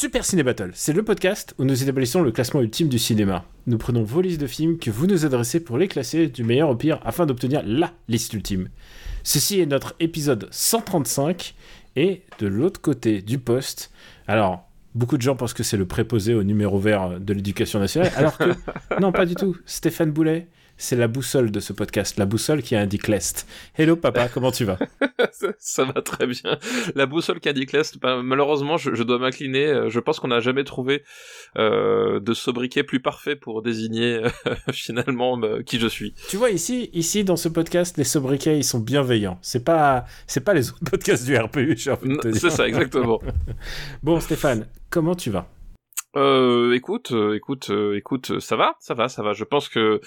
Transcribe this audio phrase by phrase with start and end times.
[0.00, 3.44] Super Ciné Battle, c'est le podcast où nous établissons le classement ultime du cinéma.
[3.66, 6.68] Nous prenons vos listes de films que vous nous adressez pour les classer du meilleur
[6.68, 8.68] au pire afin d'obtenir LA liste ultime.
[9.24, 11.56] Ceci est notre épisode 135
[11.96, 13.90] et de l'autre côté du poste,
[14.28, 18.12] alors beaucoup de gens pensent que c'est le préposé au numéro vert de l'éducation nationale,
[18.14, 18.54] alors que
[19.00, 20.46] non pas du tout, Stéphane Boulet,
[20.78, 23.46] c'est la boussole de ce podcast, la boussole qui indique l'Est.
[23.76, 24.78] Hello papa, comment tu vas?
[25.32, 26.58] Ça, ça va très bien.
[26.94, 29.66] La boussole qui indique l'Est, ben, malheureusement, je, je dois m'incliner.
[29.66, 31.02] Euh, Je pense qu'on n'a jamais trouvé
[31.58, 34.28] euh, de sobriquet plus parfait pour désigner euh,
[34.72, 36.14] finalement euh, qui je suis.
[36.28, 39.38] Tu vois ici, ici dans ce podcast, les sobriquets ils sont bienveillants.
[39.42, 41.76] C'est pas, c'est pas les autres podcasts du RPU.
[41.76, 43.20] C'est ça, exactement.
[44.02, 45.48] Bon Stéphane, comment tu vas?
[46.16, 49.34] Euh, écoute, euh, écoute, euh, écoute, euh, ça va, ça va, ça va.
[49.34, 50.00] Je pense que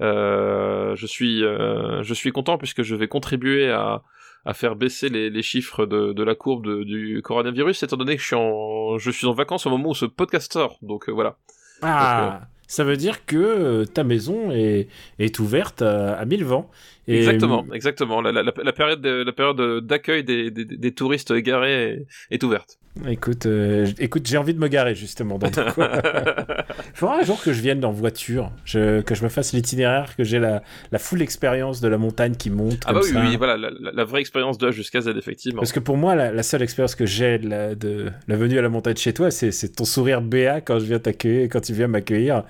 [0.00, 4.02] euh, je suis, euh, je suis content puisque je vais contribuer à,
[4.44, 8.16] à faire baisser les, les chiffres de, de la courbe de- du coronavirus, étant donné
[8.16, 10.78] que je suis en, je suis en vacances au moment où ce podcast sort.
[10.82, 11.36] Donc voilà.
[11.82, 16.70] Ah, ça veut dire que ta maison est, est ouverte à, à mille vents.
[17.08, 18.20] Et- Exactement, exactement.
[18.20, 22.06] La, la, la, la période, de- la période d'accueil des, des, des touristes égarés est,
[22.30, 22.78] est ouverte.
[23.08, 25.48] Écoute, euh, écoute, j'ai envie de me garer justement dans.
[25.50, 30.16] Il faudra un jour que je vienne en voiture, je- que je me fasse l'itinéraire,
[30.16, 30.62] que j'ai la,
[30.92, 32.78] la full expérience de la montagne qui monte.
[32.86, 33.20] Ah comme bah oui, ça.
[33.28, 33.56] oui, voilà,
[33.92, 35.60] la, vraie expérience de jusqu'à Z, effectivement.
[35.60, 38.62] Parce que pour moi, la, seule expérience que j'ai de la, de la venue à
[38.62, 41.74] la montagne chez toi, c'est c'est ton sourire béat quand je viens t'accueillir, quand tu
[41.74, 42.44] viens m'accueillir.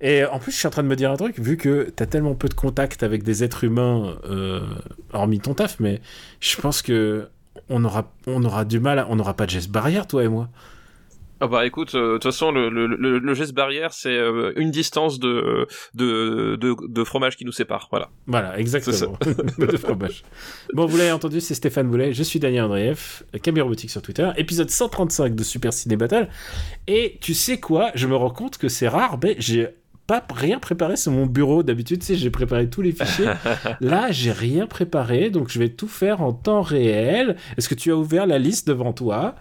[0.00, 2.06] Et en plus, je suis en train de me dire un truc, vu que t'as
[2.06, 4.60] tellement peu de contact avec des êtres humains, euh,
[5.12, 6.00] hormis ton taf, mais
[6.40, 7.28] je pense que
[7.68, 10.28] on aura, on aura du mal, à- on n'aura pas de geste barrière, toi et
[10.28, 10.48] moi.
[11.42, 14.52] Ah bah écoute, euh, de toute façon, le, le, le, le geste barrière, c'est euh,
[14.56, 18.10] une distance de, de, de, de fromage qui nous sépare, voilà.
[18.26, 19.16] Voilà, exactement.
[19.58, 20.22] de fromage.
[20.74, 24.28] Bon, vous l'avez entendu, c'est Stéphane Boulet, je suis Daniel Andreev, Camille Robotique sur Twitter,
[24.36, 26.28] épisode 135 de Super Ciné Battle.
[26.86, 29.68] Et tu sais quoi, je me rends compte que c'est rare, mais j'ai
[30.10, 31.62] pas rien préparé sur mon bureau.
[31.62, 33.28] D'habitude, tu sais, j'ai préparé tous les fichiers.
[33.80, 37.36] Là, j'ai rien préparé, donc je vais tout faire en temps réel.
[37.56, 39.36] Est-ce que tu as ouvert la liste devant toi?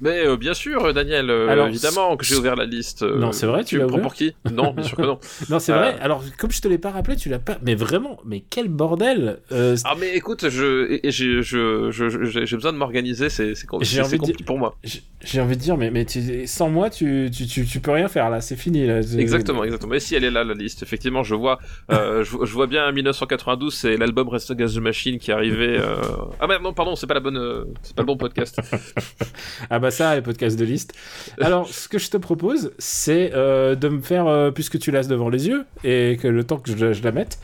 [0.00, 3.02] Mais euh, bien sûr, Daniel, euh, Alors, évidemment que j'ai ouvert la liste.
[3.02, 4.34] euh, Non, c'est vrai, tu tu l'as me prends ouvert pour qui?
[4.52, 5.18] Non, bien sûr que non.
[5.50, 5.76] Non, c'est Euh.
[5.78, 5.96] vrai.
[6.00, 7.58] Alors, comme je te l'ai pas rappelé, tu l'as pas.
[7.62, 12.46] Mais vraiment, mais quel bordel euh, Ah mais écoute, je, j'ai, je, je, je- j'ai
[12.46, 14.76] j'ai besoin de m'organiser, c'est, compliqué pour moi.
[15.22, 18.08] J'ai envie de dire, mais, mais tu- sans moi, tu, tu, tu, tu peux rien
[18.08, 18.86] faire là, c'est fini.
[18.86, 18.98] Là.
[19.18, 19.94] Exactement, exactement.
[19.94, 21.58] Et si elle est là, la liste, effectivement, je vois,
[21.92, 25.78] euh, je, je vois bien 1992, c'est l'album Rest Against the Machine qui est arrivé.
[25.78, 25.96] Euh...
[26.40, 28.60] Ah mais non, pardon, c'est pas la bonne, euh, c'est pas le bon podcast.
[29.70, 30.92] Ah bah ça, les podcasts de liste.
[31.40, 35.06] Alors, ce que je te propose, c'est euh, de me faire, euh, puisque tu l'as
[35.06, 37.38] devant les yeux, et que le temps que je, je la mette,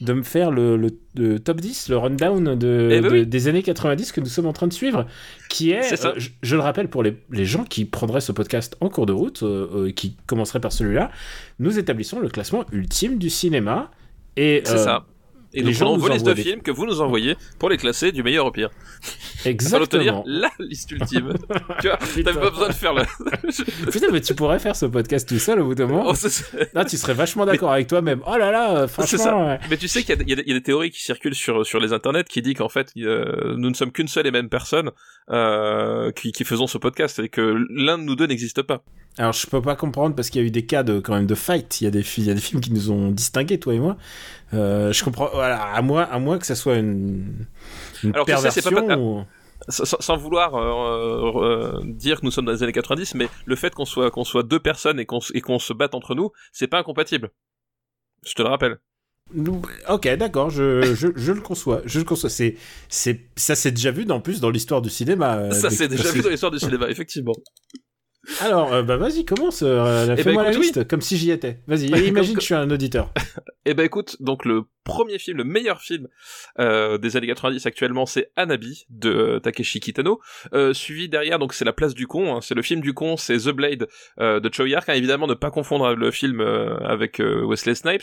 [0.00, 3.26] de me faire le, le- le top 10, le rundown de, Eh ben de- oui.
[3.26, 5.06] des années 90 que nous sommes en train de suivre,
[5.48, 6.08] qui est, ça.
[6.08, 9.06] euh, je, je le rappelle pour les, les gens qui prendraient ce podcast en cours
[9.06, 11.10] de route, euh, euh, qui commenceraient par celui-là,
[11.60, 13.90] nous établissons le classement ultime du cinéma.
[14.36, 15.06] Et, C'est ça.
[15.54, 17.68] Et les gens prenons nous vos listes de des- films que vous nous envoyez pour
[17.70, 18.70] les classer du meilleur au pire.
[19.40, 20.22] Afin Exactement.
[20.26, 21.34] la liste ultime.
[21.80, 23.02] tu vois, t'avais pas besoin de faire le.
[23.90, 26.04] Putain, mais tu pourrais faire ce podcast tout seul au bout d'un moment.
[26.08, 26.14] Oh,
[26.72, 28.20] Là, tu serais vachement d'accord avec toi-même.
[28.26, 29.18] Oh là là, euh, C'est ça.
[29.18, 29.48] franchement.
[29.48, 29.58] ouais.
[29.70, 31.78] Mais tu sais qu'il y, a des- y y a théories qui circulent sur, sur
[31.80, 34.90] les internets qui disent qu'en fait, euh, nous ne sommes qu'une seule et même personne
[35.30, 38.82] euh, qui, qui faisons ce podcast et que l'un de nous deux n'existe pas.
[39.16, 41.26] Alors, je peux pas comprendre parce qu'il y a eu des cas de quand même
[41.26, 41.80] de fight.
[41.80, 43.72] Il y a des, fi- il y a des films qui nous ont distingués, toi
[43.72, 43.96] et moi.
[44.54, 45.28] Euh, je comprends.
[45.44, 47.46] Voilà, à moi, à moi que ça soit une,
[48.02, 48.86] une Alors, tu sais, c'est perversion.
[48.88, 49.24] pas- ou-
[49.68, 53.56] Sans, sans- vouloir euh, euh, dire que nous sommes dans les années 90, mais le
[53.56, 56.78] fait qu'on soit qu'on soit deux personnes et qu'on se batte entre nous, c'est pas
[56.78, 57.30] incompatible.
[58.26, 58.78] Je te le rappelle.
[59.88, 61.80] Ok, d'accord, je, je, je le conçois.
[61.86, 62.28] Je le conçois.
[62.30, 62.56] C'est,
[62.88, 65.36] c'est, ça s'est déjà vu, en plus, dans l'histoire du cinéma.
[65.38, 67.32] euh, Ça, c'est déjà vu dans l'histoire du cinéma, effectivement.
[68.40, 69.62] Alors, euh, bah vas-y, commence.
[69.62, 71.60] euh, Eh Fais-moi ben, la liste, comme si j'y étais.
[71.66, 73.12] Vas-y, Bah, imagine que je suis un auditeur.
[73.66, 76.08] Eh ben écoute, donc le premier film, le meilleur film
[76.58, 80.20] euh, des années 90 actuellement, c'est Anabi de euh, Takeshi Kitano.
[80.52, 83.16] Euh, suivi derrière, donc c'est La Place du Con, hein, c'est le film du con,
[83.16, 83.88] c'est The Blade
[84.20, 88.02] euh, de Chow Yar, évidemment ne pas confondre le film euh, avec euh, Wesley Snipes.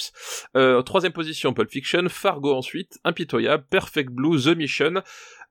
[0.57, 5.01] Euh, troisième position, Pulp Fiction, Fargo ensuite, Impitoyable, Perfect Blue, The Mission,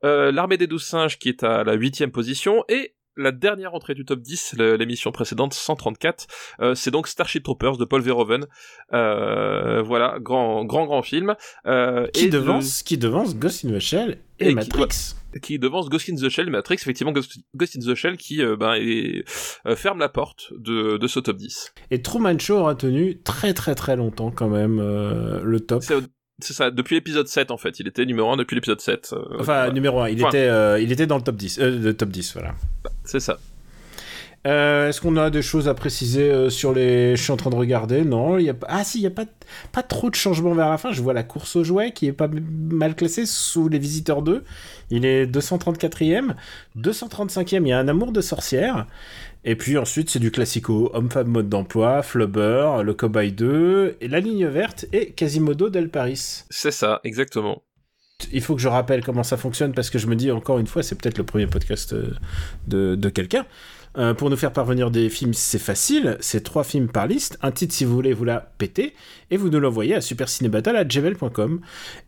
[0.05, 3.95] euh, L'Armée des Douze Singes qui est à la huitième position et la dernière entrée
[3.95, 6.27] du top 10, le- l'émission précédente 134,
[6.61, 8.47] euh, c'est donc Starship Troopers de Paul Verhoeven.
[8.93, 11.35] Euh, voilà, grand grand grand film.
[11.67, 15.15] Euh, Qui et de- devance, qui devance Ghost in the Shell et, Et qui- Matrix.
[15.43, 18.57] qui devance Ghost in the Shell, Matrix, effectivement Ghost, Ghost in the Shell qui euh,
[18.57, 19.25] ben, est-
[19.67, 21.73] euh, ferme la porte de, de ce top 10.
[21.91, 25.83] Et Truman Show aura tenu très très très longtemps quand même euh, le top.
[26.43, 29.11] C'est ça, depuis l'épisode 7 en fait, il était numéro 1 depuis l'épisode 7.
[29.13, 29.73] euh, Enfin, voilà.
[29.73, 30.29] numéro 1, il, Enfin.
[30.29, 31.59] était, euh, il était dans le top 10.
[31.59, 32.55] Euh, le top 10, voilà.
[33.05, 33.39] c'est ça.
[34.47, 37.15] Euh, Est-ce qu'on a des choses à préciser euh, sur les...
[37.15, 38.05] Je suis en train de regarder?
[38.05, 38.67] Non, il y a pas...
[38.71, 39.27] Ah si, il n'y a pas,
[39.71, 40.93] pas trop de changements vers la fin.
[40.93, 42.29] Je vois la course aux jouets qui est pas
[42.71, 44.43] mal classée sous les visiteurs 2.
[44.89, 46.35] Il est 234e.
[46.79, 48.87] 235e, il y a un amour de sorcière.
[49.45, 50.91] Et puis ensuite, c'est du classico.
[50.95, 56.45] Homme-femme mode d'emploi, Flubber, le Cobaye 2, et la ligne verte et Quasimodo del Paris.
[56.49, 57.63] C'est ça, exactement.
[58.33, 60.67] il faut que je rappelle comment ça fonctionne parce que je me dis encore une
[60.67, 62.13] fois, c'est peut-être le premier podcast euh,
[62.69, 63.47] de, de quelqu'un.
[63.99, 66.17] Euh, pour nous faire parvenir des films, c'est facile.
[66.21, 67.39] C'est trois films par liste.
[67.43, 68.95] Un titre si vous voulez vous la péter.
[69.33, 71.61] Et vous nous l'envoyez à supercinébattle.gmail.com.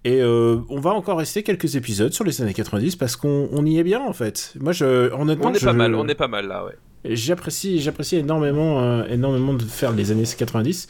[0.05, 3.67] Et euh, on va encore rester quelques épisodes sur les années 90 parce qu'on on
[3.67, 4.55] y est bien en fait.
[4.61, 6.77] Moi, je, honnêtement, On est je- pas mal, on est pas mal là, ouais.
[7.05, 10.89] J'apprécie, j'apprécie énormément, euh, énormément de faire les années 90.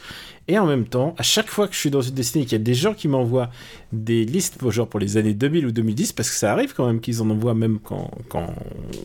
[0.48, 2.60] Et en même temps, à chaque fois que je suis dans une destinée, qu'il y
[2.60, 3.50] a des gens qui m'envoient
[3.92, 6.86] des listes pour, genre pour les années 2000 ou 2010, parce que ça arrive quand
[6.86, 8.52] même qu'ils en envoient même quand, quand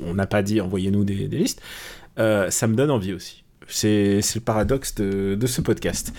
[0.06, 1.62] on n'a pas dit envoyez-nous des, des listes,
[2.20, 3.44] euh, ça me donne envie aussi.
[3.68, 6.14] C'est le paradoxe de, de ce podcast.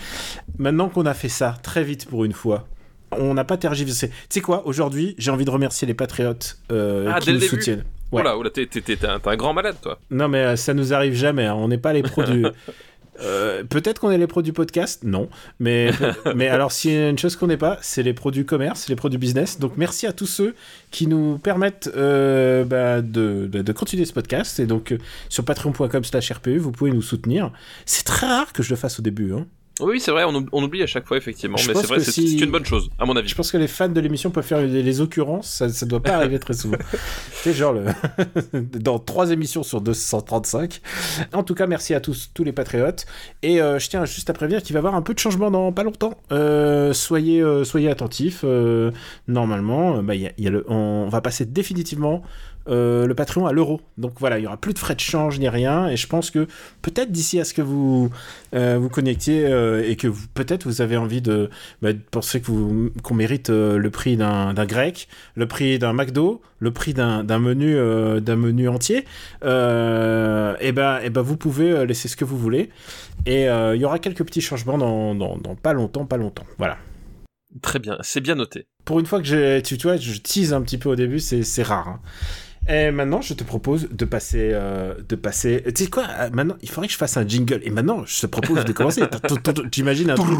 [0.57, 2.67] Maintenant qu'on a fait ça très vite pour une fois,
[3.11, 4.09] on n'a pas tergiversé.
[4.09, 7.83] Tu sais quoi, aujourd'hui, j'ai envie de remercier les patriotes euh, Ah, qui nous soutiennent.
[8.11, 8.21] Ouais.
[8.21, 8.67] Oula, oula, t'es,
[9.05, 9.99] un, grand malade, toi.
[10.09, 11.45] Non, mais euh, ça nous arrive jamais.
[11.45, 11.55] hein.
[11.55, 12.45] On n'est pas les pros du.
[13.21, 15.27] Euh, Peut-être qu'on est les pros du podcast, non.
[15.59, 15.91] Mais,
[16.35, 18.87] mais alors, s'il y a une chose qu'on n'est pas, c'est les pros du commerce,
[18.87, 19.59] les pros du business.
[19.59, 20.55] Donc, merci à tous ceux
[20.89, 24.59] qui nous permettent euh, bah, de, de, de continuer ce podcast.
[24.61, 24.97] Et donc, euh,
[25.27, 27.51] sur patreon.com/slash RPU, vous pouvez nous soutenir.
[27.85, 29.33] C'est très rare que je le fasse au début.
[29.33, 29.45] Hein.
[29.79, 31.57] Oui, c'est vrai, on, oub- on oublie à chaque fois, effectivement.
[31.57, 33.27] Je mais c'est vrai, c'est, si- une bonne chose, à mon avis.
[33.29, 35.49] Je pense que les fans de l'émission peuvent faire les, les occurrences.
[35.49, 36.77] Ça, ça doit pas arriver très souvent.
[37.33, 37.85] C'est genre le...
[38.79, 40.81] dans trois émissions sur 235.
[41.33, 43.05] En tout cas, merci à tous, tous les patriotes.
[43.43, 45.51] Et euh, je tiens juste à prévenir qu'il va y avoir un peu de changement
[45.51, 46.13] dans pas longtemps.
[46.31, 48.43] Euh, soyez, euh, soyez attentifs.
[49.27, 52.21] Normalement, bah, il y a- il y a le- on va passer définitivement
[52.67, 53.81] euh, le Patreon à l'euro.
[53.97, 55.87] Donc voilà, il y aura plus de frais de change ni rien.
[55.87, 56.45] Et je pense que
[56.83, 58.09] peut-être d'ici à ce que vous
[58.53, 61.49] euh, vous connectiez euh, et que peut-être vous avez envie de,
[61.81, 66.93] bah, penser qu'on mérite euh, le prix d'un grec, le prix d'un McDo, le prix
[66.93, 69.05] d'un menu euh, d'un menu entier,
[69.43, 69.45] et
[70.71, 72.69] ben et ben vous pouvez laisser ce que vous voulez.
[73.25, 76.45] Et il y aura quelques petits changements dans, dans, dans pas longtemps, pas longtemps.
[76.57, 76.77] Voilà.
[77.61, 78.67] Très bien, c'est bien noté.
[78.85, 81.43] Pour une fois que j'ai, tu, vois, je tease un petit peu au début, c'est
[81.43, 81.87] c'est rare.
[81.87, 81.99] hein.
[82.71, 85.63] Et maintenant, je te propose de passer, euh, de passer.
[85.75, 87.61] Tu sais quoi euh, Maintenant, il faudrait que je fasse un jingle.
[87.63, 89.01] Et maintenant, je te propose de commencer.
[89.71, 90.37] J'imagine un truc.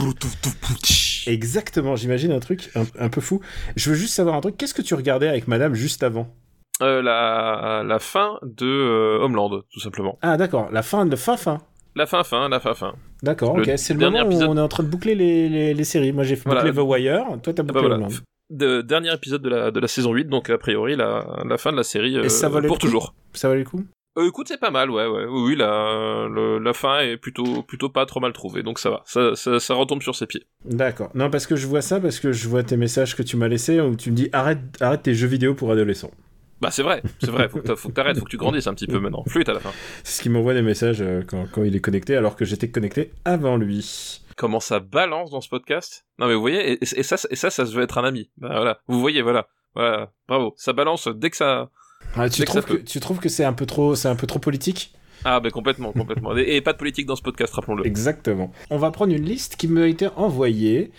[1.27, 3.41] Exactement, j'imagine un truc un, un peu fou.
[3.75, 4.57] Je veux juste savoir un truc.
[4.57, 6.33] Qu'est-ce que tu regardais avec Madame juste avant?
[6.81, 10.17] Euh, la, la fin de euh, Homeland, tout simplement.
[10.21, 10.69] Ah, d'accord.
[10.71, 11.57] La fin, de fin, fin.
[11.95, 12.93] La fin, fin, la fin, fin.
[13.23, 13.55] D'accord.
[13.55, 13.69] Ok.
[13.75, 15.83] C'est le dernier moment épisode- où on est en train de boucler les, les, les
[15.83, 16.13] séries.
[16.13, 16.61] Moi, j'ai Voilà.
[16.61, 17.25] bouclé The Wire.
[17.43, 17.95] Toi, t'as Ah bah bouclé voilà.
[17.95, 18.09] Homeland.
[18.49, 21.71] De- dernier épisode de la, de la saison 8, donc a priori la, la fin
[21.71, 23.13] de la série euh, Et ça valait pour le toujours.
[23.33, 23.83] Ça valait le coup?
[24.17, 25.25] Euh, écoute, c'est pas mal, ouais, ouais.
[25.29, 29.03] Oui, la, le- la fin est plutôt, plutôt pas trop mal trouvée, donc ça va.
[29.05, 30.45] Ça, ça, ça retombe sur ses pieds.
[30.65, 31.11] D'accord.
[31.13, 33.47] Non, parce que je vois ça, parce que je vois tes messages que tu m'as
[33.47, 36.11] laissés où tu me dis arrête, arrête tes jeux vidéo pour adolescents.
[36.59, 38.73] Bah c'est vrai, c'est vrai, faut que faut que t'arrêtes, faut que tu grandisses un
[38.73, 39.23] petit peu maintenant.
[39.27, 39.71] Flûte à la fin.
[40.03, 42.67] C'est ce qui m'envoie des messages euh, quand, quand il est connecté, alors que j'étais
[42.69, 44.19] connecté avant lui.
[44.39, 47.49] Comment ça balance dans ce podcast Non mais vous voyez, et, et ça, et ça,
[47.49, 48.31] ça se veut être un ami.
[48.37, 49.47] Bah voilà, vous voyez, voilà.
[49.75, 50.53] Voilà, bravo.
[50.55, 51.69] Ça balance dès que ça...
[52.15, 52.83] Ah, tu, Dès que trouves ça que, peut.
[52.85, 54.93] tu trouves que c'est un peu trop, c'est un peu trop politique?
[55.25, 56.37] Ah bah complètement, complètement.
[56.37, 57.85] Et, et pas de politique dans ce podcast, rappelons-le.
[57.85, 58.53] Exactement.
[58.69, 60.93] On va prendre une liste qui m'a été envoyée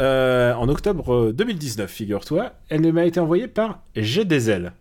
[0.00, 2.54] euh, en octobre 2019, figure-toi.
[2.70, 4.72] Elle m'a été envoyée par J'ai des ailes.
[4.72, 4.79] Et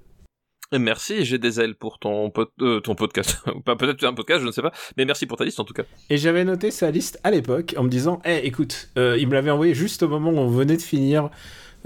[0.77, 3.37] Merci, j'ai des ailes pour ton, pod- euh, ton podcast.
[3.65, 4.71] Pas Peut-être un podcast, je ne sais pas.
[4.97, 5.83] Mais merci pour ta liste en tout cas.
[6.11, 9.33] Et j'avais noté sa liste à l'époque en me disant, eh, écoute, euh, il me
[9.33, 11.31] l'avait envoyé juste au moment où on venait de finir,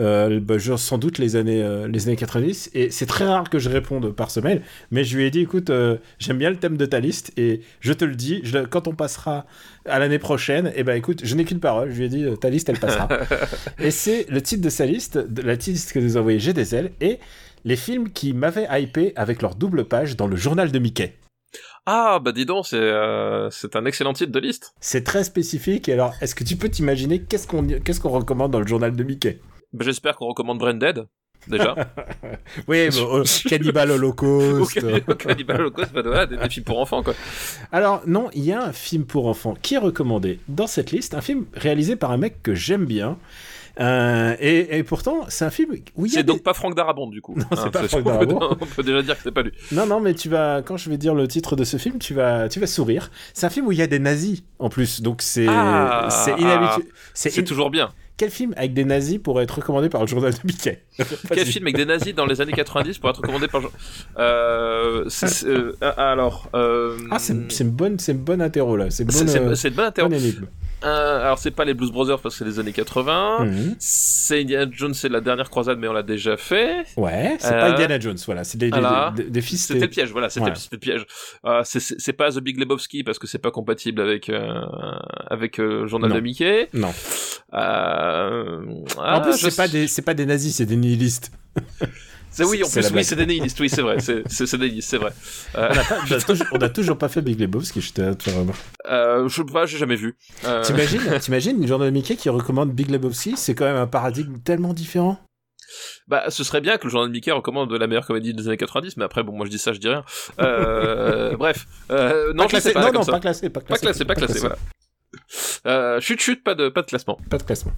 [0.01, 2.71] euh, bah, genre, sans doute les années, euh, les années 90.
[2.73, 4.61] Et c'est très rare que je réponde par ce mail,
[4.91, 7.61] mais je lui ai dit, écoute, euh, j'aime bien le thème de ta liste et
[7.79, 9.45] je te le dis, je, quand on passera
[9.85, 11.89] à l'année prochaine, et ben écoute, je n'ai qu'une parole.
[11.91, 13.07] Je lui ai dit, euh, ta liste, elle passera.
[13.79, 16.51] et c'est le titre de sa liste, de la liste que nous a envoyé J'ai
[16.53, 17.19] des ailes et
[17.65, 21.17] les films qui m'avaient hypé avec leur double page dans le journal de Mickey.
[21.85, 24.73] Ah bah dis donc, c'est euh, un excellent titre de liste.
[24.79, 25.89] C'est très spécifique.
[25.89, 28.95] Et alors, est-ce que tu peux t'imaginer qu'est-ce qu'on qu'est-ce qu'on recommande dans le journal
[28.95, 29.39] de Mickey?
[29.73, 31.05] Bah, J'espère qu'on recommande Branded.
[31.47, 31.75] déjà.
[32.67, 34.79] Oui, bon, euh, Cannibal Holocaust.
[35.17, 37.13] Cannibal Holocaust, bah, voilà, des, des films pour enfants, quoi.
[37.71, 41.13] Alors, non, il y a un film pour enfants qui est recommandé dans cette liste,
[41.13, 43.17] un film réalisé par un mec que j'aime bien.
[43.79, 46.53] Euh, et, et pourtant, c'est un film où il y a C'est des- donc pas
[46.53, 47.35] Franck Darabont, du coup.
[47.37, 48.57] c'est pas c'est- Franck on peut- Darabont.
[48.61, 49.51] On peut déjà dire que c'est pas lui.
[49.71, 52.13] Non, non, mais tu vas, quand je vais dire le titre de ce film, tu
[52.13, 53.09] vas, tu vas sourire.
[53.33, 56.39] C'est un film où il y a des nazis en plus, donc c'est, Ah, c'est
[56.39, 56.85] inhabituel.
[57.15, 57.89] C'est C'est in- toujours bien.
[58.15, 60.83] Quel film avec des nazis pourrait être recommandé par le journal de Mickey?
[61.33, 63.63] Quel film avec des nazis dans les années 90 pour être recommandé par...
[64.19, 66.47] Euh, c'est- c'est- euh, ah, alors...
[66.53, 68.91] Euh, Ah, c'est, une bonne, c'est une bonne interro là.
[68.91, 70.09] C'est une bonne, euh, c'est une bonne interro.
[70.09, 70.45] bonne énigme.
[70.83, 73.45] Euh, alors c'est pas les Blues Brothers parce que c'est les années 80.
[73.45, 73.75] Mhm.
[73.79, 76.85] C'est Indiana Jones, c'est la dernière croisade, mais on l'a déjà fait.
[76.97, 78.43] Ouais, c'est Euh, pas Indiana Jones, voilà.
[78.43, 79.13] C'est des, des- voilà.
[79.15, 79.65] des- des fils.
[79.65, 80.53] C'était le piège, voilà, c'était Ouais.
[80.71, 81.05] le piège.
[81.45, 84.61] Euh, c'est- pas The Big Lebowski parce que c'est pas compatible avec euh,
[85.29, 86.15] avec euh, Journal Non.
[86.17, 86.67] de Mickey.
[86.73, 86.93] Non.
[87.53, 88.61] Euh,
[88.97, 91.31] en ah, plus, je c'est pas des, c'est pas des nazis, c'est des nihilistes.
[92.33, 94.89] C'est oui, en c'est plus oui, c'est oui, c'est vrai, c'est c'est c'est des nihilistes,
[94.89, 95.11] c'est vrai.
[95.55, 97.93] Euh, On a, pas- on a toujours, on a toujours pas fait Big Lebowski, je
[97.93, 98.29] te te
[98.89, 100.17] euh, je sais pas, j'ai jamais vu.
[100.45, 103.87] Euh, T'imagines, t'imagines une journal de Mickey qui recommande Big Lebowski, c'est quand même un
[103.87, 105.19] paradigme tellement différent.
[106.07, 108.57] Bah, ce serait bien que le journal de Mickey recommande la meilleure comédie des années
[108.57, 110.03] 90, mais après, bon, moi je dis ça, je dis rien.
[110.39, 113.81] Euh, bref, euh, non, pas classé, pas, non, non, pas classé, pas Pas classé.
[113.85, 114.57] classé, pas classé, voilà.
[115.67, 117.17] Euh, chut, chut, pas de, pas de classement.
[117.29, 117.71] Pas de classement.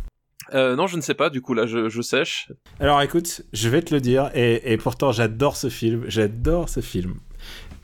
[0.54, 2.52] Euh, non, je ne sais pas, du coup, là, je, je sèche.
[2.80, 6.82] Alors écoute, je vais te le dire, et, et pourtant j'adore ce film, j'adore ce
[6.82, 7.16] film.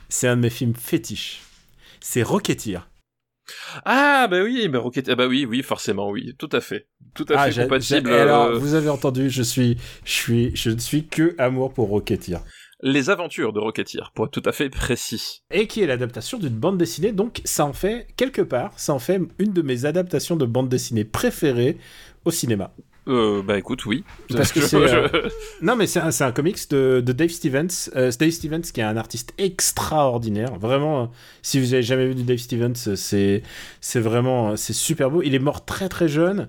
[0.10, 1.42] C'est un de mes films fétiches.
[2.00, 2.88] C'est Rocketeer.
[3.86, 6.88] Ah, bah oui, bah Rocket, ah bah oui, oui, forcément, oui, tout à fait.
[7.16, 8.10] Tout à Ah, fait compatible.
[8.10, 11.74] et alors, euh, vous avez entendu, je suis, je suis, je ne suis que amour
[11.74, 12.40] pour Rocketeer.
[12.84, 15.44] Les aventures de Rocketeer, pour être tout à fait précis.
[15.52, 19.00] Et qui est l'adaptation d'une bande dessinée, donc ça en fait, quelque part, ça en
[19.00, 21.78] fait une de mes adaptations de bande dessinée préférées
[22.26, 22.72] au cinéma.
[23.08, 24.04] Euh, bah écoute, oui.
[24.30, 27.90] Parce que Je- euh, je- Non, mais c'est un, un comics de, de Dave Stevens.
[27.96, 30.56] Euh, c'est Dave Stevens qui est un artiste extraordinaire.
[30.60, 31.06] Vraiment, euh,
[31.42, 33.42] si vous avez jamais vu du Dave Stevens, c'est,
[33.96, 35.24] vraiment, c'est super beau.
[35.24, 36.48] Il est mort très très jeune.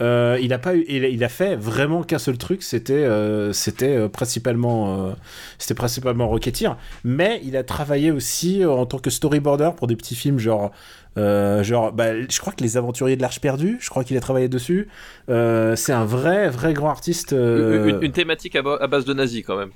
[0.00, 2.62] Euh, il a pas eu, il, a- il a fait vraiment qu'un seul truc.
[2.62, 5.14] C'était, euh, c'était euh, principalement,
[5.58, 6.76] c'était principalement Rocketeer.
[7.04, 10.70] Mais il a travaillé aussi en tant que storyboarder pour des petits films genre.
[11.16, 14.48] genre, bah, je crois que les aventuriers de l'Arche perdue, je crois qu'il a travaillé
[14.48, 14.88] dessus.
[15.28, 17.32] C'est un vrai, vrai grand artiste.
[17.32, 19.70] une, une thématique à, ba- à base de nazis, quand même.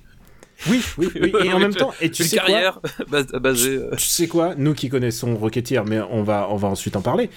[0.70, 1.32] oui, oui, oui.
[1.44, 2.80] Et en même tu- temps, et tu une sais carrière
[3.11, 3.78] bas- basée.
[3.88, 4.54] quoi Tu sais quoi?
[4.56, 7.28] Nous qui connaissons Rocketeer, mais on va, on va ensuite en parler.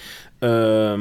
[0.42, 0.96] Euh,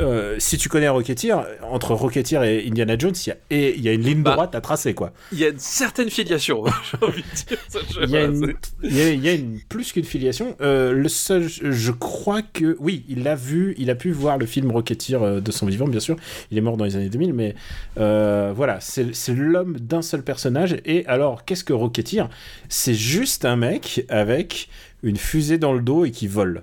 [0.00, 4.02] euh, si tu connais Rocketeer, entre Rocketeer et Indiana Jones, il y a, y une
[4.02, 4.32] ligne Bah.
[4.34, 5.12] droite à tracer, quoi.
[5.32, 7.58] Il y a une certaine filiation, j'ai envie de dire.
[7.68, 10.04] Ça, Il y a voilà, une, il y a, il y a une- plus qu'une
[10.04, 10.56] filiation.
[10.60, 14.46] Euh, le seul, je crois que oui, il a vu, il a pu voir le
[14.46, 16.16] film Rocketeer de son vivant, bien sûr.
[16.50, 17.54] Il est mort dans les années 2000, mais
[17.98, 20.76] euh, voilà, c'est c'est l'homme d'un seul personnage.
[20.84, 22.24] Et alors, qu'est-ce que Rocketeer?
[22.68, 24.68] C'est juste un mec avec
[25.02, 26.62] une fusée dans le dos et qui vole.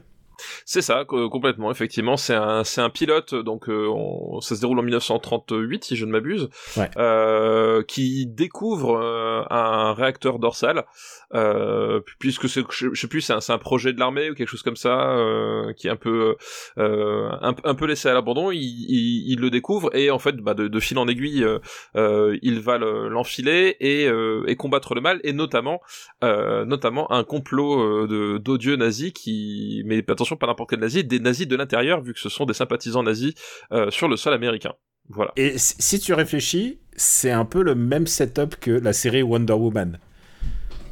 [0.66, 2.18] C'est ça, co- complètement, effectivement.
[2.18, 6.06] C'est un, c'est un pilote, donc euh, on- ça se déroule en 1938, si je
[6.06, 6.90] ne m'abuse, Ouais.
[6.98, 10.86] euh, qui découvre euh, un réacteur dorsal,
[11.34, 14.34] euh, puisque c'est, je, je sais plus, c'est un, c'est un projet de l'armée ou
[14.36, 16.36] quelque chose comme ça, euh, qui est un peu,
[16.78, 18.52] euh, un, un peu laissé à l'abandon.
[18.52, 21.46] Il, il, il le découvre et en fait, bah, de, de fil en aiguille,
[21.96, 25.82] il va le- l'enfiler et, euh, et combattre le mal, et notamment,
[26.24, 31.04] euh, notamment un complot euh, de d'odieux nazis qui, mais attention, pas n'importe quel nazi,
[31.04, 33.34] des nazis de l'intérieur, vu que ce sont des sympathisants nazis
[33.72, 34.74] euh, sur le sol américain.
[35.10, 35.32] Voilà.
[35.36, 39.54] Et si si tu réfléchis, c'est un peu le même setup que la série Wonder
[39.54, 40.00] Woman.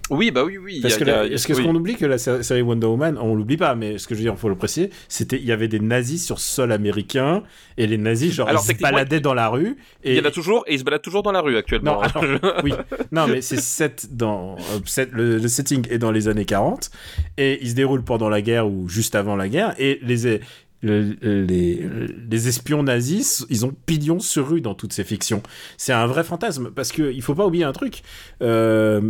[0.10, 0.80] Oui, bah oui, oui.
[0.82, 1.64] Parce a- que, la- a- est-ce oui.
[1.64, 4.20] qu'on oublie que la sé- série Wonder Woman, on l'oublie pas, mais ce que je
[4.20, 7.44] veux dire, il faut le préciser, c'était il y avait des nazis sur sol américain
[7.78, 10.26] et les nazis genre Alors, ils se baladaient dans la rue et Il y en
[10.28, 12.02] a toujours, et ils se baladent toujours dans la rue actuellement.
[12.02, 12.24] Non, alors,
[12.64, 12.74] oui.
[13.12, 16.90] Non, mais c'est set dans euh, set- le, le setting est dans les années 40
[17.38, 20.40] et il se déroule pendant la guerre ou juste avant la guerre et les
[20.82, 25.44] le- les, espions nazis, ils ont pignon sur rue dans toutes ces fictions.
[25.78, 28.02] C'est un vrai fantasme parce que il faut pas oublier un truc.
[28.42, 29.02] Euh,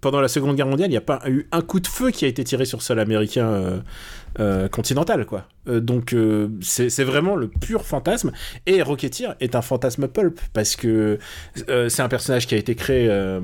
[0.00, 2.24] pendant la Seconde Guerre mondiale, il n'y a pas eu un coup de feu qui
[2.24, 3.80] a été tiré sur sol américain euh,
[4.40, 5.46] euh, continental, quoi.
[5.68, 8.32] Euh, donc euh, c'est vraiment le pur fantasme.
[8.66, 11.18] Et Rocketeer est un fantasme pulp parce que
[11.68, 13.40] euh, c'est un personnage qui a été créé, euh,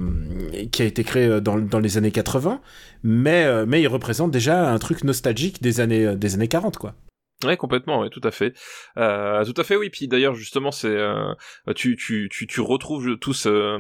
[0.73, 2.61] qui a été créé euh, dans, les années 80,
[3.05, 6.95] mais, euh, il représente déjà un truc nostalgique des années, euh, des années 40, quoi.
[7.43, 8.53] Ouais, complètement, oui, tout à fait,
[8.99, 9.89] euh, tout à fait, oui.
[9.89, 11.33] Puis d'ailleurs, justement, c'est euh,
[11.75, 13.47] tu, tu, tu, tu retrouves tous.
[13.47, 13.79] Euh,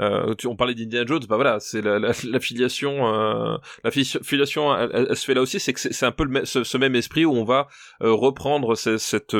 [0.00, 3.90] euh, tu, on parlait d'Indiana Jones, bah voilà, c'est la, la, la, filiation, euh, la
[3.90, 6.94] filiation, elle, se fait là aussi, c'est que c'est un peu le, ce, ce, même
[6.94, 7.68] esprit où on va
[8.02, 9.36] euh, reprendre cette cette,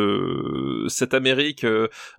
[0.88, 1.64] cette Amérique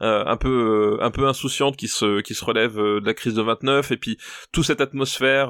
[0.01, 3.91] un peu un peu insouciante qui se qui se relève de la crise de 29
[3.91, 4.17] et puis
[4.51, 5.49] toute cette atmosphère,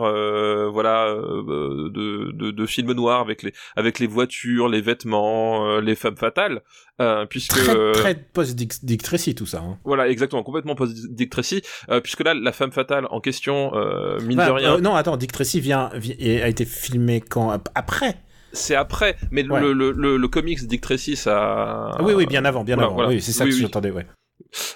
[0.71, 6.17] voilà, de, de, de film noir avec les avec les voitures, les vêtements les femmes
[6.17, 6.61] fatales,
[7.01, 9.59] euh, puisque très, très post-Dick Tracy tout ça.
[9.59, 9.79] Hein.
[9.85, 12.71] Voilà, exactement, complètement post-Dick Tracy, euh, puisque là, la femme
[13.09, 14.77] en question, euh, mine de rien.
[14.79, 18.15] non, attends, Dick Tracy vient, vient, a été filmé quand après.
[18.51, 21.91] C'est après, mais le, le, le, le, comics Dick Tracy, ça.
[22.01, 22.93] Oui, oui, bien avant, bien avant.
[22.93, 23.09] Voilà.
[23.09, 24.07] Oui, c'est ça que j'entendais, ouais.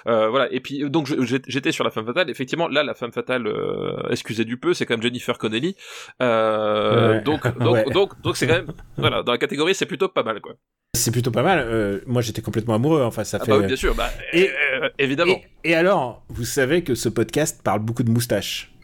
[0.06, 0.52] Euh, voilà.
[0.52, 1.10] Et puis donc
[1.46, 2.30] j'étais sur la femme fatale.
[2.30, 5.76] Effectivement, là la femme fatale, euh, excusez du peu, c'est quand même Jennifer Connelly.
[6.22, 10.22] Euh, Donc donc, donc donc c'est quand même voilà dans la catégorie c'est plutôt pas
[10.22, 10.54] mal quoi.
[10.94, 11.58] C'est plutôt pas mal.
[11.58, 13.02] Euh, moi j'étais complètement amoureux.
[13.02, 13.50] Enfin ça ah fait.
[13.50, 13.94] Bah oui, bien sûr.
[13.94, 15.40] Bah, et, euh, évidemment.
[15.64, 18.74] Et, et, alors vous savez que ce podcast parle beaucoup de moustaches.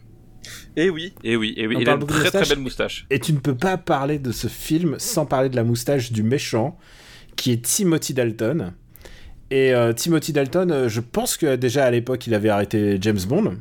[0.75, 1.77] Et oui, et oui, et oui.
[1.79, 3.05] il a une très très belle moustache.
[3.09, 6.23] Et tu ne peux pas parler de ce film sans parler de la moustache du
[6.23, 6.77] méchant,
[7.35, 8.73] qui est Timothy Dalton.
[9.49, 13.19] Et euh, Timothy Dalton, euh, je pense que déjà à l'époque, il avait arrêté James
[13.27, 13.55] Bond.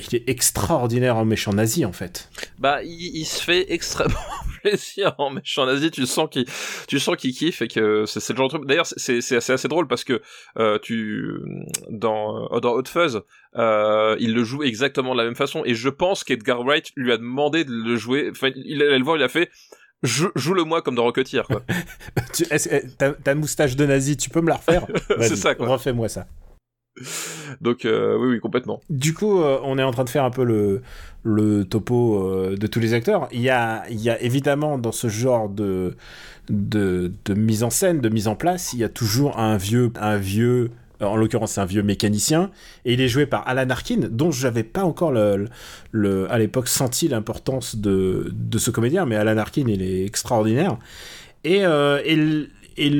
[0.00, 2.30] Il est extraordinaire en méchant nazi en fait.
[2.58, 4.18] Bah, il, il se fait extrêmement
[4.62, 5.90] plaisir en méchant nazi.
[5.90, 6.46] Tu sens qu'il,
[6.88, 8.66] tu sens qu'il kiffe et que c'est le genre de truc.
[8.66, 10.20] D'ailleurs, c'est assez, assez drôle parce que
[10.58, 11.40] euh, tu
[11.90, 13.22] dans dans Hot Fuzz,
[13.56, 17.12] euh, il le joue exactement de la même façon et je pense qu'Edgar Wright lui
[17.12, 18.28] a demandé de le jouer.
[18.30, 19.50] Enfin, il allait le voir, il a fait
[20.02, 21.62] joue, le moi comme dans Rocketeer quoi.
[22.34, 22.44] tu,
[22.98, 24.86] ta, ta, moustache de nazi, tu peux me la refaire?
[25.20, 25.68] C'est ça quoi.
[25.68, 26.26] Refais-moi ça.
[27.60, 28.80] Donc euh, oui oui complètement.
[28.88, 30.82] Du coup euh, on est en train de faire un peu le,
[31.24, 33.28] le topo euh, de tous les acteurs.
[33.32, 35.96] Il y a, il y a évidemment dans ce genre de,
[36.48, 39.90] de, de mise en scène, de mise en place, il y a toujours un vieux,
[40.00, 40.70] un vieux
[41.00, 42.52] en l'occurrence un vieux mécanicien,
[42.84, 45.48] et il est joué par Alan Arkin, dont je n'avais pas encore le,
[45.90, 50.78] le, à l'époque senti l'importance de, de, ce comédien, mais Alan Arkin il est extraordinaire.
[51.42, 52.90] Et, et, et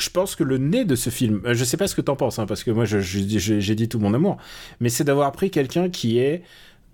[0.00, 2.16] je pense que le nez de ce film, euh, je sais pas ce que t'en
[2.16, 4.36] penses, hein, parce que moi j'ai dit tout mon amour,
[4.80, 6.42] mais c'est d'avoir pris quelqu'un qui est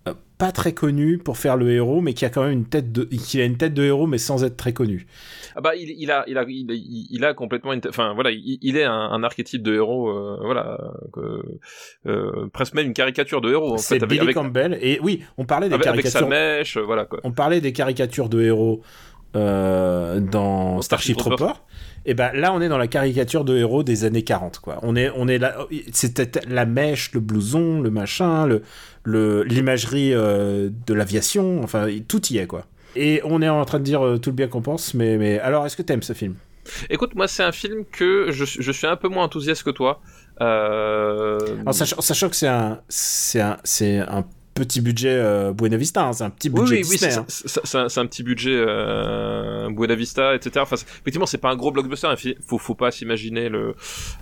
[0.07, 2.93] euh, pas très connu pour faire le héros, mais qui a quand même une tête
[2.93, 5.07] de, qui a une tête de héros, mais sans être très connu.
[5.55, 8.85] Ah bah il, il a, il a, il, a complètement, une enfin voilà, il, est
[8.85, 10.79] un, un, archétype de héros, euh, voilà,
[11.17, 13.75] euh, presque même une caricature de héros.
[13.75, 16.19] En c'est Billy avec, Campbell et oui, on parlait des avec, caricatures.
[16.19, 17.21] Avec sa mèche, voilà quoi.
[17.25, 18.83] On parlait des caricatures de héros
[19.33, 21.53] dans Starship Trooper.
[22.09, 24.79] Et ben là, on est dans la caricature de héros des années 40, quoi.
[24.83, 28.63] On est, on est là, c'était la mèche, le blouson, le machin, le,
[29.03, 32.65] le, l'imagerie euh, de l'aviation, enfin, tout y est, quoi.
[32.95, 35.41] Et on est en train de dire euh, tout le bien qu'on pense, mais, mais
[35.41, 36.37] alors, est-ce que t'aimes ce film?
[36.91, 40.01] Écoute, moi, c'est un film que je, je, suis un peu moins enthousiaste que toi.
[40.41, 41.39] Euh...
[41.63, 44.25] Alors, sachant, sachant que c'est un, c'est un, c'est un
[44.57, 47.19] petit budget euh, Buena Vista, hein, c'est un petit budget oui, oui, Disney.
[47.19, 50.61] Oui, c'est un, un, petit budget euh, Buena Vista, etc.
[50.61, 52.09] Enfin, effectivement, c'est pas un gros blockbuster.
[52.25, 53.75] Il faut, faut pas s'imaginer le,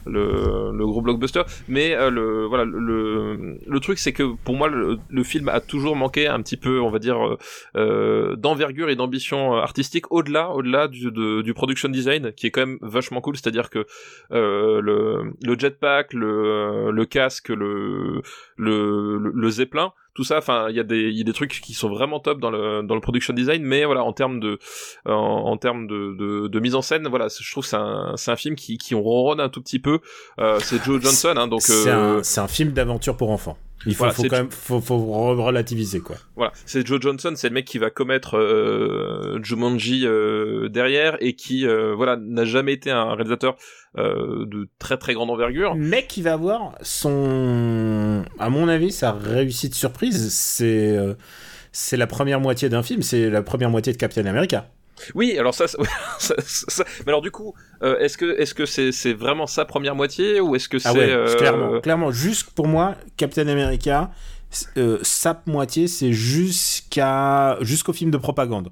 [0.07, 1.43] le, le, gros blockbuster.
[1.69, 5.61] Mais euh, le, voilà, le, le truc, c'est que pour moi, le, le, film a
[5.61, 7.37] toujours manqué un petit peu, on va dire,
[7.77, 12.67] euh, d'envergure et d'ambition artistique au-delà, au-delà du, de, du production design, qui est quand
[12.67, 13.37] même vachement cool.
[13.37, 13.87] C'est-à-dire que
[14.33, 18.23] euh, le, le jetpack, le, le casque, le,
[18.57, 21.61] le, le zeppelin tout ça enfin il y a des il y a des trucs
[21.61, 24.59] qui sont vraiment top dans le dans le production design mais voilà en termes de
[25.07, 28.31] en, en termes de, de, de, mise en scène voilà je trouve c'est un c'est
[28.31, 30.01] un film qui qui on ronronne un tout petit peu.
[30.39, 32.21] Euh, c'est Joe Johnson hein, donc c'est euh...
[32.21, 36.17] un, un film d'aventure pour enfants il faut, faut quand même faut, faut relativiser quoi.
[36.37, 41.35] Voilà, c'est Joe Johnson, c'est le mec qui va commettre euh, Jumanji euh, derrière et
[41.35, 43.57] qui euh, voilà n'a jamais été un réalisateur
[43.97, 45.75] euh, de très très grande envergure.
[45.77, 51.15] Mais qui va avoir son, à mon avis, sa réussite surprise, c'est euh,
[51.73, 54.69] c'est la première moitié d'un film, c'est la première moitié de Captain America.
[55.15, 58.93] Oui, alors ça, ça, ça, mais alors du coup, euh, est-ce que est-ce que c'est
[58.93, 61.35] c'est vraiment sa première moitié ou est-ce que c'est ah ouais, euh...
[61.37, 64.11] clairement clairement juste pour moi Captain America
[64.77, 68.71] euh, sa moitié c'est jusqu'à jusqu'au film de propagande.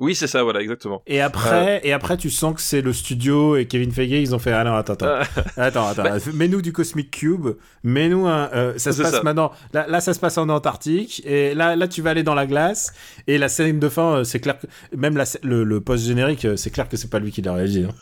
[0.00, 1.02] Oui, c'est ça, voilà, exactement.
[1.06, 1.86] Et après, euh...
[1.86, 4.64] et après, tu sens que c'est le studio et Kevin Feige, ils ont fait ah
[4.64, 5.06] non, attends, attends,
[5.58, 6.16] attends, attends, bah...
[6.32, 7.48] mets-nous du Cosmic Cube,
[7.84, 9.22] mets-nous un, euh, ça se passe ça.
[9.22, 9.52] maintenant.
[9.74, 12.46] Là, là, ça se passe en Antarctique et là, là, tu vas aller dans la
[12.46, 12.94] glace
[13.26, 16.46] et la scène de fin, euh, c'est clair que même la, le, le post générique,
[16.46, 17.84] euh, c'est clair que c'est pas lui qui l'a réalisé.
[17.84, 17.94] Hein.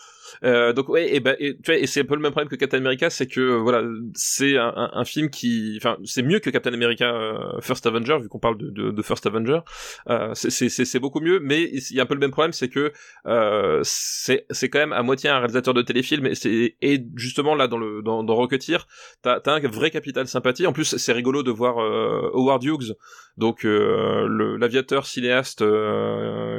[0.45, 2.49] Euh, donc ouais, et ben et, tu vois, et c'est un peu le même problème
[2.49, 3.83] que Captain America, c'est que euh, voilà,
[4.15, 8.19] c'est un, un, un film qui, enfin, c'est mieux que Captain America euh, First Avenger
[8.21, 9.61] vu qu'on parle de, de, de, First Avenger.
[10.09, 12.93] Euh, c'est beaucoup mieux, mais il y a un peu le même problème, c'est que
[13.27, 17.79] euh, c'est quand même à moitié un réalisateur de téléfilm et et justement là dans
[17.79, 18.87] le dans, dans Rocketeer,
[19.23, 20.67] t'as t'as un vrai capital sympathie.
[20.67, 22.95] En plus, c'est rigolo de voir Howard Hughes,
[23.37, 25.65] donc l'aviateur cinéaste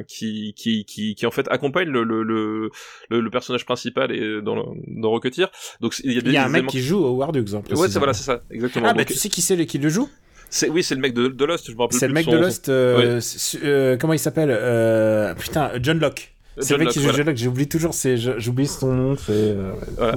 [0.07, 2.69] qui, qui qui qui en fait accompagne le le, le,
[3.09, 5.47] le personnage principal et dans, dans Rocketeer.
[5.79, 7.53] Donc il y a, des, y a un mec qui joue Howard Hughes.
[7.53, 8.87] En ouais, c'est voilà, c'est ça, exactement.
[8.89, 10.09] Ah, bah tu sais qui c'est qui le joue?
[10.49, 12.37] c'est oui, c'est le mec de, de, Lost, je me rappelle C'est le mec de
[12.37, 12.69] Lost.
[12.69, 13.21] Euh,
[13.63, 16.33] euh, comment il s'appelle euh, Putain, John Locke.
[16.57, 17.37] C'est le mec qui joue John Locke.
[17.37, 17.93] J'oublie toujours,
[18.37, 19.15] j'oublie son nom.
[19.15, 19.55] C'est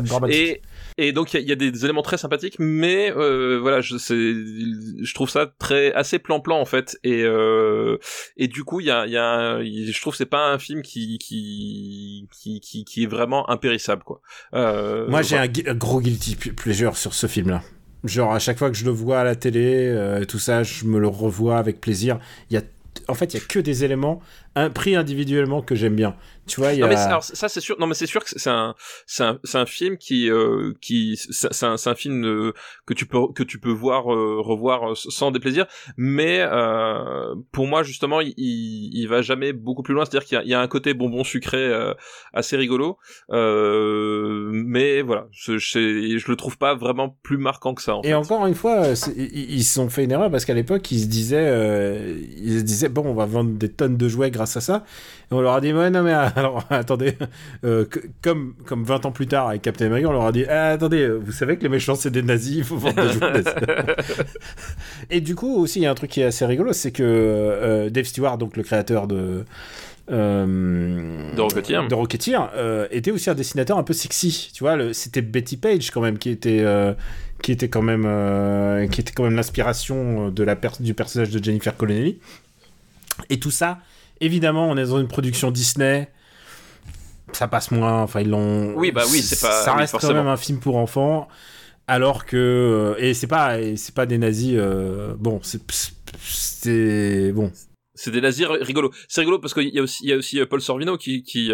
[0.05, 0.29] voilà.
[0.31, 0.63] Et
[0.99, 5.15] et donc il y, y, a des éléments très sympathiques, mais euh, voilà, je, je
[5.15, 7.99] trouve ça très assez plan-plan en fait, et euh,
[8.37, 11.19] et du coup il y a, y a je trouve c'est pas un film qui
[11.19, 14.21] qui qui qui, qui est vraiment impérissable quoi.
[14.55, 17.63] Euh, Moi j'ai un, un, gros guilty pleasure sur ce film-là.
[18.05, 20.99] Genre à chaque fois que je le vois à la télé, tout ça, je me
[20.99, 22.19] le revois avec plaisir.
[22.51, 22.63] Il y a
[23.09, 24.21] en fait, il y a que des éléments
[24.55, 26.17] un, pris individuellement que j'aime bien.
[26.47, 26.89] Tu vois, il y a...
[26.89, 27.77] mais alors, ça c'est sûr.
[27.79, 28.75] Non, mais c'est sûr que c'est un,
[29.07, 32.53] c'est un, c'est un film qui, euh, qui, c'est un, c'est un film euh,
[32.85, 35.67] que tu peux, que tu peux voir, euh, revoir euh, sans déplaisir.
[35.97, 40.05] Mais euh, pour moi, justement, il, il, va jamais beaucoup plus loin.
[40.05, 41.73] C'est-à-dire qu'il y, y, a un côté bonbon sucré
[42.33, 42.99] assez rigolo.
[43.31, 47.97] mais voilà, je, je, je, le trouve pas vraiment plus marquant que ça.
[47.97, 51.03] En Et encore une fois, ils se sont fait une erreur parce qu'à l'époque, ils
[51.03, 54.61] se disaient, ils se disaient, bon, on va vendre des tonnes de jouets grâce à
[54.61, 54.85] ça.
[55.31, 57.15] Et on leur a dit, ouais, non, mais alors, attendez,
[57.65, 57.85] euh,
[58.21, 61.09] comme, comme 20 ans plus tard avec Captain America, on leur a dit, ah, attendez,
[61.09, 63.33] vous savez que les méchants, c'est des nazis, il faut vendre des jouets
[65.11, 67.03] Et du coup, aussi, il y a un truc qui est assez rigolo, c'est que
[67.03, 69.45] euh, Dave Stewart, donc le créateur de.
[70.11, 74.77] Euh, de Rocketeer, de Rocketeer euh, était aussi un dessinateur un peu sexy tu vois
[74.93, 76.93] c'était Betty Page quand même qui était euh,
[77.41, 81.43] qui était quand même euh, qui était quand même l'inspiration de la du personnage de
[81.43, 82.19] Jennifer Connelly
[83.29, 83.79] et tout ça,
[84.21, 86.09] évidemment, on est dans une production Disney.
[87.33, 88.03] Ça passe moins.
[88.03, 88.75] Enfin, ils l'ont.
[88.77, 89.63] Oui, bah oui, c'est pas.
[89.63, 91.29] Ça reste quand même un film pour enfants.
[91.87, 92.37] Alors que.
[92.37, 94.55] Euh, et c'est pas, c'est pas des nazis.
[94.57, 97.33] Euh, bon, c'est.
[97.33, 97.51] Bon.
[98.03, 98.91] C'est des nazis rigolos.
[99.09, 101.23] C'est rigolo parce qu'il y a aussi, il y a aussi euh, Paul Sorvino qui,
[101.23, 101.53] qui,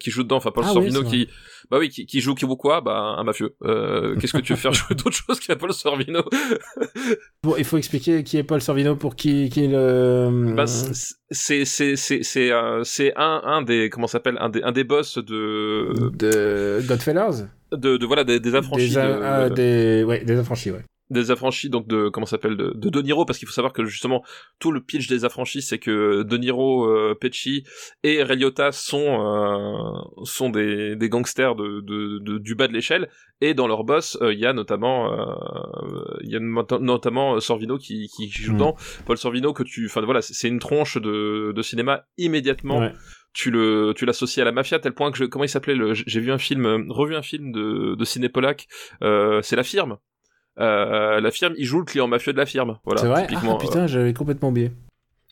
[0.00, 0.36] qui joue dedans.
[0.36, 1.28] Enfin, Paul ah Sorvino qui,
[1.70, 3.54] bah oui, qui, qui joue quoi Bah un mafieux.
[3.64, 6.22] Euh, Qu'est-ce que tu veux faire jouer d'autre chose qu'à Paul Sorvino?
[7.42, 10.54] Bon, il faut expliquer qui est Paul Sorvino pour qui, qui le.
[10.54, 14.36] Bah, c'est c'est c'est c'est euh, c'est un un des comment s'appelle?
[14.40, 17.46] Un des un des boss de de Godfellas?
[17.72, 18.90] De, de voilà des, des affranchis.
[18.90, 22.88] Des, euh, des ouais des affranchis ouais des affranchis donc de comment s'appelle de, de
[22.88, 24.24] De Niro parce qu'il faut savoir que justement
[24.58, 27.64] tout le pitch des affranchis c'est que De Niro, euh, Pesci
[28.02, 33.08] et Ray sont euh, sont des, des gangsters de, de, du bas de l'échelle.
[33.42, 37.78] Et dans leur boss euh, il y a notamment euh, il y a notamment Sorvino
[37.78, 38.54] qui qui joue mm.
[38.54, 42.90] dedans Paul Sorvino que tu enfin voilà c'est une tronche de, de cinéma immédiatement.
[43.32, 45.76] Tu le tu l'associes à la mafia à tel point que je, comment il s'appelait
[45.94, 48.66] j'ai vu un film revu un film de de ciné polac
[49.02, 49.98] euh, c'est la firme
[50.56, 52.78] la firme, il joue le client mafieux de la firme.
[52.84, 53.26] Voilà, c'est vrai?
[53.34, 54.72] Ah, putain, j'avais complètement oublié.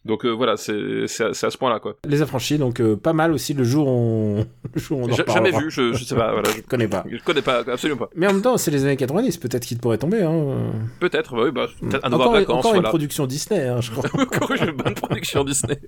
[0.09, 1.97] Donc euh, voilà, c'est à, ce point-là quoi.
[2.07, 5.15] Les affranchis, donc euh, pas mal aussi le jour où on, le jour on en
[5.15, 6.49] Jamais vu, je, je sais pas, voilà.
[6.51, 7.05] je connais pas.
[7.11, 8.11] Je connais pas, absolument pas.
[8.17, 10.23] Mais en même temps, c'est les années 90, peut-être qu'il pourrait tomber.
[10.23, 10.73] Hein.
[10.99, 14.09] Peut-être, bah oui, bah, peut-être un encore, vacances, encore une production Disney, hein, je crois.
[14.19, 15.79] encore une bonne production Disney.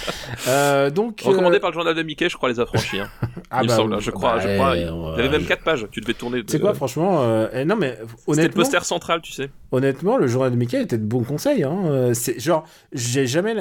[0.48, 3.00] euh, donc recommandé par le journal de Mickey, je crois les affranchis.
[3.00, 3.08] Hein.
[3.50, 4.76] ah il bah, me semble, je crois, bah, je crois.
[4.76, 5.86] Il y avait même 4 pages.
[5.90, 6.42] Tu devais tourner.
[6.46, 8.34] C'est quoi, franchement euh, Non mais honnêtement.
[8.34, 9.48] C'était le poster central, tu sais.
[9.72, 11.64] Honnêtement, le journal de Mickey était de bons conseils.
[11.64, 12.10] Hein.
[12.12, 13.54] C'est genre, j'ai jamais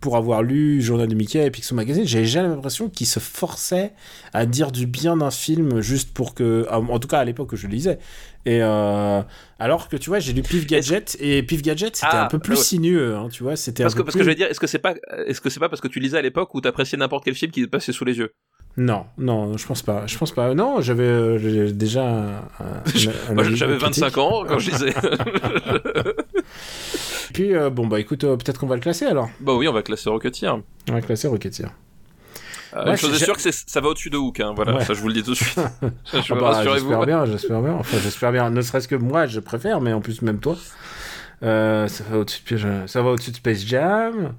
[0.00, 3.92] pour avoir lu Journal de Mickey et Pixel Magazine, j'avais jamais l'impression qu'il se forçait
[4.32, 7.56] à dire du bien d'un film juste pour que, en tout cas à l'époque que
[7.56, 7.98] je lisais.
[8.44, 9.22] Et euh,
[9.58, 12.38] alors que tu vois, j'ai lu Pif Gadget et Pif Gadget c'était un ah, peu
[12.38, 14.58] plus bah sinueux, hein, tu vois, c'était parce que parce que je veux dire, est-ce
[14.58, 14.94] que c'est pas,
[15.26, 17.52] est-ce que c'est pas parce que tu lisais à l'époque où t'appréciais n'importe quel film
[17.52, 18.32] qui te passait sous les yeux?
[18.76, 20.06] Non, non, je pense pas.
[20.06, 20.54] Je pense pas.
[20.54, 22.04] Non, j'avais euh, déjà.
[22.58, 22.82] Un,
[23.54, 24.94] j'avais 25 ans quand je lisais.
[27.32, 29.30] Puis, euh, bon, bah écoute, euh, peut-être qu'on va le classer alors.
[29.40, 30.60] Bah oui, on va classer Rocketeer.
[30.88, 31.68] On va classer Rocketeer.
[32.74, 35.00] Euh, une chose est sûre que ça va au-dessus de Hook, hein, voilà, ça je
[35.00, 35.58] vous le dis tout de suite.
[35.82, 35.90] ah
[36.30, 37.74] bah, j'espère bien, j'espère bien.
[37.74, 38.50] Enfin, j'espère bien.
[38.50, 40.56] Ne serait-ce que moi, je préfère, mais en plus même toi.
[41.42, 44.34] Euh, ça va au-dessus de, ça va au-dessus de Space Jam.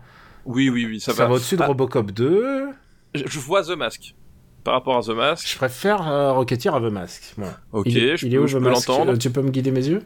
[0.46, 1.34] Oui, oui, oui, ça, ça va.
[1.34, 1.68] au-dessus de ah.
[1.68, 2.70] Robocop 2.
[3.14, 4.16] Je, vois The Mask.
[4.64, 5.48] Par rapport à The Mask.
[5.48, 7.36] Je préfère euh, Rocketeer à The Mask.
[7.72, 9.16] Ok, il, je, il peux, est où, l'entendre.
[9.18, 10.02] Tu peux me guider mes yeux?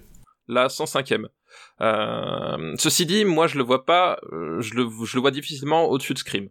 [0.48, 1.28] La 105ème.
[1.82, 5.86] Euh, ceci dit, moi je le vois pas, euh, je le, je le vois difficilement
[5.86, 6.50] au-dessus de Scream.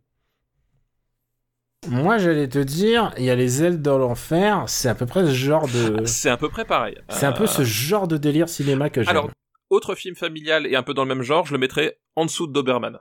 [1.89, 5.25] Moi, j'allais te dire, il y a les ailes dans l'enfer, c'est à peu près
[5.25, 6.05] ce genre de.
[6.07, 6.99] C'est à peu près pareil.
[7.11, 9.11] C'est un peu Euh, ce genre de délire cinéma que j'aime.
[9.11, 9.31] Alors,
[9.71, 12.49] autre film familial et un peu dans le même genre, je le mettrais en dessous
[12.49, 12.99] de Doberman.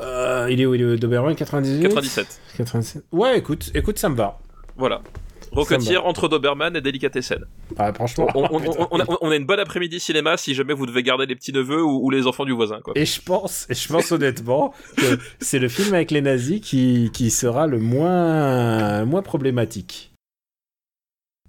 [0.00, 2.40] Euh, il est où Il est où Doberman 98 97.
[2.58, 3.04] 97.
[3.10, 4.38] Ouais, écoute, écoute, ça me va.
[4.76, 5.02] Voilà.
[5.58, 7.44] Rocketeer entre Doberman et Delicatessen.
[7.76, 8.26] Bah, franchement.
[8.34, 11.26] On, on- on- a, on a une bonne après-midi cinéma si jamais vous devez garder
[11.26, 12.80] les petits neveux ou, ou les enfants du voisin.
[12.82, 12.94] Quoi.
[12.96, 17.10] Et je pense, et je pense honnêtement que c'est le film avec les nazis qui,
[17.12, 20.12] qui sera le moins, moins problématique.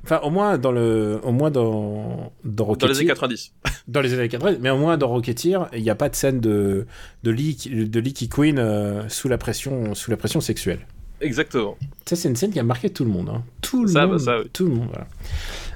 [0.05, 2.95] Enfin, au moins dans le, au moins dans, dans Dans les Rocketeer.
[2.97, 3.53] années 90.
[3.89, 6.39] Dans les années 80, mais au moins dans Rocketeer, il n'y a pas de scène
[6.39, 6.85] de,
[7.23, 10.85] de, Lee, de Leaky Queen euh, sous, la pression, sous la pression sexuelle.
[11.21, 11.77] Exactement.
[12.05, 13.29] Ça, c'est une scène qui a marqué tout le monde.
[13.29, 13.43] hein.
[13.61, 14.19] Tout le Ça, bah, monde.
[14.19, 14.49] ça, oui.
[14.53, 15.07] Tout le monde, voilà.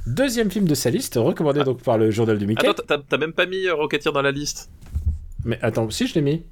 [0.08, 2.68] Deuxième film de sa liste, recommandé donc par le journal de Mickey.
[2.68, 4.70] Attends, t'as- même pas mis euh, Rocketeer dans la liste
[5.46, 6.44] Mais attends, si je l'ai mis.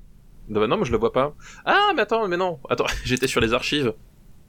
[0.49, 1.36] non, bah non, moi je le vois pas.
[1.65, 2.60] Ah, mais attends, mais non.
[2.69, 3.93] Attends, j'étais sur les archives.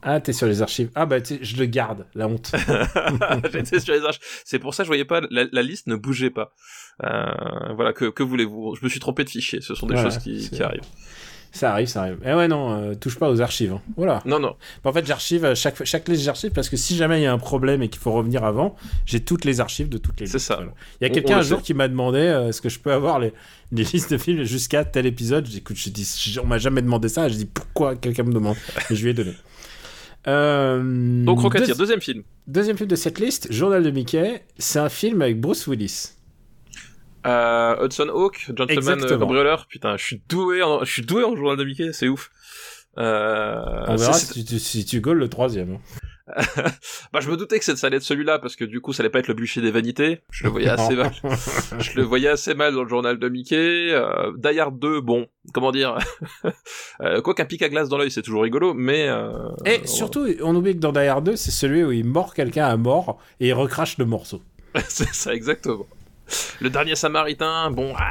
[0.05, 0.89] Ah, t'es sur les archives.
[0.95, 2.51] Ah, bah, je le garde, la honte.
[3.53, 4.21] j'étais sur les archives.
[4.43, 5.21] C'est pour ça que je voyais pas.
[5.31, 6.53] La, la liste ne bougeait pas.
[7.05, 8.75] Euh, voilà, que, que voulez-vous?
[8.75, 9.61] Je me suis trompé de fichier.
[9.61, 10.81] Ce sont des Voilà, choses qui arrivent.
[11.55, 12.17] Ça arrive, ça arrive.
[12.25, 13.73] Eh ouais, non, euh, touche pas aux archives.
[13.73, 13.81] hein.
[13.95, 14.23] Voilà.
[14.25, 14.55] Non, non.
[14.83, 17.31] En fait, j'archive euh, chaque, chaque liste, j'archive parce que si jamais il y a
[17.31, 20.37] un problème et qu'il faut revenir avant, j'ai toutes les archives de toutes les C'est
[20.37, 20.47] listes.
[20.47, 20.55] ça.
[20.55, 20.71] Voilà.
[20.99, 23.19] Il y a quelqu'un un jour qui m'a demandé euh, est-ce que je peux avoir
[23.19, 23.33] les,
[23.71, 25.45] les listes de films jusqu'à tel épisode.
[25.45, 26.07] J'ai dit, écoute, j'ai dit,
[26.43, 27.29] on m'a jamais demandé ça.
[27.29, 28.55] J'ai dit, pourquoi quelqu'un me demande?
[28.89, 29.33] Et je lui ai donné.
[30.25, 32.23] Euh, Donc Rocketeer, deuxi- deuxième film.
[32.47, 34.41] Deuxième film de cette liste, Journal de Mickey.
[34.57, 36.11] C'est un film avec Bruce Willis.
[37.25, 39.67] Euh, Hudson Hawk, Gentleman euh, Cambrioleur.
[39.67, 42.29] Putain, je suis doué en, je suis doué en journal de Mickey, c'est ouf.
[42.97, 45.79] Euh, On verra si tu, si tu gaules le troisième.
[47.13, 49.09] bah, je me doutais que ça allait être celui-là parce que du coup, ça allait
[49.09, 50.21] pas être le bûcher des vanités.
[50.31, 51.11] Je le voyais assez mal.
[51.79, 53.91] Je le voyais assez mal dans le journal de Mickey.
[53.91, 55.97] Euh, Die Hard 2, bon, comment dire,
[57.01, 60.25] euh, quoi qu'un pic à glace dans l'œil, c'est toujours rigolo, mais euh, Et surtout,
[60.41, 63.19] on oublie que dans Die Hard 2, c'est celui où il mord quelqu'un à mort
[63.39, 64.41] et il recrache le morceau.
[64.87, 65.87] c'est ça exactement.
[66.59, 67.93] Le dernier Samaritain, bon,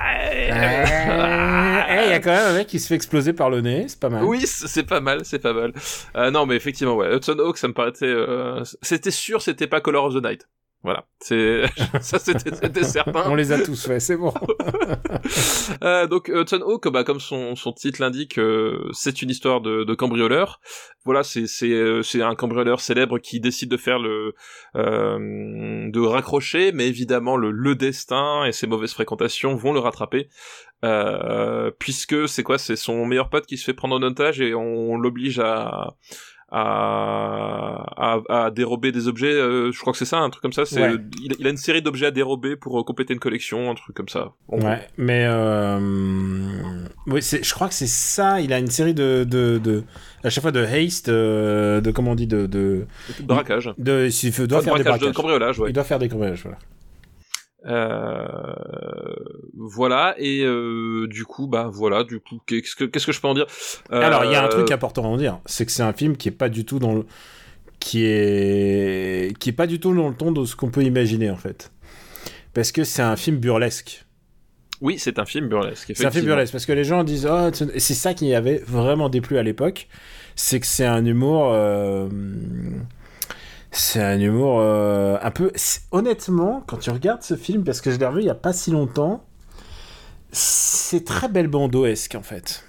[2.04, 3.98] Il y a quand même un mec qui se fait exploser par le nez, c'est
[4.00, 4.24] pas mal.
[4.24, 5.72] Oui, c'est pas mal, c'est pas mal.
[6.16, 9.80] Euh, non, mais effectivement, ouais, Hudson Hawk, ça me paraissait, euh, c'était sûr, c'était pas
[9.80, 10.48] Color of the Night.
[10.84, 11.62] Voilà, c'est
[12.00, 13.24] ça, c'était certain.
[13.26, 14.32] On les a tous fait, c'est bon.
[15.82, 19.84] Euh, donc Hudson Hawk, bah, comme son, son titre l'indique, euh, c'est une histoire de,
[19.84, 20.60] de cambrioleur.
[21.04, 24.34] Voilà, c'est c'est euh, c'est un cambrioleur célèbre qui décide de faire le
[24.76, 30.28] euh, de raccrocher, mais évidemment le, le destin et ses mauvaises fréquentations vont le rattraper.
[30.84, 34.54] Euh, puisque c'est quoi C'est son meilleur pote qui se fait prendre en otage et
[34.54, 35.94] on l'oblige à
[36.54, 39.32] à, à, à dérober des objets.
[39.32, 40.64] euh, je crois que c'est ça, un truc comme ça.
[40.66, 40.96] C'est Ouais.
[41.22, 43.96] il, il a une série d'objets à dérober pour euh, compléter une collection, un truc
[43.96, 44.32] comme ça.
[44.48, 45.78] Ouais, mais euh...
[47.06, 48.40] oui, c'est- je crois que c'est ça.
[48.40, 49.82] Il a une série de, de, de
[50.24, 52.86] à chaque fois de haste, euh, de comment on dit, de, de,
[53.22, 53.72] Braquage.
[53.78, 55.14] de il doit Enfin, faire des braquage de braquages.
[55.14, 55.70] cambriolage, ouais.
[55.70, 56.58] Il doit faire des cambriolages, voilà.
[57.64, 58.26] Euh,
[59.54, 63.28] voilà et euh, du coup bah voilà du coup qu'est-ce que qu'est-ce que je peux
[63.28, 63.46] en dire?
[63.92, 65.92] Euh, Alors, il y a un truc important à en dire, c'est que c'est un
[65.92, 67.06] film qui est pas du tout dans le
[67.78, 71.30] qui est qui est pas du tout dans le ton de ce qu'on peut imaginer
[71.30, 71.70] en fait.
[72.52, 74.04] Parce que c'est un film burlesque.
[74.80, 77.50] oui c'est un film burlesque C'est un film burlesque parce que les gens disent oh,
[77.52, 79.86] c'est ça qui avait vraiment déplu à l'époque,
[80.34, 82.08] c'est que c'est un humour euh,
[83.72, 85.50] c'est un humour euh, un peu
[85.90, 88.52] honnêtement quand tu regardes ce film parce que je l'ai revu il y a pas
[88.52, 89.26] si longtemps,
[90.30, 92.64] c'est très belle bandoesque en fait.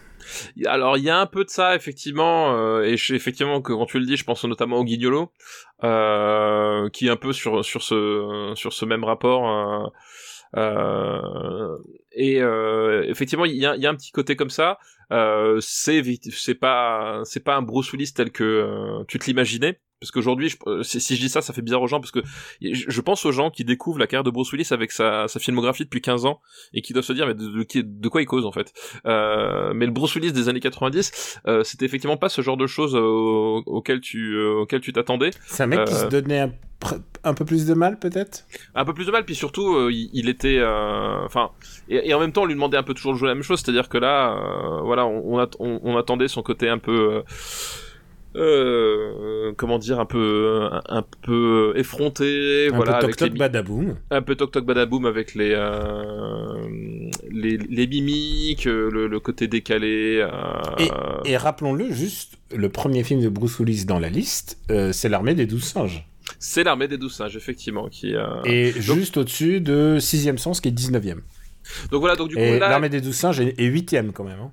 [0.65, 3.99] alors il y a un peu de ça effectivement euh, et effectivement que quand tu
[3.99, 5.31] le dis je pense notamment au Guignolo
[5.83, 9.87] euh, qui est un peu sur sur ce sur ce même rapport euh,
[10.55, 11.77] euh,
[12.11, 14.77] et euh, effectivement il y a, y a un petit côté comme ça
[15.11, 20.11] euh, c'est c'est pas c'est pas un Bruce Willis tel que tu te l'imaginais parce
[20.11, 22.19] qu'aujourd'hui euh, si, si je dis ça ça fait bizarre aux gens parce que
[22.61, 25.85] je, pense aux gens qui découvrent la carrière de Bruce Willis avec sa, sa filmographie
[25.85, 26.41] depuis 15 ans
[26.73, 28.73] et qui doivent se dire mais de, de, qui- de quoi il cause en fait
[29.05, 32.67] euh, mais le Bruce Willis des années 90 euh, c'était effectivement pas ce genre de
[32.67, 36.39] choses au- auquel tu euh, auquel tu t'attendais C'est un mec qui se donnait
[37.23, 38.45] un, peu plus de mal peut-être?
[38.75, 40.61] un peu plus de mal puis surtout il, il était
[41.25, 41.51] enfin
[41.87, 43.43] et, et en même temps on lui demandait un peu toujours de jouer la même
[43.43, 44.37] chose c'est-à-dire que là
[44.83, 47.23] voilà on attendait son côté un peu
[48.35, 53.27] euh, comment dire un peu un, un peu effronté Un voilà peu avec toc les
[53.27, 53.95] toc mi- badaboum.
[54.11, 56.67] un peu toc toc badaboum avec les euh,
[57.31, 60.87] les, les mimiques le, le côté décalé euh,
[61.25, 64.57] Et rappelons-le juste, le premier film de Bruce Willis dans la liste,
[64.91, 66.07] c'est l'armée des douze singes.
[66.39, 68.13] c'est l'armée des douze singes effectivement qui
[68.45, 71.17] Et juste au-dessus de Sixième Sens qui est 19e.
[71.91, 74.39] donc voilà donc du coup l'armée des douze singes est, est 8e quand même.
[74.39, 74.51] hein.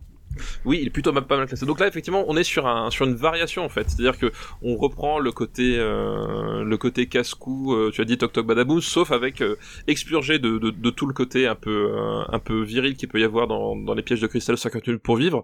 [0.64, 1.66] Oui, il est plutôt pas mal classé.
[1.66, 4.31] Donc là, effectivement, on est sur un sur une variation en fait, c'est-à-dire que
[4.62, 7.75] on reprend le côté euh, le côté casse-cou.
[7.75, 9.57] euh, tu as dit toc toc badaboum, sauf avec euh,
[9.88, 13.21] expurgé de, de, de tout le côté un peu euh, un peu viril qu'il peut
[13.21, 15.43] y avoir dans dans les pièges de cristal 50 minutes pour vivre,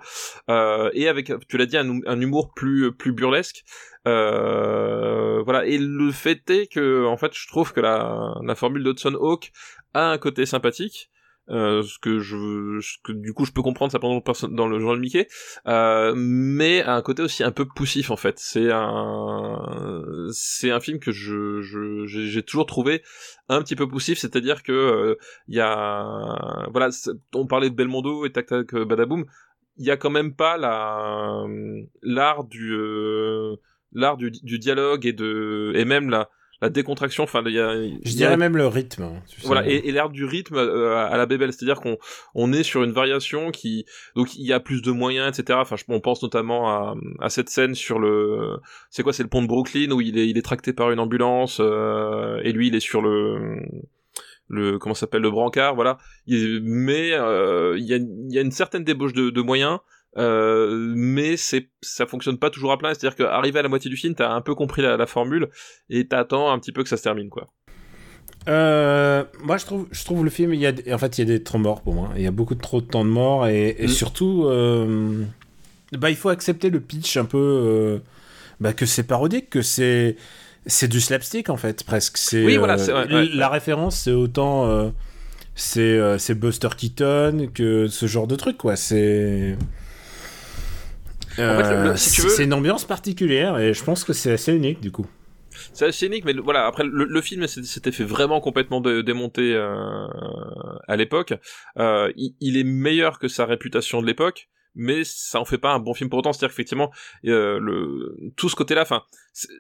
[0.51, 3.65] euh, et avec tu l'as dit un, un humour plus plus burlesque.
[4.07, 5.67] Euh, voilà.
[5.67, 9.51] Et le fait est que en fait, je trouve que la la formule d'Hudson Hawk
[9.95, 11.11] a un côté sympathique.
[11.49, 14.81] Euh, ce que je, ce que du coup je peux comprendre ça pendant dans le
[14.81, 15.29] genre de Mickey,
[15.69, 18.39] euh, mais à un côté aussi un peu poussif en fait.
[18.41, 19.61] C'est un,
[20.33, 23.03] c'est un film que je, je, j'ai j'ai toujours trouvé
[23.49, 26.89] un petit peu poussif, c'est-à-dire que il y a, voilà,
[27.33, 29.25] on parlait de Belmondo et Tac Tac Badaboum,
[29.77, 31.45] il y a quand même pas la,
[32.03, 33.57] l'art du, euh,
[33.93, 36.29] l'art du, du dialogue et de, et même la,
[36.63, 37.25] la décontraction.
[37.25, 39.03] Enfin, il y a, Je y a- dirais même le rythme.
[39.03, 39.47] hein, tu sais.
[39.47, 41.99] voilà, et, et l'air du rythme euh, à la bébelle, c'est-à-dire qu'on
[42.35, 45.59] on est sur une variation qui donc il y a plus de moyens, etc.
[45.61, 48.57] Enfin, je, on pense notamment à, à cette scène sur le
[48.91, 51.01] c'est quoi, c'est le pont de Brooklyn où il est il est tracté par une
[51.01, 53.57] ambulance euh, et lui il est sur le
[54.49, 55.99] le comment s'appelle le brancard, voilà.
[56.27, 59.79] Il- mais euh, il y a il y a une certaine débauche de, de moyens.
[60.19, 63.69] Euh, mais c'est ça fonctionne pas toujours à plein c'est à dire qu'arrivé à la
[63.69, 65.49] moitié du film t'as un peu compris la, la formule
[65.91, 67.49] et t'attends un petit peu que ça se termine quoi
[68.49, 71.31] Euh, moi, je trouve, je trouve le film, il y a, en fait, il y
[71.33, 72.11] a des temps morts pour moi.
[72.17, 73.89] Il y a beaucoup de trop de temps de mort et, et Mm.
[73.89, 75.25] surtout, euh,
[75.93, 78.01] bah, il faut accepter le pitch un peu,
[78.61, 80.17] bah, que c'est parodique, que c'est,
[80.65, 82.19] c'est du slapstick en fait, presque.
[82.19, 84.93] C'est, Oui, voilà, c'est- ouais, ouais, la référence, c'est autant,
[85.57, 88.77] c'est, c'est Buster Keaton que ce genre de truc, quoi.
[88.77, 89.57] C'est.
[91.37, 94.05] Fait, le- le- Euh, si tu c'est veux- c'est une ambiance particulière et je pense
[94.05, 95.07] que c'est assez unique du coup.
[95.73, 96.67] C'est assez unique, mais le- voilà.
[96.67, 100.07] Après, le, le film s'était s'était fait vraiment complètement dé- démonter euh,
[100.89, 101.33] à l'époque.
[101.79, 105.73] Euh, il, il est meilleur que sa réputation de l'époque, mais ça en fait pas
[105.73, 106.33] un bon film pour autant.
[106.33, 106.93] C'est-à-dire qu'effectivement,
[107.25, 109.03] euh, le tout ce côté-là, enfin,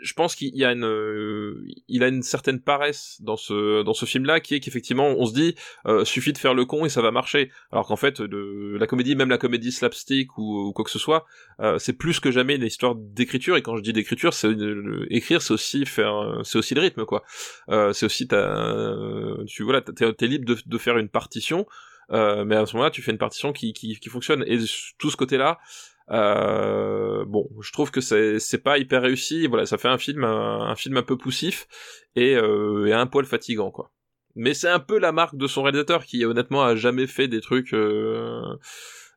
[0.02, 3.94] je pense qu'il y a une, euh, il a une certaine paresse dans ce dans
[3.94, 5.54] ce film-là, qui est qu'effectivement, on se dit,
[5.86, 7.50] euh, suffit de faire le con et ça va marcher.
[7.72, 10.98] Alors qu'en fait, de, la comédie, même la comédie slapstick ou, ou quoi que ce
[10.98, 11.26] soit,
[11.60, 13.56] euh, c'est plus que jamais une histoire d'écriture.
[13.56, 14.54] Et quand je dis d'écriture, c'est
[15.10, 17.22] écrire, c'est aussi faire, c'est aussi le rythme, quoi.
[17.68, 18.94] Euh, c'est aussi ta,
[19.46, 21.66] tu voilà, t'es libre de, de faire une partition,
[22.12, 24.44] euh, mais à ce moment-là, tu fais une partition qui, qui, qui fonctionne.
[24.46, 24.58] Et
[24.98, 25.58] tout ce côté-là,
[26.10, 29.46] euh, bon, je trouve que c'est, c'est pas hyper réussi.
[29.46, 31.66] Voilà, ça fait un film, un, un film un peu poussif
[32.14, 33.92] et, euh, et un poil fatigant, quoi.
[34.34, 37.40] Mais c'est un peu la marque de son réalisateur qui honnêtement a jamais fait des
[37.40, 37.74] trucs,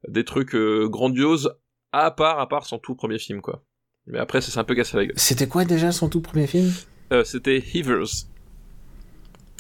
[0.08, 1.54] des trucs grandioses
[1.92, 3.64] à part à part son tout premier film, quoi.
[4.08, 5.20] Mais après, ça s'est un peu cassé la gueule.
[5.20, 6.72] C'était quoi déjà son tout premier film?
[7.26, 8.08] C'était Heavers,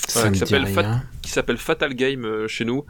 [0.08, 1.04] Ça qui s'appelle rien.
[1.22, 2.86] qui s'appelle Fatal Game euh, chez nous.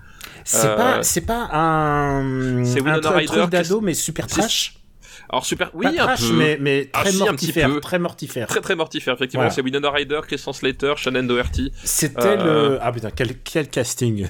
[0.45, 4.39] C'est Euh, pas, c'est pas un, c'est un truc- truc qui- d'ado, mais super c'est-
[4.41, 4.75] trash.
[5.31, 6.33] Alors super, oui, pas un trash, peu.
[6.33, 7.79] mais, mais Ah, très si, un petit mortifère, peu.
[7.81, 8.47] très mortifère.
[8.47, 9.43] Très très mortifère, effectivement.
[9.43, 9.53] Voilà.
[9.53, 11.71] C'est Winona Ryder, Christian Slater, Shannon Doherty.
[11.83, 14.27] C'était Euh, le, ah putain, quel, quel casting.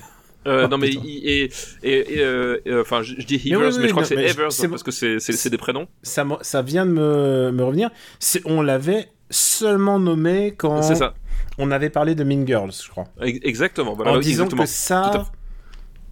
[0.48, 1.02] Euh, Oh, non mais putain.
[1.06, 1.52] il- et
[1.84, 4.02] et euh, euh, enfin je, je dis Mais Heavers, oui, mais, oui, je crois non,
[4.02, 5.88] que c'est mais Evers parce que c'est des prénoms.
[6.02, 7.89] Ça, ça vient de me, me revenir.
[8.46, 11.13] On l'avait seulement nommé quand C'est ça,
[11.58, 13.06] on avait parlé de Mean Girls, je crois.
[13.21, 13.93] Ex- exactement.
[13.93, 14.63] Voilà, en disant exactement.
[14.63, 15.25] que ça.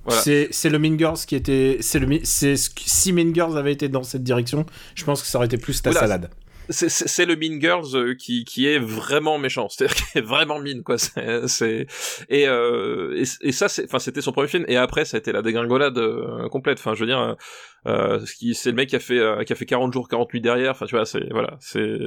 [0.06, 0.22] Voilà.
[0.52, 4.24] c'est le Mean Girls qui était, c'est le, si Mean Girls avait été dans cette
[4.24, 6.30] direction, je pense que ça aurait été plus ta salade.
[6.70, 10.84] c'est le Mean Girls euh, qui qui est vraiment méchant c'est-à-dire qui est vraiment mine
[10.84, 10.98] quoi
[11.48, 11.88] c'est
[12.28, 15.20] et, euh, et et ça c'est enfin c'était son premier film et après ça a
[15.20, 17.38] été la dégringolade euh, complète enfin je veux dire
[17.86, 18.20] euh,
[18.54, 20.86] c'est le mec qui a fait qui a fait 40 jours 40 nuits derrière enfin
[20.88, 21.98] tu vois c'est voilà c'est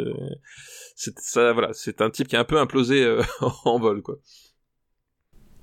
[1.03, 3.23] c'est ça voilà c'est un type qui a un peu implosé euh,
[3.65, 4.17] en vol quoi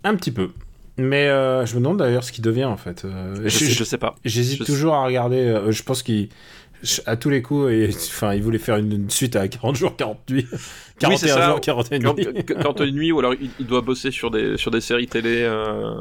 [0.04, 0.50] Un petit peu.
[0.98, 3.06] Mais euh, je me demande d'ailleurs ce qu'il devient en fait.
[3.06, 5.62] Euh, je, sais, je sais pas J'hésite sais- toujours à regarder.
[5.70, 6.30] je pense qu'il.
[7.08, 9.96] À tous les coups, et, enfin, il voulait faire une, une suite à 40 jours,
[9.96, 10.48] 40 nuits.
[11.00, 11.50] 41 c'est ça.
[11.50, 12.46] jours, 41 quand, nuits.
[12.46, 15.08] quand- quand une nuit ou alors il, il doit bosser sur des sur des séries
[15.08, 15.96] télé euh,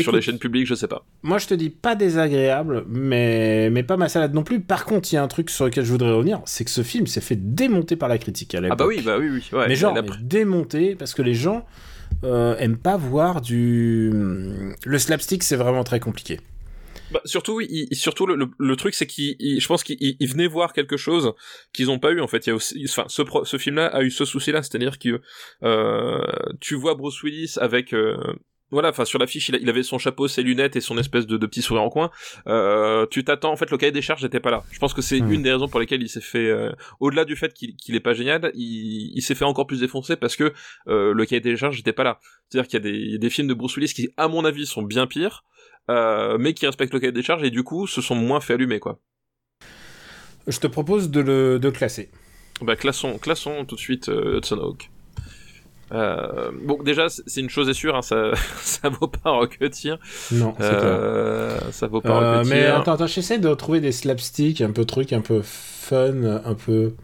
[0.00, 3.82] sur les chaînes publiques je sais pas Moi, je te dis pas désagréable, mais, mais
[3.82, 4.60] pas ma salade non plus.
[4.60, 6.82] Par contre, il y a un truc sur lequel je voudrais revenir c'est que ce
[6.82, 8.78] film s'est fait démonter par la critique à ah l'époque.
[8.78, 11.66] bah oui bah oui oui ouais, mais genre, mais démonter parce que les gens
[12.24, 14.10] euh, aiment pas voir du.
[14.84, 16.40] Le slapstick, c'est vraiment très compliqué.
[17.12, 20.28] Bah, surtout, il, surtout le, le, le truc, c'est qu'il, il- je pense qu'ils ils
[20.28, 21.34] venaient voir quelque chose
[21.72, 22.46] qu'ils n'ont pas eu en fait.
[22.46, 25.20] Il y a aussi, enfin, ce, pro- ce film-là a eu ce souci-là, c'est-à-dire que
[25.62, 26.20] euh,
[26.60, 28.16] tu vois Bruce Willis avec euh,
[28.72, 31.46] Voilà, enfin sur l'affiche, il, avait son chapeau, ses lunettes et son espèce de, de
[31.46, 32.10] petit sourire en coin.
[32.48, 34.64] Euh, tu t'attends, en fait, le cahier des charges n'était pas là.
[34.72, 35.30] Je pense que c'est Hmm.
[35.32, 38.00] une des raisons pour lesquelles il s'est fait, euh, au-delà du fait qu'il qu'il est
[38.00, 40.52] pas génial, il, il s'est fait encore plus défoncer parce que
[40.88, 42.18] euh, le cahier des charges n'était pas là.
[42.48, 44.26] C'est-à-dire qu'il y, a des- il y a des films de Bruce Willis qui, à
[44.26, 45.44] mon avis, sont bien pires,
[45.88, 48.54] euh, mais qui respectent le cahier des charges et du coup se sont moins fait
[48.54, 48.98] allumer, quoi.
[50.48, 52.10] Je te propose de le de classer.
[52.62, 54.90] Bah classons, classons tout de suite euh, Hudson Hawk.
[55.92, 59.98] Euh, bon, déjà, c'est une chose est sûre, hein, ça, ça vaut pas Rocketeer.
[60.32, 60.80] Non, c'est clair.
[60.84, 62.54] Euh, ça vaut pas Euh, Rocketeer.
[62.56, 66.54] mais attends, attends, j'essaie de retrouver des slapsticks, un peu trucs, un peu fun, un
[66.54, 66.94] peu.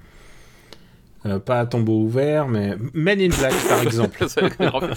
[1.26, 2.76] euh, pas à tombeau ouvert, mais.
[2.92, 4.18] Men in Black, par exemple.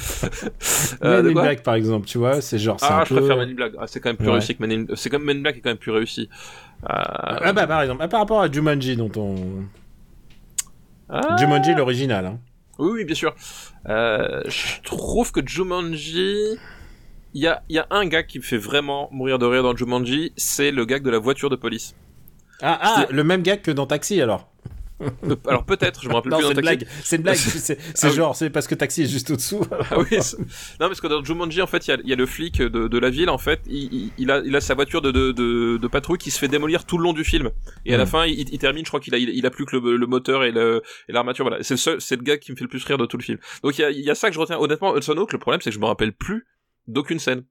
[1.03, 2.77] Euh, Men in Black, par exemple, tu vois, c'est genre.
[2.81, 3.17] ah, un je peu...
[3.19, 3.73] préfère Men in Black.
[3.79, 4.33] Ah, c'est quand même plus Ouais.
[4.33, 4.95] réussi que Men in...
[4.95, 6.27] C'est comme Men in Black est quand même plus réussi.
[6.83, 9.35] Ah bah, par exemple, par rapport à Jumanji, dont on.
[11.09, 12.25] ah, Jumanji, l'original.
[12.25, 12.39] Hein.
[12.79, 13.35] Oui, oui, bien sûr.
[13.87, 16.57] Euh, je trouve que Jumanji...
[17.37, 19.75] Il y a, y a un gars qui me fait vraiment mourir de rire dans
[19.75, 21.93] Jumanji, c'est le gag de la voiture de police.
[22.61, 24.47] Ah, ah, le même gag que dans Taxi, alors.
[25.47, 26.87] Alors peut-être, je me rappelle Non, plus c'est une blague.
[27.03, 27.35] C'est une blague.
[27.37, 28.15] C'est Ah oui.
[28.15, 29.61] genre, c'est parce que Taxi est juste au-dessous.
[29.91, 30.17] Ah oui,
[30.79, 32.61] non parce que dans Jumanji en fait il y a, il y a le flic
[32.61, 35.77] de, de la ville en fait il, a, il a sa voiture de, de, de,
[35.77, 37.51] de patrouille qui se fait démolir tout le long du film
[37.85, 38.07] et à la Mm.
[38.07, 40.07] fin il, il termine je crois qu'il a, il, il a plus que le, le
[40.07, 40.51] moteur et
[41.09, 43.05] l'armature voilà c'est le seul c'est le gars qui me fait le plus rire de
[43.05, 45.17] tout le film donc il y a, y a ça que je retiens honnêtement Hudson
[45.17, 46.45] Hawk le problème c'est que je me rappelle plus
[46.87, 47.43] d'aucune scène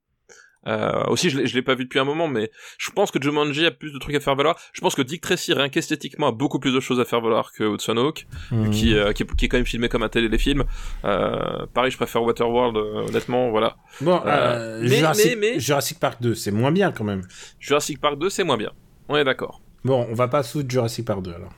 [0.66, 3.20] euh, aussi, je l'ai, je l'ai pas vu depuis un moment, mais je pense que
[3.22, 4.56] Jumanji a plus de trucs à faire valoir.
[4.72, 7.52] Je pense que Dick Tracy, rien qu'esthétiquement, a beaucoup plus de choses à faire valoir
[7.52, 8.70] que Hudson Hawk Hmm.
[8.70, 10.64] qui, euh, qui, est, qui est quand même filmé comme un téléfilm.
[11.04, 13.76] Euh, pareil, je préfère Waterworld, euh, honnêtement, voilà.
[14.00, 17.22] Bon, Euh, euh, mais- Jurassic, mais- mais- Jurassic Park 2, c'est moins bien quand même.
[17.60, 18.70] Jurassic Park 2, c'est moins bien.
[19.08, 19.60] On est d'accord.
[19.84, 21.50] Bon, on va pas sous Jurassic Park 2 alors.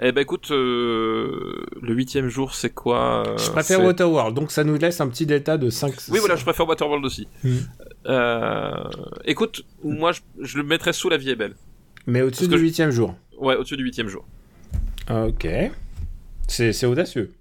[0.00, 4.62] Eh ben écoute, euh, le huitième jour, c'est quoi euh, Je préfère Waterworld, donc ça
[4.62, 5.92] nous laisse un petit delta de 5.
[6.10, 7.26] Oui, voilà, je préfère Waterworld aussi.
[8.06, 8.84] Euh,
[9.24, 11.54] écoute, moi, je, je le mettrais sous La vie est belle.
[12.06, 13.14] Mais au-dessus du que je- huitième jour.
[13.38, 14.24] Ouais, au-dessus du huitième jour.
[15.10, 15.46] Ok.
[16.46, 17.32] C'est audacieux.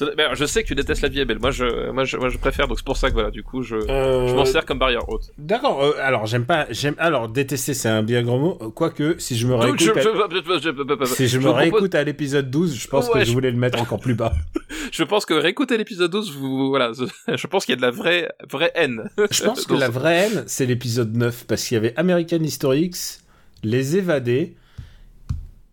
[0.00, 1.38] Ben, je sais que tu détestes La vie est belle.
[1.38, 3.62] Moi, je, moi, je, moi, je préfère, donc c'est pour ça que voilà, du coup,
[3.62, 5.30] je, Euh, je m'en sers comme barrière haute.
[5.38, 5.82] D'accord.
[5.84, 6.66] euh, alors j'aime pas.
[6.70, 6.94] J'aime.
[6.98, 8.58] Alors détester, c'est un bien grand mot.
[8.60, 11.06] euh, Quoique, si je me réécoute, je, à...
[11.06, 14.00] si je me propose- l'épisode 12, je pense Ouais, que je voulais le mettre encore
[14.00, 14.32] plus bas.
[14.92, 16.90] je pense que réécouter l'épisode 12, vous, voilà,
[17.32, 19.10] je pense qu'il y a de la vraie, vraie haine.
[19.30, 22.82] Je pense que la vraie haine, c'est l'épisode 9 parce qu'il y avait American History
[22.86, 23.22] X,
[23.62, 24.56] Les Évadés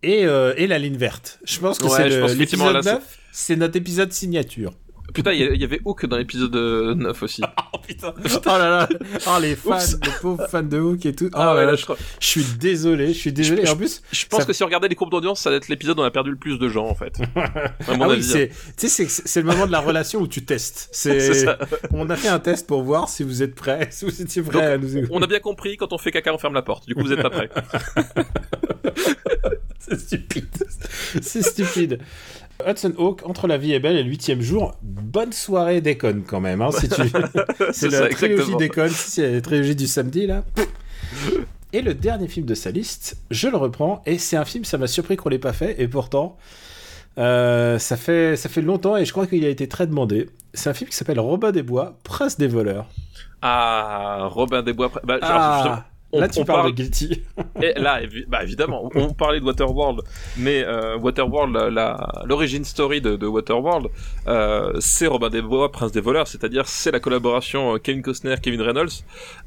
[0.02, 1.38] et, euh, et la ligne verte.
[1.44, 3.18] Je pense que Ouais, c'est l'épisode là, 9.
[3.32, 4.72] C'est notre épisode signature.
[5.14, 7.42] Putain, il y avait Hook dans l'épisode euh, 9 aussi.
[7.74, 8.14] Oh putain.
[8.16, 8.88] Oh là là.
[9.26, 9.98] Oh les fans, Oups.
[10.04, 11.26] les pauvres fans de Hook et tout.
[11.32, 13.62] Oh Ah là ouais, là, là, je, je, je suis désolé, je suis désolé.
[13.64, 15.56] Et en plus, je pense Ça- que si on regardait les courbes d'audience, ça va
[15.56, 17.18] être l'épisode où on a perdu le plus de gens, en fait.
[17.88, 18.22] À mon ah avis.
[18.22, 20.88] c'est, tu sais, c'est, le moment de la relation où tu testes.
[20.92, 21.44] C'est,
[21.90, 24.52] on a fait un test pour voir si vous êtes prêts, si vous étiez prêts
[24.52, 26.86] Donc, à nous On a bien compris, quand on fait caca, on ferme la porte.
[26.86, 27.50] Du coup, vous êtes pas prêts.
[29.80, 30.46] C'est stupide.
[31.20, 31.98] C'est stupide.
[32.66, 36.40] Hudson Hawk, entre la vie est belle et le huitième jour, bonne soirée déconne quand
[36.40, 36.62] même.
[36.62, 37.02] Hein, si tu...
[37.72, 40.44] c'est la ça, trilogie déconne, si c'est la trilogie du samedi là.
[41.74, 44.76] Et le dernier film de sa liste, je le reprends, et c'est un film, ça
[44.76, 46.36] m'a surpris qu'on l'ait pas fait, et pourtant,
[47.16, 50.28] euh, ça, fait, ça fait longtemps, et je crois qu'il a été très demandé.
[50.52, 52.88] C'est un film qui s'appelle Robin des Bois, Prince des voleurs.
[53.40, 54.92] Ah, Robin des Bois.
[55.02, 55.86] Bah, Ah,
[56.20, 57.22] là tu on parles parle- de Guilty.
[57.62, 60.00] Et là, évi- bah évidemment, on parlait de Waterworld,
[60.36, 61.56] mais euh, Waterworld,
[62.26, 63.88] l'origine story de, de Waterworld,
[64.28, 68.34] euh, c'est Robin des Bois, Prince des voleurs, c'est-à-dire c'est la collaboration euh, Kevin Costner,
[68.42, 68.90] Kevin Reynolds.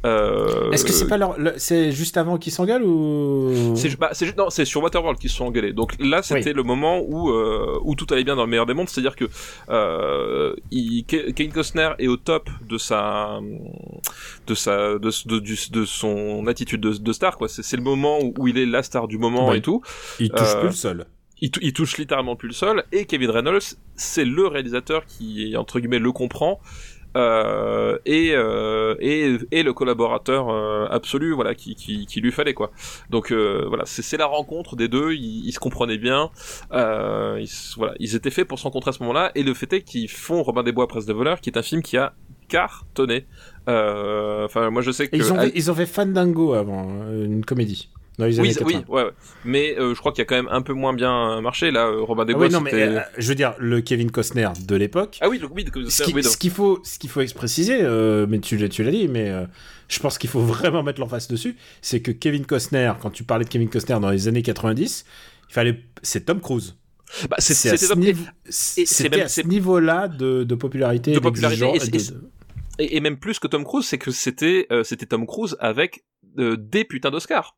[0.05, 3.73] Euh, Est-ce que c'est pas leur, le- c'est juste avant qu'ils s'engueulent ou?
[3.75, 5.73] C'est bah, non, c'est sur Waterworld qu'ils se sont engueulés.
[5.73, 8.73] Donc là, c'était le moment où euh, où tout allait bien dans le meilleur des
[8.73, 9.25] mondes, c'est-à-dire que
[9.69, 13.39] euh, il, Ke- Kevin Costner est au top de sa
[14.47, 17.47] de sa de, de, du- de son attitude de, de star quoi.
[17.47, 19.81] C'est le moment où, où il est la star du moment et tout.
[20.19, 21.05] il touche Euh, plus le sol.
[21.41, 22.83] il, tou- il touche littéralement plus le sol.
[22.91, 26.59] Et Kevin Reynolds c'est le réalisateur qui entre guillemets le comprend.
[27.17, 32.53] Euh, et, euh, et et le collaborateur euh, absolu voilà qui, qui, qui lui fallait
[32.53, 32.71] quoi.
[33.09, 35.13] Donc voilà c'est la rencontre des deux.
[35.13, 36.29] Ils, ils se comprenaient bien.
[36.73, 39.31] Ils, voilà ils étaient faits pour se rencontrer à ce moment-là.
[39.35, 41.61] Et le fait est qu'ils font Robin des Bois Presse de voleurs qui est un
[41.63, 42.13] film qui a
[42.49, 43.25] cartonné
[43.67, 47.43] enfin moi je sais que ils ont, fait, ils ont fait Fandango avant, euh, une
[47.45, 47.89] comédie.
[48.17, 48.83] Dans les oui, années c'est- 80.
[48.87, 49.09] oui, ouais, ouais.
[49.43, 51.87] Mais euh, je crois qu'il y a quand même un peu moins bien marché là.
[51.87, 54.75] euh, Robin des Ah oui, non, mais euh, je veux dire, le Kevin Costner de
[54.77, 55.17] l'époque.
[55.19, 58.39] Ah oui, le- oui, Ce oui, ce qu'il faut, ce qu'il faut préciser, euh, mais
[58.39, 59.43] tu, l'as- tu l'as dit, mais euh,
[59.89, 63.43] je pense qu'il faut vraiment mettre l'emphase dessus, c'est que Kevin Costner, quand tu parlais
[63.43, 65.03] de Kevin Costner dans les années 90,
[65.49, 66.77] il fallait, c'est Tom Cruise.
[67.29, 71.19] Bah, c'est- à ce niveau- même- à ce c'est- niveau-là de, de popularité, De et
[71.19, 71.99] popularité, et-
[72.79, 76.05] et, même plus que Tom Cruise, c'est que c'était euh, c'était Tom Cruise avec
[76.37, 77.57] euh, des putains d'Oscars.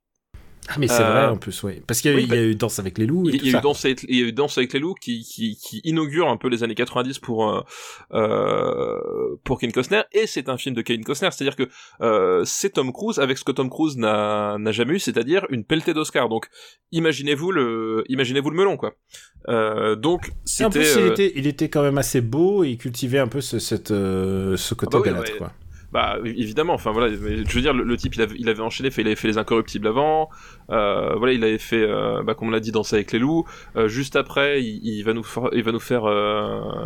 [0.70, 1.82] Ah, mais c'est Euh, vrai en plus, oui.
[1.88, 3.36] Parce qu'il y, a eu- oui, il y a eu Danse avec les loups Il
[3.46, 5.56] y, a eu Danse avec, il y a eu Danse avec les loups qui, qui,
[5.58, 7.62] qui inaugure un peu les années 90 pour euh,
[8.14, 11.70] euh, pour Kevin Costner et c'est un film de Kevin Costner, c'est-à-dire que
[12.02, 15.94] euh, c'est Tom Cruise avec ce que Tom Cruise n'a jamais eu, c'est-à-dire une pelletée
[15.94, 16.30] d'Oscar.
[16.30, 16.48] Donc
[16.92, 18.94] imaginez-vous le imaginez-vous le melon quoi.
[19.50, 22.64] Euh, donc Et en c'était plus, il, euh, était, il était quand même assez beau
[22.64, 25.38] et il cultivait un peu ce, cette, euh, ce côté Ah bah oui, galâtre, ouais.
[25.38, 25.54] quoi.
[25.98, 29.28] Bah évidemment, enfin voilà, je veux dire le, type il avait, enchaîné, il avait fait
[29.28, 30.30] les incorruptibles avant,
[30.70, 33.46] euh, voilà il avait fait, euh, bah, comme on l'a dit, danser avec les loups.
[33.76, 36.04] Euh, juste après, il, va nous il va nous faire,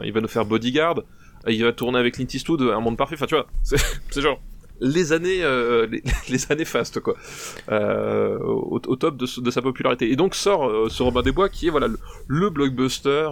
[0.05, 1.01] il va nous faire Bodyguard.
[1.45, 3.15] Il va tourner avec Clint Eastwood, un monde parfait.
[3.15, 4.39] Enfin tu vois, c'est genre
[4.79, 5.41] les années,
[6.29, 7.15] les, années fastes quoi,
[7.69, 10.09] au, top de, sa popularité.
[10.09, 11.89] Et donc sort ce Robin des Bois qui est voilà
[12.27, 13.27] le blockbuster.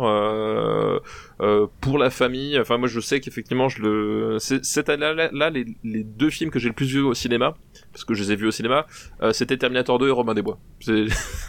[1.42, 2.60] Euh, pour la famille.
[2.60, 4.38] Enfin, moi, je sais qu'effectivement, je le.
[4.40, 7.56] Cette année-là, là, les, les deux films que j'ai le plus vu au cinéma,
[7.94, 8.86] parce que je les ai vus au cinéma,
[9.22, 10.60] euh, c'était Terminator 2 et Robin des Bois.
[10.82, 11.06] C'est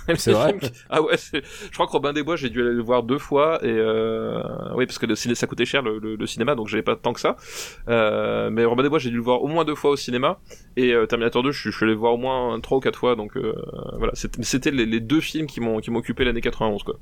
[0.32, 3.02] vrai qui- Ah ouais, je crois que Robin des Bois, j'ai dû aller le voir
[3.02, 4.40] deux fois et euh...
[4.76, 6.94] oui, parce que le ciné, ça coûtait cher le, le, le cinéma, donc j'avais pas
[6.94, 7.36] tant que ça.
[7.88, 10.38] Euh, mais Robin des Bois, j'ai dû le voir au moins deux fois au cinéma
[10.76, 12.80] et euh, Terminator 2, je, suis- je suis allé le voir au moins trois ou
[12.80, 13.54] quatre fois, donc euh,
[13.98, 16.96] voilà, c'était les, les deux films qui m'ont qui m'ont occupé l'année 91 quoi.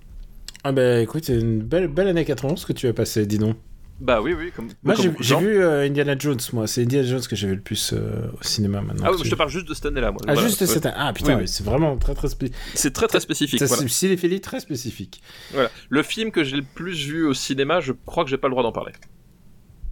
[0.64, 3.56] Ah bah écoute, c'est une belle, belle année 91 que tu as passé, dis donc.
[4.00, 4.68] Bah oui, oui, comme.
[4.84, 6.68] Moi j'ai de vu euh, Indiana Jones, moi.
[6.68, 9.06] C'est Indiana Jones que j'ai vu le plus euh, au cinéma maintenant.
[9.09, 10.20] Ah oui, je te parle juste de cette année-là, moi.
[10.28, 10.48] Ah, Voilà.
[10.48, 10.66] juste Ouais.
[10.68, 11.48] cette Ah putain, Oui, oui.
[11.48, 12.61] c'est vraiment très très spécifique.
[12.74, 13.59] C'est très très spécifique.
[13.59, 13.88] C'est Voilà.
[13.88, 15.20] cinéphilie très spécifique.
[15.52, 15.68] Voilà.
[15.88, 18.52] Le film que j'ai le plus vu au cinéma, je crois que j'ai pas le
[18.52, 18.92] droit d'en parler.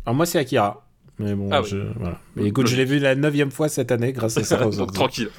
[0.05, 0.89] Alors moi c'est Akira.
[1.19, 1.71] Mais bon, Ah oui.
[1.97, 2.21] voilà.
[2.37, 4.59] Mais écoute, je l'ai vu la neuvième fois cette année grâce à ça.
[4.67, 5.31] Donc tranquille.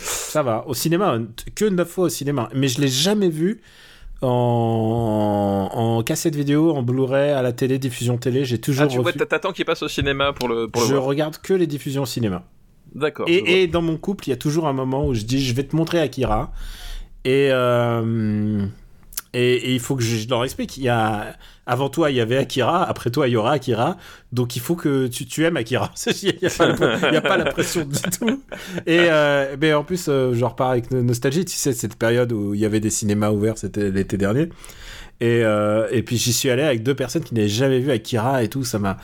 [0.00, 0.66] Ça va.
[0.66, 1.18] Au cinéma,
[1.54, 2.48] que neuf fois au cinéma.
[2.54, 3.60] Mais je l'ai jamais vu
[4.22, 8.44] en, en cassette vidéo, en Blu-ray, à la télé, diffusion télé.
[8.44, 8.84] J'ai toujours.
[8.84, 11.04] Ah, tu refu- t'attends qu'il passe au cinéma pour le, pour le je voir.
[11.04, 12.44] regarde que les diffusions au cinéma.
[12.94, 13.26] D'accord.
[13.28, 15.64] et dans mon couple, il y a toujours un moment où je dis je vais
[15.64, 16.52] te montrer Akira.
[17.24, 18.64] Et, euh,
[19.38, 20.78] et, il faut que je, leur explique.
[20.78, 22.82] Il y a, avant toi, il y avait Akira.
[22.88, 23.98] Après toi, il y aura Akira.
[24.32, 25.92] Donc il faut que tu, aimes Akira.
[26.22, 28.42] Il n'y a, pas la- pression du tout.
[28.86, 31.44] Et euh, en plus, euh, je repars avec no- nostalgie.
[31.44, 34.48] Tu sais, cette période où il y avait des cinémas ouverts, c'était l'été dernier.
[35.20, 38.42] Et, euh, et puis j'y suis allé avec deux personnes qui n'avaient jamais vu Akira
[38.42, 38.64] et tout.
[38.64, 38.96] Ça m'a.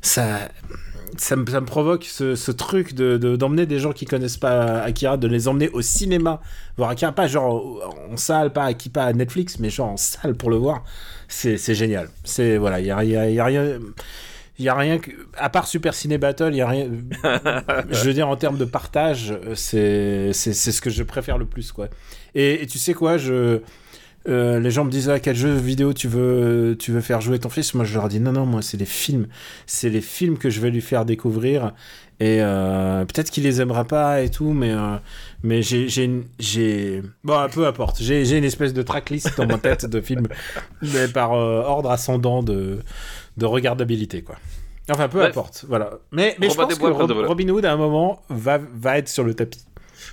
[0.00, 0.48] Ça,
[1.18, 4.36] ça me, ça me provoque ce, ce truc de de- d'emmener des gens qui connaissent
[4.38, 6.40] pas Akira, de les emmener au cinéma,
[6.76, 10.50] voir Akira, pas genre en salle, pas, pas à Netflix, mais genre en salle pour
[10.50, 10.84] le voir.
[11.28, 12.08] C'est génial.
[12.24, 13.78] C'est voilà, il y a, y a- il y a rien.
[14.58, 16.88] Il y a rien que, à part Super Ciné Battle, il y a rien.
[17.90, 21.88] je veux dire en termes de partage, c'est ce que je préfère le plus quoi.
[22.34, 23.60] Et, et tu sais quoi, je
[24.28, 27.38] euh, les gens me disent ah, quel jeu vidéo tu veux tu veux faire jouer
[27.38, 27.74] ton fils?
[27.74, 29.26] Moi je leur dis non non moi c'est les films.
[29.66, 31.72] C'est les films que je vais lui faire découvrir.
[32.20, 34.96] Et euh, peut-être qu'il les aimera pas et tout mais euh,
[35.42, 35.88] mais j'ai
[36.38, 37.96] j'ai bon peu importe.
[38.00, 40.28] J'ai j'ai une espèce de tracklist dans ma tête de films
[40.82, 42.78] mais par ordre ascendant de
[43.36, 44.36] de regardabilité quoi.
[44.90, 45.30] Enfin peu Bref.
[45.30, 45.90] importe voilà.
[46.12, 47.26] Mais mais je Robin pense Bois, que Rob-.
[47.26, 49.64] Robin Hood à un moment va va être sur le tapis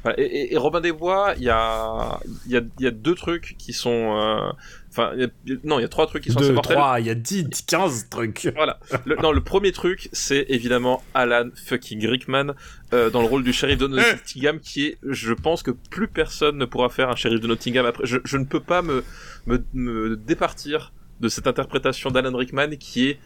[0.04, 0.20] Voilà.
[0.20, 3.16] Et, et- et Robin des Bois, il y a, il y a, y a deux
[3.16, 4.50] trucs qui sont, euh,
[4.90, 6.78] enfin, il y a- non, il y a trois trucs qui sont assez 2, mortels.
[6.78, 8.52] 3, il y a 10, 15 trucs.
[8.56, 8.80] Voilà.
[9.06, 12.54] Le, non, le premier truc, c'est évidemment Alan fucking Rickman
[12.94, 16.58] euh, dans le rôle du shérif de Nottingham, qui est, je pense que plus personne
[16.58, 18.06] ne pourra faire un shérif de Nottingham après.
[18.06, 19.04] Je, je ne peux pas me,
[19.48, 23.20] me, me départir de cette interprétation d'Alan Rickman qui est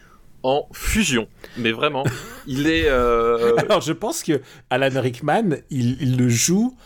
[0.44, 1.26] en fusion.
[1.56, 2.04] Mais vraiment,
[2.46, 2.86] il est.
[2.88, 3.56] Euh...
[3.56, 4.40] Alors, je pense que
[4.70, 6.76] Alan Rickman, il, il le joue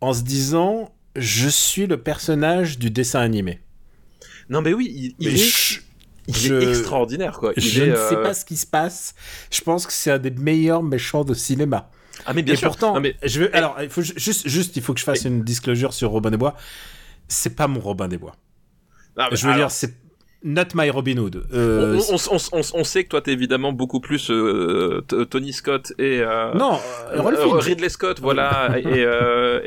[0.00, 3.60] en se disant Je suis le personnage du dessin animé.
[4.48, 5.80] Non, mais oui, il, il Mais est, je-
[6.28, 7.52] il je- est extraordinaire, quoi.
[7.56, 9.14] Il je est, ne sais euh, pas ce qui se passe.
[9.50, 11.90] Je pense que c'est un des meilleurs méchants de cinéma.
[12.26, 12.68] Ah, mais bien Et sûr.
[12.68, 15.04] pourtant, Non, mais je veux, alors, il faut ju- juste, juste, il faut que je
[15.04, 16.54] fasse une disclosure sur Robin des Bois.
[17.28, 18.36] C'est pas mon Robin des Bois.
[19.16, 19.94] Ah, je veux alors, dire, c'est
[20.42, 21.44] not my Robin Hood.
[21.52, 25.52] Euh, on, on, on, on- on sait que toi t'es évidemment beaucoup plus euh, Tony
[25.52, 26.78] Scott et euh, non,
[27.12, 27.20] euh.
[27.58, 29.00] Ridley Scott voilà et,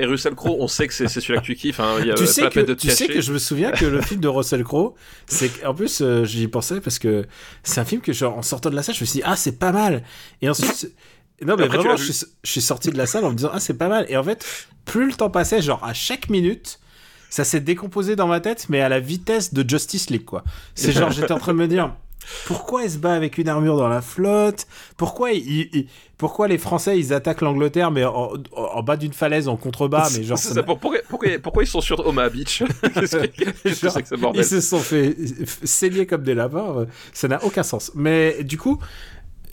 [0.02, 0.58] et Russell Crowe.
[0.60, 2.60] On sait que c'est celui-là que tu kiffes hein, il y a tu sais que
[2.60, 4.96] de tu sais que je me souviens que le film de Russell Crowe
[5.28, 7.26] c'est qu'en plus j'y pensais parce que
[7.64, 9.36] c'est un film que genre en sortant de la salle je me suis dit ah
[9.36, 10.04] c'est pas mal.
[10.42, 10.92] Et ensuite
[11.46, 13.52] non mais Après, vraiment je suis, je suis sorti de la salle en me disant
[13.54, 14.06] ah c'est pas mal.
[14.10, 14.44] Et en fait
[14.86, 16.80] plus le temps passait genre à chaque minute
[17.34, 20.44] ça s'est décomposé dans ma tête mais à la vitesse de Justice League quoi
[20.76, 21.96] c'est genre j'étais en train de me dire
[22.46, 24.66] pourquoi il se bat avec une armure dans la flotte?
[24.96, 29.12] Pourquoi il- il- pourquoi les Français ils attaquent l'Angleterre mais en, en- en bas d'une
[29.12, 32.64] falaise en contrebas mais genre ça pour- pourquoi, pourquoi, pourquoi ils sont sur Omaha Beach?
[32.94, 34.42] Qu'est-ce que qu'est-ce que Genre, c'est que ce bordel?
[34.42, 35.18] Ils se sont fait
[35.66, 36.86] saigner comme des lapins.
[37.12, 37.92] Ça n'a aucun sens.
[37.94, 38.80] Mais du coup,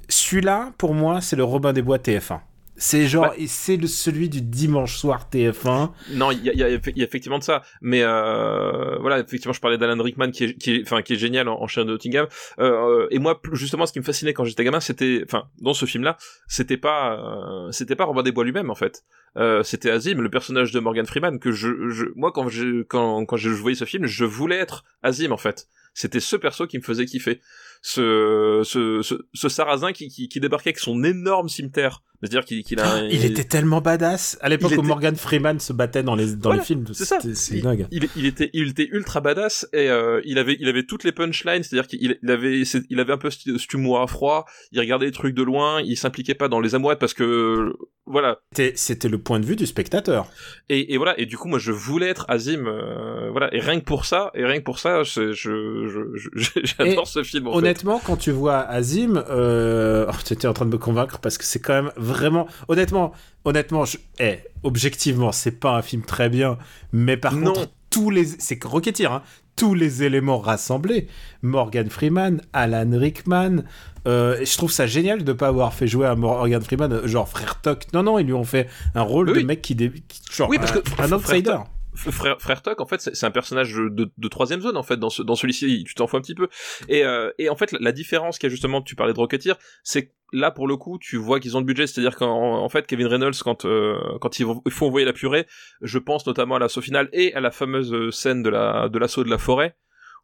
[0.09, 2.39] celui-là, pour moi, c'est le Robin des Bois TF1.
[2.83, 5.93] C'est genre, et c'est le- celui du dimanche soir TF1.
[6.12, 9.76] Non, il y y y a effectivement de ça, mais euh, voilà, effectivement, je parlais
[9.76, 12.26] d'Alan Rickman qui est, qui est, enfin, qui est génial en, en chien de Nottingham.
[12.59, 15.85] Euh, et moi, justement, ce qui me fascinait quand j'étais gamin, c'était, enfin, dans ce
[15.85, 16.16] film-là,
[16.49, 19.05] c'était pas, euh, c'était pas Robin des Bois lui-même en fait.
[19.37, 23.26] Euh, c'était Azim, le personnage de Morgan Freeman, que je, je moi, quand je, quand,
[23.26, 25.68] quand je voyais ce film, je voulais être Azim en fait.
[25.93, 27.41] C'était ce perso qui me faisait kiffer.
[27.83, 32.03] Ce, ce, ce, ce sarrasin qui, qui, qui débarquait avec son énorme cimetière.
[32.23, 32.85] C'est-à-dire qu'il a.
[32.85, 34.37] Ah, Il était tellement badass.
[34.43, 36.85] À l'époque où était- Morgan Freeman se battait dans les, dans Voilà, les films.
[36.93, 37.18] c'est ça.
[37.35, 37.87] C'est dingue.
[37.91, 41.12] il, il était, il était ultra badass et euh, il avait, il avait toutes les
[41.12, 43.39] punchlines, c'est-à-dire qu'il il avait, il avait un peu ce,
[43.75, 44.45] humour à froid.
[44.73, 47.73] Il regardait les trucs de loin, il s'impliquait pas dans les amouettes parce que,
[48.07, 48.39] voilà.
[48.75, 50.27] C'était- le point de vue du spectateur.
[50.68, 51.18] Et, et voilà.
[51.18, 53.53] Et du coup, moi, je voulais être Azim, euh, voilà.
[53.55, 57.09] Et rien que pour ça, et rien que pour ça, je, je, je- je- j'adore
[57.09, 57.47] ce film.
[57.49, 57.59] En fait.
[57.59, 60.07] Honnêtement, quand tu vois Azim, euh...
[60.11, 62.46] oh, tu étais en train de me convaincre parce que c'est quand même vraiment.
[62.68, 63.12] Honnêtement,
[63.44, 63.96] honnêtement, je...
[64.18, 66.58] eh, objectivement, c'est pas un film très bien,
[66.92, 67.52] mais par Non.
[67.52, 68.24] contre, tous les.
[68.26, 69.22] C'est Rocketeer, hein.
[69.56, 71.06] Tous les éléments rassemblés,
[71.42, 73.64] Morgan Freeman, Alan Rickman,
[74.08, 77.28] euh, je trouve ça génial de pas avoir fait jouer à Morgan Freeman, euh, genre
[77.28, 77.84] frère Toc.
[77.92, 79.90] Non, non, ils lui ont fait un rôle Oui, de mec qui, dé...
[80.08, 81.50] qui- genre Oui, parce que un outsider.
[81.50, 81.66] Toc-
[82.11, 85.11] Frère, frère Tuck, en fait, c'est un personnage de, de troisième zone, en fait, dans,
[85.11, 86.48] ce, dans celui-ci, tu t'en fous un petit peu.
[86.88, 89.55] Et, euh, et en fait, la, différence qu'il y a justement, tu parlais de Rocketeer,
[89.82, 92.68] c'est que là, pour le coup, tu vois qu'ils ont le budget, c'est-à-dire qu'en en
[92.68, 95.46] fait, Kevin Reynolds, quand, euh, quand il, il faut envoyer la purée,
[95.82, 98.98] je pense notamment à l'assaut final et à la fameuse euh, scène de la de
[98.98, 99.76] l'assaut de la forêt,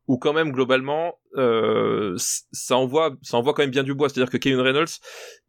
[0.09, 4.31] où quand même, globalement, euh, ça envoie ça envoie quand même bien du bois, c'est-à-dire
[4.31, 5.01] que Kevin Reynolds,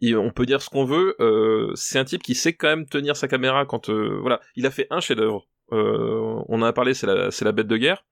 [0.03, 3.15] on peut dire ce qu'on veut, euh, c'est un type qui sait quand même tenir
[3.15, 5.47] sa caméra quand, euh, voilà, il a fait un chef-d'œuvre.
[5.73, 8.05] Euh, on en a parlé, c'est la, c'est la bête de guerre.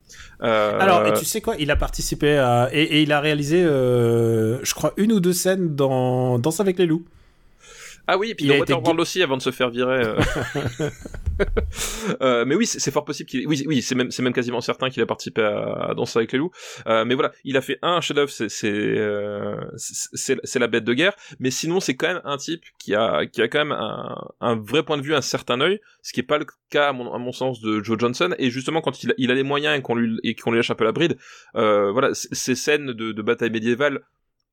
[0.43, 1.55] Euh, Alors, et tu sais quoi?
[1.57, 2.67] Il a participé à.
[2.73, 6.77] Et, et il a réalisé, euh, je crois, une ou deux scènes dans Danse avec
[6.77, 7.05] les loups.
[8.07, 10.03] Ah oui, et puis il dans été Waterworld aussi avant de se faire virer.
[10.03, 10.19] euh.
[12.21, 13.45] Euh, mais oui, c'est fort possible qu'il.
[13.45, 16.31] Oui, oui, c'est même, c'est même quasiment certain qu'il a participé à, à Danser avec
[16.31, 16.51] les loups.
[16.87, 18.95] Euh, mais voilà, il a fait un chef-d'œuvre, c'est, c'est,
[19.75, 21.13] c'est, la bête de guerre.
[21.39, 24.55] Mais sinon, c'est quand même un type qui a, qui a quand même un, un
[24.55, 27.13] vrai point de vue, un certain œil, ce qui est pas le cas à mon,
[27.13, 28.33] à mon sens de Joe Johnson.
[28.37, 30.59] Et justement, quand il a, il a les moyens et qu'on lui, et qu'on lui
[30.59, 31.17] lâche un peu la bride,
[31.55, 34.01] euh, voilà, ces scènes de, de bataille médiévale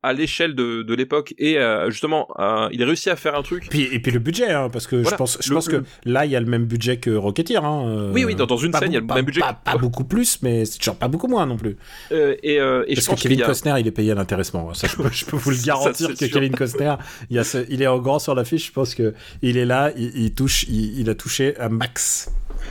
[0.03, 3.43] à l'échelle de, de l'époque et euh, justement, euh, il a réussi à faire un
[3.43, 3.69] truc.
[3.71, 6.25] Puis, et puis le budget, hein, parce que je pense, je le- pense que là,
[6.27, 7.65] il y a le même budget que Rocketeer.
[7.65, 9.41] Hein, euh, Oui, oui, dans, dans une scène, il y a le même budget.
[9.41, 11.77] Pas, pas beaucoup plus, mais c'est genre pas beaucoup moins non plus.
[12.11, 13.47] Euh, et, euh, et je Parce que pense qu'il Kevin a...
[13.47, 14.75] Costner, il est payé à l'intéressement.
[14.75, 16.35] Ça, je peux, je peux vous le Ça, garantir c'est que sûr.
[16.35, 16.95] Kevin Costner,
[17.31, 18.67] il, y a ce- il est en grand sur l'affiche.
[18.67, 22.31] Je pense que il est là, il, il touche, il, il a touché un max.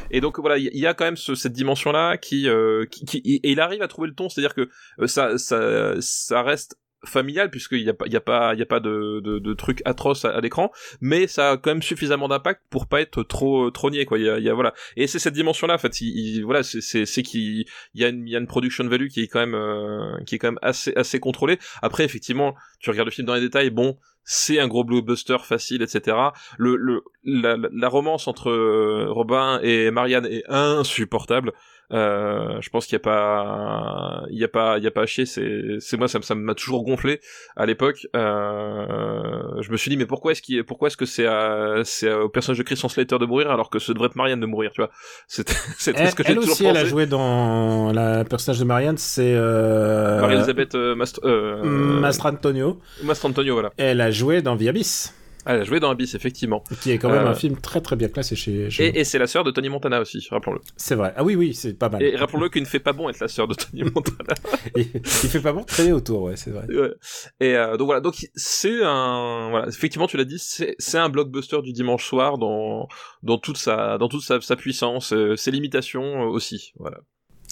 [0.09, 3.17] Et donc voilà, il y a quand même ce- cette dimension-là qui, euh, qui, qui-
[3.43, 4.69] et il arrive à trouver le ton, c'est-à-dire que
[5.05, 6.75] ça, ça, ça reste
[7.05, 9.39] familial puisqu'il n'y a pas, il y a pas, il y a pas de, de,
[9.39, 10.71] de trucs atroces à, à l'écran,
[11.01, 14.17] mais ça a quand même suffisamment d'impact pour pas être trop, trop niais quoi.
[14.19, 16.01] Il y a, il y a voilà, et c'est cette dimension-là en fait.
[16.01, 18.87] Il, il- voilà, c'est, c'est, c'est qu'il y a une, il y a une production
[18.87, 21.57] value qui est quand même, euh, qui est quand même assez, assez contrôlée.
[21.81, 23.97] Après, effectivement, tu regardes le film dans les détails, bon.
[24.23, 26.15] C'est un gros blockbuster facile, etc.
[26.59, 31.53] Le, le, la, la- la romance entre euh, Robin et Marianne est insupportable.
[31.93, 35.01] Euh, je pense qu'il y a pas, il y a pas, il y a pas
[35.01, 35.25] à chier.
[35.25, 37.19] C'est, c'est moi, ça, ça m'a toujours gonflé
[37.55, 38.07] à l'époque.
[38.15, 42.11] Euh, je me suis dit, mais pourquoi est-ce qu'il, pourquoi est-ce que c'est, à, c'est
[42.11, 44.71] au personnage de Christian Slater de mourir alors que ce devrait être Marianne de mourir,
[44.73, 44.89] tu vois?
[45.27, 48.65] C'était, c'était Elle, ce que j'ai toujours aussi, elle a joué dans la personnage de
[48.65, 52.79] Marianne, c'est euh, Marie-Elisabeth Mast- Mastrantonio.
[53.03, 53.71] Mastrantonio, voilà.
[53.77, 55.13] Elle a joué dans Abyss,
[55.45, 56.63] Elle a joué dans Abyss, effectivement.
[56.81, 58.69] qui est quand même Euh, un film très très bien classé chez.
[58.69, 58.87] chez.
[58.87, 60.59] Et, et c'est la sœur de Tony Montana aussi, rappelons-le.
[60.77, 61.13] C'est vrai.
[61.17, 62.03] Ah oui, oui, c'est pas mal.
[62.03, 64.35] Et rappelons-le qu'il ne fait pas bon être la sœur de Tony Montana.
[64.75, 66.65] il fait pas bon traîner autour, ouais, c'est vrai.
[66.69, 66.91] Ouais.
[67.39, 71.61] Et euh, donc voilà, donc c'est un voilà, effectivement tu l'as dit, c'est un blockbuster
[71.63, 72.87] du dimanche soir dans
[73.23, 76.99] dans toute sa dans toute sa, sa puissance, euh, ses limitations euh, aussi, voilà.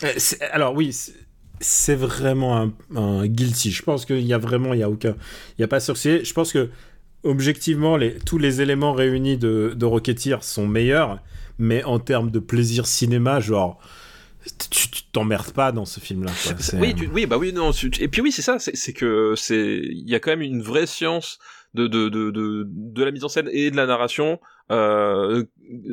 [0.03, 0.13] Euh,
[0.51, 1.13] Alors oui, c'est-
[1.61, 3.71] c'est vraiment un, un guilty.
[3.71, 5.15] Je pense qu'il y a vraiment, il y a aucun,
[5.57, 6.23] il y a pas sorcier.
[6.23, 6.69] Je pense que
[7.23, 11.19] objectivement, les, tous les éléments réunis de, de Rocketeer sont meilleurs,
[11.57, 13.79] mais en termes de plaisir cinéma, genre,
[14.69, 16.31] tu t'emmerdes pas dans ce film-là.
[16.43, 16.53] quoi.
[16.59, 17.71] C'est- Oui, tu- oui, bah oui, non.
[17.99, 20.61] Et puis oui, c'est ça, c'est c'est que c'est il y a quand même une
[20.61, 21.39] vraie science
[21.73, 24.39] de de de de, de la mise en scène et de la narration
[24.71, 25.43] euh,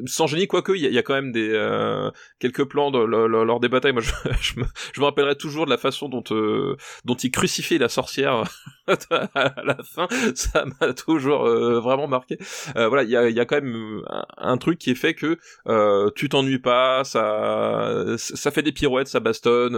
[0.06, 3.26] sans génie quoique il y, y a quand même des euh, quelques plans de, le-
[3.26, 3.92] le- lors des batailles.
[3.92, 7.30] Moi je, je, me, je me rappellerai toujours de la façon dont euh, dont il
[7.30, 8.44] crucifie la sorcière
[8.86, 10.08] à la fin.
[10.34, 12.38] Ça m'a toujours euh, vraiment marqué.
[12.76, 14.02] Euh, voilà il y a, y a quand même
[14.38, 19.08] un, truc qui est fait que euh, tu t'ennuies pas ça ça fait des pirouettes
[19.08, 19.76] ça bastonne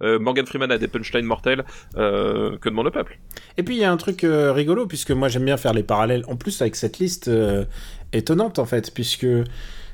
[0.00, 1.64] Morgan Freeman a des punchlines mortels
[1.94, 3.18] que demande le peuple.
[3.56, 6.24] Et puis il y a un truc rigolo, puisque moi j'aime bien faire les parallèles,
[6.28, 7.30] en plus avec cette liste
[8.12, 9.26] étonnante en fait, puisque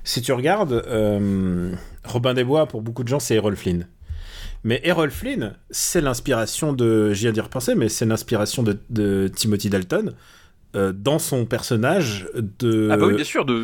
[0.04, 1.72] si tu regardes, euh,
[2.04, 3.86] Robin des Bois, pour beaucoup de gens, c'est Errol Flynn.
[4.62, 9.28] Mais Errol Flynn, c'est l'inspiration de, j'y ai d'y repenser, mais c'est l'inspiration de, de
[9.28, 10.14] Timothy Dalton
[10.74, 12.88] euh, dans son personnage de...
[12.90, 13.54] ah bah oui bien sûr de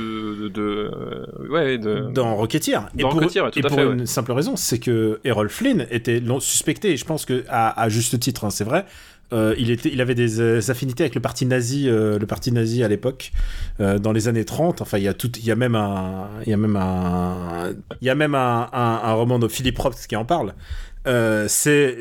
[0.42, 2.88] de, de euh, ouais de dans Rocketeer.
[2.96, 5.48] Et Dans pour, Rocketeer, tout et à pour fait, une simple raison, c'est que Errol
[5.48, 8.86] Flynn était suspecté, et je pense que à, à juste titre, hein, c'est vrai.
[9.33, 12.89] Euh, il, avait des euh, affinités avec le parti nazi, euh, le parti nazi à
[12.89, 13.33] l'époque,
[13.78, 14.81] dans les années 30.
[14.81, 17.72] Enfin, il y a tout, il y a même un, il y a même un,
[18.01, 20.55] il y a même un, roman de Philip Roth qui en parle.
[21.49, 21.97] C'est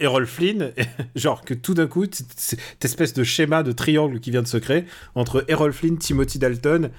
[0.00, 0.72] Errol Flynn,
[1.14, 4.56] genre que tout d'un coup, cette espèce de schéma de triangle qui vient de se
[4.56, 6.90] créer entre Errol Flynn, Timothy Dalton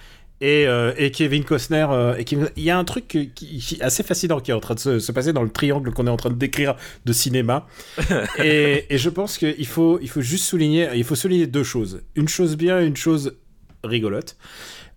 [0.41, 1.85] et, euh, et Kevin Costner.
[1.91, 4.59] euh, et Kevin- Il y a un truc qui, qui assez fascinant qui est en
[4.59, 6.75] train de se, se passer dans le triangle qu'on est en train de décrire
[7.05, 7.67] de cinéma.
[8.43, 12.01] et, et je pense qu'il faut, il faut juste souligner, il faut souligner deux choses.
[12.15, 13.37] Une chose bien, une chose
[13.83, 14.35] rigolote.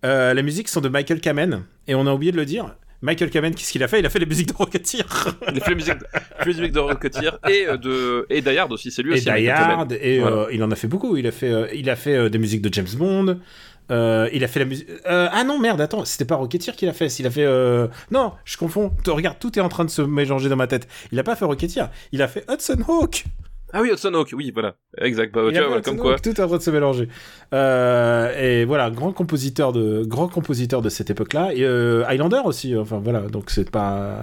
[0.03, 2.75] Euh, les musiques sont de Michael Kamen, et on a oublié de le dire.
[3.01, 3.99] Michael Kamen, qu'est-ce qu'il a fait?
[3.99, 5.03] Il a fait les musiques de Rocketeer.
[5.51, 8.89] il a fait la musique de, de Rocketeer et euh, de et Die Hard aussi
[8.89, 9.49] c'est lui et aussi Die.
[9.49, 10.47] Hard, et Voilà.
[10.51, 11.15] il en a fait beaucoup.
[11.17, 13.39] Il a fait, il a fait des musiques de James Bond.
[13.91, 14.87] Euh, il a fait la musique.
[15.07, 17.07] euh, ah non, merde, attends, c'était pas Rocketeer qu'il a fait.
[17.19, 17.45] Il a fait.
[17.45, 18.91] euh, Non, je confonds.
[19.07, 20.87] Regarde, tout est en train de se mélanger dans ma tête.
[21.11, 21.89] Il a pas fait Rocketeer.
[22.11, 23.25] Il a fait Hudson Hawk.
[23.73, 26.39] ah oui Hudson Hawk oui voilà exact bah, tu vois voilà, comme quoi Tout est
[26.39, 27.09] en train de se mélanger.
[27.53, 31.53] Euh, et voilà, grand compositeur de, grand compositeur de cette époque-là.
[31.53, 31.65] Et
[32.07, 32.75] Highlander aussi.
[32.75, 34.21] Enfin voilà, donc c'est pas,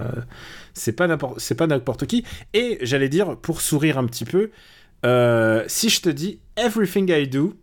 [0.73, 2.25] c'est pas n'importe, c'est pas n'importe qui.
[2.53, 4.49] Et j'allais dire pour sourire un petit peu,
[5.67, 7.53] si je te dis Everything I do,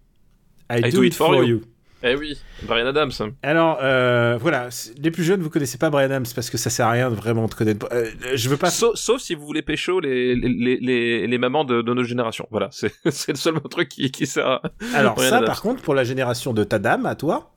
[0.71, 1.63] I, do, it for you.
[2.03, 3.11] Eh oui Brian Adams
[3.43, 4.69] Alors euh, voilà,
[5.03, 7.15] les plus jeunes vous connaissez pas Brian Adams parce que ça sert à rien de
[7.15, 7.87] vraiment de connaître.
[7.93, 8.71] euh, je veux pas.
[8.71, 12.47] sauf, sauf si vous voulez pécho les les les, les mamans de, de notre génération
[12.51, 14.63] voilà c'est c'est le seul truc qui qui sert à...
[14.95, 15.47] Alors Brian ça, Adams.
[15.47, 17.53] par contre, pour la génération de ta dame, à toi,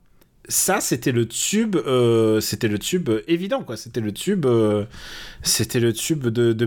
[0.50, 3.78] ça c'était le tube, euh, c'était le tube évident quoi.
[3.78, 4.84] C'était le tube, euh,
[5.42, 6.66] c'était le tube de, de-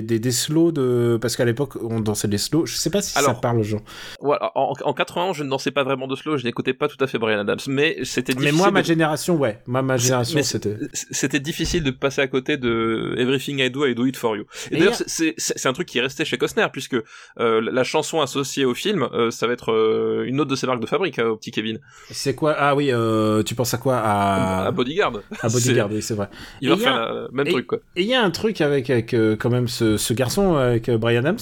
[0.00, 2.66] des, slows de parce qu'à l'époque on dansait des slows.
[2.66, 3.82] Je sais pas si ça Alors, parle aux gens.
[4.20, 7.02] Voilà, en, en 91 je ne dansais pas vraiment de slow je n'écoutais pas tout
[7.02, 10.76] à fait Brian Adams mais c'était Mais moi, ma de- génération, ouais, ma génération, c'était.
[10.92, 14.44] c'était difficile de passer à côté de Everything I Do, I Do It For You.
[14.70, 16.96] Et, Et d'ailleurs, a- c'est- un truc qui est resté chez Costner, puisque
[17.40, 20.86] euh, la chanson associée au film, ça va être une autre de ses marques de
[20.86, 21.78] fabrique, au petit Kevin,
[22.10, 22.54] C'est quoi?
[22.58, 25.12] Ah oui, euh, tu penses à quoi À, à Bodyguard.
[25.42, 26.28] à Bodyguard, oui, c'est vrai.
[26.60, 27.78] Il va faire a- le même et- truc, quoi.
[27.96, 30.88] Et il y a un truc avec, avec euh, quand même ce, ce garçon, avec
[30.88, 31.38] euh, Brian Adams.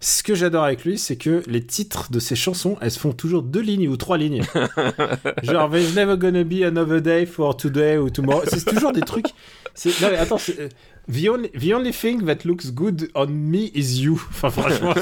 [0.00, 3.12] Ce que j'adore avec lui, c'est que les titres de ses chansons, elles se font
[3.12, 4.42] toujours deux lignes ou trois lignes.
[5.42, 8.42] Genre, There's never gonna be another day for today ou tomorrow.
[8.46, 9.28] C'est toujours des trucs.
[9.86, 10.58] Non, mais attends, c'est.
[10.60, 10.68] euh,
[11.12, 14.14] The only, the only thing that looks good on me is you.
[14.30, 14.94] Enfin, franchement,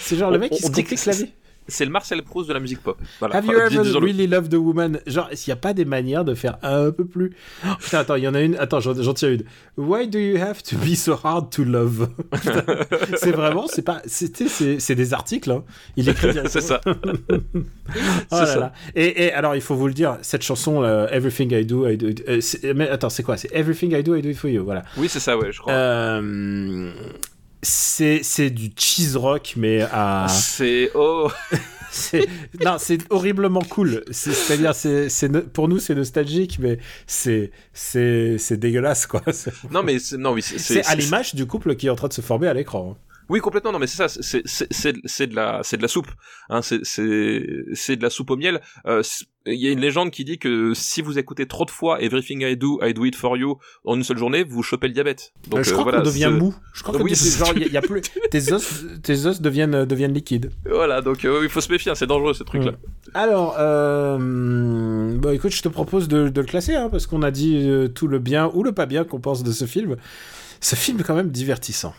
[0.00, 1.28] c'est- genre le mec qui se complique que la vie.
[1.68, 2.96] C'est le Marcel Proust de la musique pop.
[3.18, 3.36] Voilà.
[3.36, 5.00] Have you Enfin, ever really loved a woman?
[5.06, 7.32] Genre, s'il n'y a pas des manières de faire un peu plus.
[7.64, 8.54] Oh, putain, attends, il y en a une.
[8.56, 9.42] Attends, j'en tiens une.
[9.76, 12.08] Why do you have to be so hard to love?
[13.16, 14.00] C'est vraiment, c'est pas.
[14.06, 15.50] C'est des articles.
[15.50, 15.64] Hein.
[15.96, 16.28] Il écrit.
[16.48, 16.80] C'est ça.
[18.32, 18.58] Oh là ça.
[18.58, 18.72] là.
[18.96, 21.96] Et, et alors, il faut vous le dire, cette chanson, euh, Everything I Do, I
[21.96, 22.40] Do it- euh,
[22.74, 23.36] mais attends, c'est quoi?
[23.36, 24.64] C'est Everything I Do, I Do it for you.
[24.64, 24.82] Voilà.
[24.96, 25.72] Oui, c'est ça, ouais, je crois.
[25.72, 26.90] Euh,
[27.66, 30.26] c'est c'est du cheese rock, mais à.
[30.30, 31.28] C'est oh,
[32.64, 34.04] non, c'est horriblement cool.
[34.10, 39.22] C'est- C'est-à-dire, c'est, c'est no- pour nous, c'est nostalgique, mais c'est, c'est, c'est dégueulasse, quoi.
[39.70, 42.12] Non mais c'est non oui c'est à l'image du couple qui est en train de
[42.12, 42.96] se former à l'écran.
[43.28, 43.72] Oui, complètement.
[43.72, 44.08] Non, mais c'est ça.
[44.08, 46.06] C'est c'est c'est c'est de la c'est de la soupe.
[46.48, 47.44] Hein, c'est c'est
[47.74, 48.60] c'est de la soupe au miel.
[48.86, 49.02] Euh,
[49.46, 52.42] Il y a une légende qui dit que si vous écoutez trop de fois Everything
[52.42, 55.32] I Do, I Do It For You en une seule journée, vous chopez le diabète.
[55.48, 56.54] Donc Euh, je euh, crois voilà, qu'on devient mou.
[56.74, 58.84] Je crois que Oui, t'es- c'est- genre, il y a- y a plus, tes os,
[59.02, 60.50] tes os deviennent, deviennent liquides.
[60.68, 61.92] Voilà, donc euh, il faut se méfier.
[61.92, 62.72] hein, c'est dangereux ces trucs-là.
[63.14, 67.30] Alors, euh, bah écoute, je te propose de, de le classer, hein, parce qu'on a
[67.30, 69.96] dit euh, tout le bien ou le pas bien qu'on pense de ce film.
[70.60, 71.94] Ce film est quand même divertissant.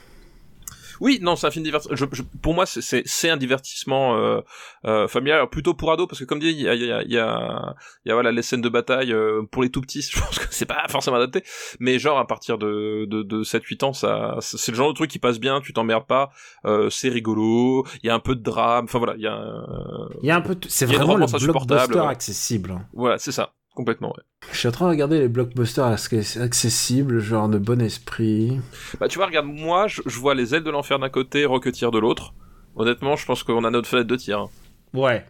[1.00, 1.96] Oui, non, c'est un film divertissement.
[1.96, 4.40] Je, je- pour moi, c'est- un divertissement euh,
[4.86, 6.92] euh, familial, alors plutôt pour ados, parce que comme dit, il y a, il y
[6.92, 7.76] a, y a,
[8.06, 10.02] y a, voilà les scènes de bataille euh, pour les tout petits.
[10.14, 11.44] Je pense que c'est pas forcément adapté,
[11.80, 15.10] mais genre à partir de de, de 7-8 ans, ça, c'est le genre de truc
[15.12, 15.62] qui passe bien.
[15.62, 16.30] Tu t'emmerdes pas,
[16.66, 17.86] euh, c'est rigolo.
[18.04, 18.86] Il y a un peu de drame.
[18.86, 21.26] Enfin voilà, il y a, un- Il y a un peu, de- c'est vraiment le
[21.26, 22.08] blockbuster ouais.
[22.08, 22.72] accessible.
[22.72, 22.86] hein.
[22.94, 23.54] voilà, c'est ça.
[23.78, 24.24] Complètement, ouais.
[24.52, 28.60] Je suis en train de regarder les blockbusters accessibles, genre de bon esprit.
[29.00, 31.92] Bah, tu vois, regarde, moi, je, je vois les ailes de l'enfer d'un côté, Rocketeer
[31.92, 32.34] de l'autre.
[32.76, 34.40] Honnêtement, je pense qu'on a notre fenêtre de tir.
[34.40, 34.50] hein.
[34.96, 35.24] Ouais.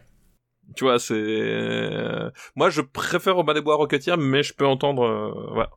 [0.76, 2.30] Tu vois, c'est...
[2.56, 5.02] Moi, je préfère Robin des Bois à Rocketeer, mais je peux entendre...
[5.02, 5.68] euh, Voilà.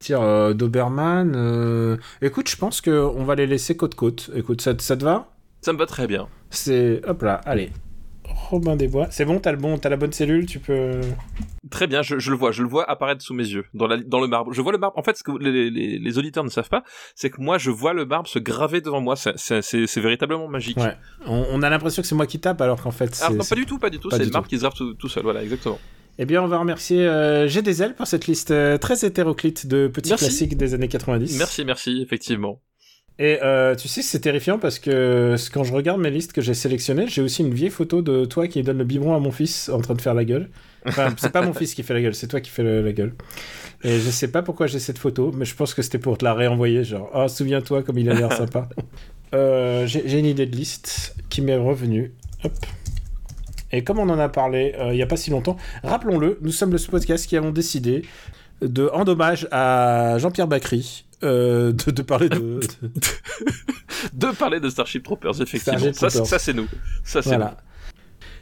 [0.00, 1.32] Tiens, euh, Doberman.
[1.34, 4.30] euh, Écoute, je pense qu'on va les laisser côte-côte.
[4.34, 5.30] Écoute, ça, te- ça te va?
[5.62, 6.28] Ça me va très bien.
[6.50, 7.00] C'est.
[7.08, 7.72] Hop là, allez.
[8.48, 9.06] Robin des Bois.
[9.10, 11.00] C'est bon, t'as le bon, t'as la bonne cellule, tu peux.
[11.70, 13.98] Très bien, je, je le vois, je le vois apparaître sous mes yeux, dans, la,
[13.98, 14.52] dans le marbre.
[14.52, 14.96] Je vois le marbre.
[14.98, 16.82] En fait, ce que les, les, les auditeurs ne savent pas,
[17.14, 19.16] c'est que moi, je vois le marbre se graver devant moi.
[19.16, 20.78] C'est- véritablement magique.
[20.78, 20.96] Ouais.
[21.26, 23.18] On, on a l'impression que c'est moi qui tape, alors qu'en fait.
[23.20, 24.10] Alors c'est- non, pas du tout, pas du tout.
[24.10, 25.22] C'est le marbre qui se grave tout, tout seul.
[25.22, 25.78] Voilà, exactement.
[26.20, 29.66] Eh bien, on va remercier euh, J'ai des ailes pour cette liste euh, très hétéroclite
[29.68, 30.24] de petits Merci.
[30.24, 31.38] classiques des années 90.
[31.38, 32.60] Merci, merci, effectivement.
[33.20, 36.54] Et euh, tu sais, c'est terrifiant parce que quand je regarde mes listes que j'ai
[36.54, 39.68] sélectionnées, j'ai aussi une vieille photo de toi qui donne le biberon à mon fils
[39.70, 40.48] en train de faire la gueule.
[40.86, 42.92] Enfin, c'est pas mon fils qui fait la gueule, c'est toi qui fais le- la
[42.92, 43.14] gueule.
[43.82, 46.24] Et je sais pas pourquoi j'ai cette photo, mais je pense que c'était pour te
[46.24, 48.68] la réenvoyer, genre, oh, souviens-toi comme il a l'air sympa.
[49.34, 52.14] Euh, j'ai une idée de liste qui m'est revenue.
[52.44, 52.52] Hop.
[53.72, 56.50] Et comme on en a parlé euh, il y a pas si longtemps, rappelons-le, nous
[56.50, 58.06] sommes le podcast qui avons décidé
[58.62, 62.60] de, en hommage à Jean-Pierre Bacry, euh, de, de parler de-
[64.12, 65.78] de, parler de Starship Troopers, effectivement.
[65.78, 66.26] Starship Ça, c'est- Troopers.
[66.26, 66.66] ça, c'est nous.
[67.04, 67.28] Ça, c'est.
[67.30, 67.56] Voilà.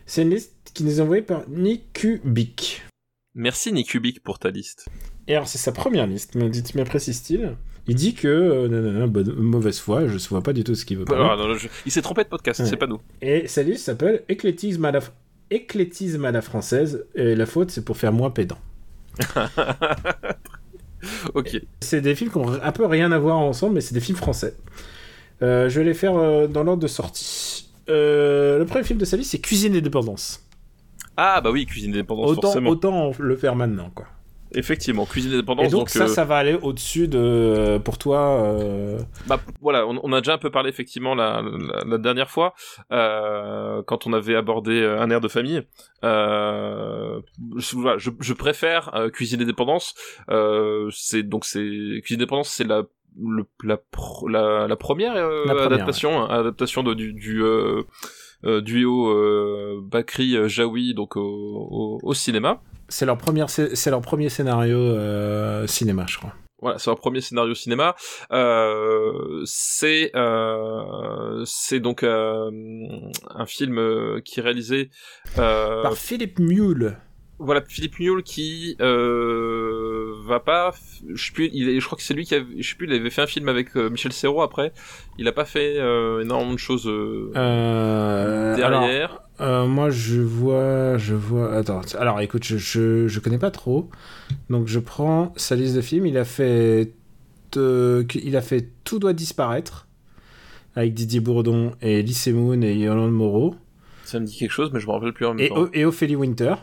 [0.07, 2.83] C'est une liste qui nous est envoyée par Nicubic.
[3.35, 4.87] Merci Nicubic pour ta liste.
[5.27, 7.57] Et alors, c'est sa première liste, me m'apprécie-t-il.
[7.89, 10.85] Il dit que, euh, nanana, bonne- mauvaise foi, je ne vois pas du tout ce
[10.85, 11.53] qu'il veut Alors, parler.
[11.53, 12.67] non, je- Il s'est trompé de podcast, Ouais.
[12.67, 13.01] c'est pas nous.
[13.23, 15.01] Et sa liste s'appelle Éclectisme à la,
[15.51, 18.59] Éclectisme à la française, et la faute, c'est pour faire moins pédant.
[21.35, 21.61] Ok.
[21.81, 24.19] C'est des films qui ont un peu rien à voir ensemble, mais c'est des films
[24.19, 24.55] français.
[25.43, 27.69] Euh, je vais les faire euh, dans l'ordre de sortie.
[27.89, 30.43] Euh, le premier film de sa liste, c'est Cuisine et Dépendance.
[31.17, 32.71] Ah bah oui, cuisine indépendance Autant, forcément.
[32.71, 34.07] autant le faire maintenant, quoi.
[34.55, 35.67] Effectivement, cuisine indépendance.
[35.67, 39.99] Et donc, ça, euh, ça va aller au-dessus de, pour toi, euh, Bah voilà, on,
[40.03, 42.55] on a déjà un peu parlé effectivement la, la, la dernière fois
[42.93, 45.63] euh, quand on avait abordé un air de famille.
[46.03, 49.95] Je, voilà, je, je préfère cuisine indépendance.
[50.91, 52.85] C'est donc c'est cuisine indépendance, c'est la
[53.19, 55.17] le, la, pro- la, la première,
[55.65, 57.43] adaptation hein, adaptation de, du du
[58.63, 62.61] duo Bakri Jaoui donc au, au, au cinéma.
[62.89, 66.35] C'est leur première, c'est leur premier scénario euh, cinéma, je crois.
[66.63, 67.95] Voilà, c'est un premier scénario cinéma.
[68.33, 72.51] Euh, c'est euh, c'est donc euh,
[73.29, 74.91] un film euh, qui est réalisé
[75.39, 76.97] euh, Par Philippe Mule.
[77.39, 80.75] Voilà Philippe Mule qui euh, va pas
[81.13, 82.87] je sais plus il est- je crois que c'est lui qui avait, je sais plus
[82.87, 84.73] il avait fait un film avec euh, Michel Serrault après
[85.19, 86.87] il a pas fait euh, énormément de choses
[87.35, 91.53] alors, derrière moi, je vois, je vois.
[91.53, 93.91] Attends, alors écoute, je, je, je connais pas trop,
[94.49, 96.07] donc je prends sa liste de films.
[96.07, 96.95] Il a fait,
[97.55, 99.87] il a fait Tout doit disparaître
[100.75, 103.57] avec Didier Bourdon et Lise Moon et Yolande Moreau
[104.05, 105.85] ça me dit quelque chose mais je me rappelle plus en même et, temps et
[105.85, 106.55] Ophélie Winter.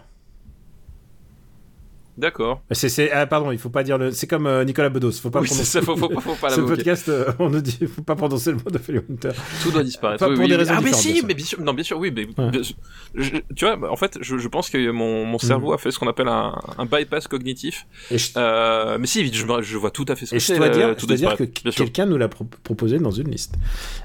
[2.18, 4.12] D'accord C'est, c'est- ah, pardon, il faut pas dire le.
[4.12, 5.72] C'est comme euh, Nicolas Bedos, faut pas oui c'est prononcer.
[5.72, 8.52] ça faut, faut, pas- faut pas Ce podcast, euh, on nous dit, faut pas prononcer
[8.52, 9.30] le mot d'Ophélie Winter.
[9.62, 10.20] Tout doit disparaître.
[10.24, 11.98] Pas oui, pour oui, des raisons Ah mais si, mais bien sûr, non bien sûr,
[12.00, 12.50] oui, mais Ouais.
[12.52, 12.76] bien sûr.
[13.16, 15.92] Je- tu vois, bah, en fait, je, je pense que mon, mon cerveau a fait
[15.92, 17.86] ce qu'on appelle un, un bypass cognitif.
[18.12, 20.46] Et je, Euh, mais si, je, je vois tout à fait ce que Et je
[20.46, 20.58] c'est.
[20.58, 23.56] dois dire, tout je dois dire que quelqu'un nous l'a pro- proposé dans une liste.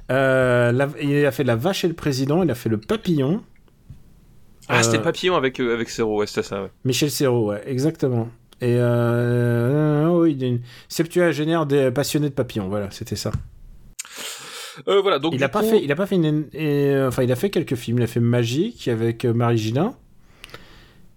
[0.09, 3.42] La- il a fait La Vache et le Président, il a fait Le Papillon.
[4.69, 6.62] Ah, c'était Euh, Papillon avec euh, avec ouais, c'était ça.
[6.62, 6.71] Ouais.
[6.85, 8.29] Michel Serrault, ouais, exactement.
[8.61, 13.31] Et euh, euh, oui, une septuagénaire des passionnés de papillons, voilà, c'était ça.
[14.87, 17.33] Euh, voilà, donc il a pas fait, il a pas fait une, et, enfin, il
[17.33, 17.99] a fait quelques films.
[17.99, 19.95] Il a fait Magique avec Marie Gillin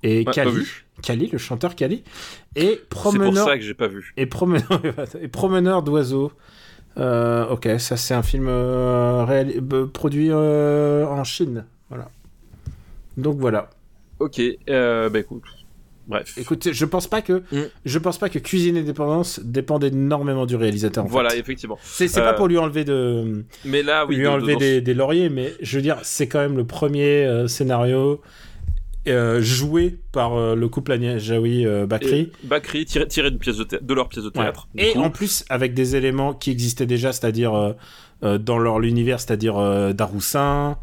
[0.04, 0.66] et Ouais, Cali.
[1.04, 2.04] Cali, le chanteur Cali,
[2.56, 4.14] et C'est pour Promeneur ça que j'ai pas vu.
[4.18, 4.82] et promeneur,
[5.22, 6.32] et promeneur d'oiseaux.
[6.98, 11.66] Euh, ok, ça c'est un film euh, produit en Chine.
[13.18, 13.70] Donc voilà.
[14.20, 14.40] Ok,
[14.70, 15.44] euh, bah écoute,
[16.08, 16.38] bref.
[16.38, 17.64] Écoutez, je pense pas que Mm.
[17.86, 21.06] je pense pas que Cuisine et Dépendance dépendent énormément du réalisateur.
[21.06, 21.40] En voilà, fait.
[21.40, 21.78] effectivement.
[21.84, 24.94] C'est Euh, pas pour lui enlever de Mais là, oui, lui de- enlever des, des
[24.94, 28.22] lauriers, mais je veux dire, c'est quand même le premier euh, scénario
[29.08, 32.20] euh, joué par euh, le couple Jaoui euh, Bakri.
[32.20, 34.68] Et Bakri tiré, tiré de, pièce de, de leur pièce de théâtre.
[34.78, 35.00] Et coup.
[35.00, 37.74] en plus, avec des éléments qui existaient déjà, c'est-à-dire euh,
[38.24, 40.78] euh, dans leur l'univers, c'est-à-dire euh, Daroussin,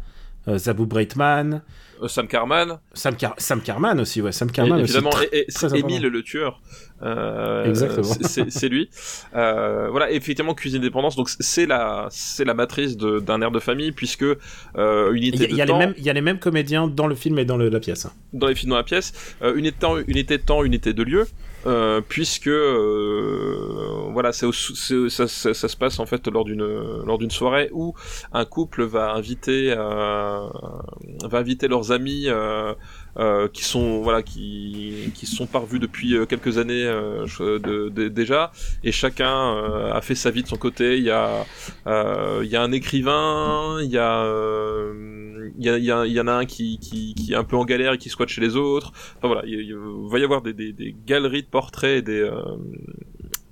[0.47, 1.61] euh, Zabu Breitman,
[2.01, 5.11] Euh, Sam Carman, Sam, Car- Sam Carman aussi, ouais, Sam Carman évidemment,
[5.49, 5.75] c'est.
[5.77, 6.61] Émile le tueur.
[7.01, 8.03] Euh, Exactement.
[8.21, 8.89] c'est- lui.
[9.35, 11.15] Euh, voilà, effectivement, cuisine dépendance.
[11.17, 15.45] Donc c'est la, c'est la matrice d'un air de famille puisque euh, unité Il y,
[15.45, 17.37] a- de y a temps mêmes, il y a les mêmes comédiens dans le film
[17.39, 18.07] et dans le- la pièce.
[18.33, 21.27] dans les films dans la pièce, unité de temps, unité de temps, unité de lieu.
[21.65, 26.63] Euh, puisque euh, voilà, c'est ça, ça, ça se passe en fait lors d'une
[27.05, 27.93] lors d'une soirée où
[28.31, 30.47] un couple va inviter euh,
[31.23, 32.27] va inviter leurs amis
[33.17, 37.89] euh, qui sont voilà qui qui sont pas revus depuis euh, quelques années euh, de-
[37.89, 38.51] de- déjà
[38.83, 40.97] et chacun euh, a fait sa vie de son côté.
[40.97, 41.45] Il y a
[41.87, 45.91] euh, il y a un écrivain, il y a euh, il y, a, il y,
[45.91, 47.97] a- il y en a un qui, qui, qui est un peu en galère et
[47.97, 48.91] qui squatte chez les autres.
[49.17, 49.75] Enfin voilà, il, il
[50.09, 52.39] va y avoir des, des, des galeries de portraits et des, euh,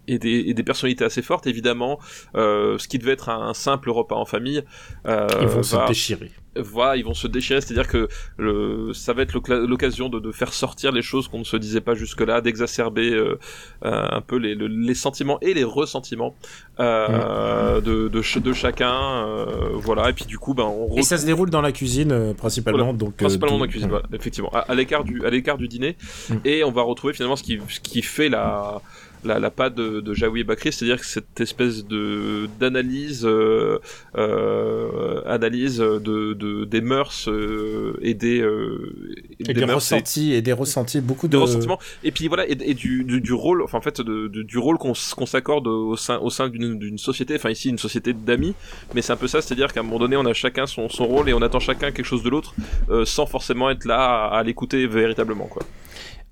[0.07, 1.99] et des, et des personnalités assez fortes, évidemment.
[2.35, 4.63] Euh, ce qui devait être un, simple repas en famille.
[5.07, 6.31] Euh, Ils vont se déchirer.
[6.61, 10.53] Voilà, ils vont se déchirer, c'est-à-dire que le, ça va être l'occasion de, de faire
[10.53, 13.37] sortir les choses qu'on ne se disait pas jusque-là, d'exacerber euh,
[13.85, 16.35] euh, un peu les, le- les sentiments et les ressentiments
[16.79, 18.93] euh, de, de, ch- de chacun,
[19.25, 20.09] euh, voilà.
[20.09, 22.77] Et puis du coup, ben on Et ça se déroule dans la cuisine euh, principalement.
[22.83, 25.67] Voilà, donc, principalement dans la cuisine, voilà, effectivement, à, à l'écart du à l'écart du
[25.67, 25.95] dîner,
[26.29, 26.35] Mm.
[26.45, 28.81] et on va retrouver finalement ce qui ce qui fait la
[29.23, 33.79] la, la patte de, de Jaoui et Bakri, c'est-à-dire que cette espèce de d'analyse euh,
[34.15, 39.13] euh, analyse de, de des mœurs euh, et des euh,
[39.47, 41.79] Et des mœurs ressentis et des ressentis, beaucoup de ressentiments.
[42.03, 44.77] Et puis voilà et, et du, du, du rôle enfin en fait de, du rôle
[44.77, 48.53] qu'on s'accorde au sein au sein d'une société enfin ici une société d'amis.
[48.93, 50.65] Mais c'est un peu ça c'est à dire qu'à un moment donné on a chacun
[50.65, 52.53] son, son rôle et on attend chacun quelque chose de l'autre
[52.89, 55.63] euh, sans forcément être là à, à l'écouter véritablement quoi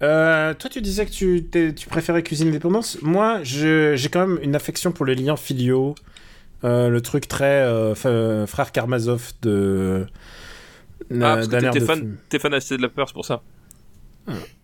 [0.04, 2.98] Euh, toi, tu disais que tu, tu préférais Cuisine Indépendance.
[3.02, 5.96] Moi, j'ai quand même une affection pour les liens filiaux.
[6.64, 7.93] Euh, le truc très euh,
[8.48, 10.08] frère Karmazov de.
[11.12, 11.80] ah parce que t'es-
[12.32, 13.41] de fan assez de la peur c'est pour ça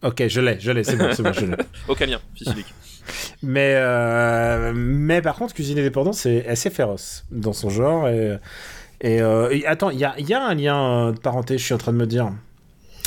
[0.01, 1.55] Ok, je l'ai, je l'ai, c'est bon, c'est bon, je l'ai.
[1.87, 2.73] aucun lien fils unique
[3.43, 3.75] Mais,
[4.73, 8.07] mais par contre, Cuisine Indépendance, c'est assez féroce dans son genre.
[8.07, 8.37] Et,
[9.01, 11.73] et, et attends, il y a, il y a un lien de parenté, je suis
[11.73, 12.31] en train de me dire.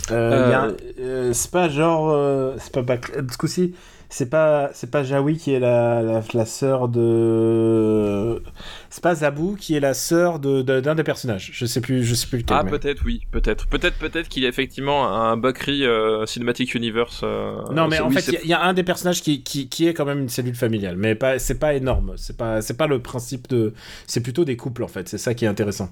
[0.08, 2.10] C'est pas genre.
[2.10, 3.74] euh, c'est pas Bac- ce coup-ci,
[4.08, 8.42] c'est pas, c'est pas Jaoui qui est la, la, la sœur de.
[8.90, 11.50] C'est pas Zabou qui est la sœur de, de- d'un des personnages.
[11.52, 12.56] Je sais plus, je sais plus lequel.
[12.58, 16.74] ah mais- peut-être oui peut-être peut-être peut-être qu'il y a effectivement un Bakri euh, Cinematic
[16.74, 19.42] Universe euh, Non, mais en oui, fait, il y, y a un des personnages qui,
[19.42, 22.12] qui, qui est quand même une cellule familiale, mais pas, c'est pas énorme.
[22.16, 23.74] C'est pas, c'est pas le principe de.
[24.06, 25.08] C'est plutôt des couples en fait.
[25.08, 25.90] C'est ça qui est intéressant.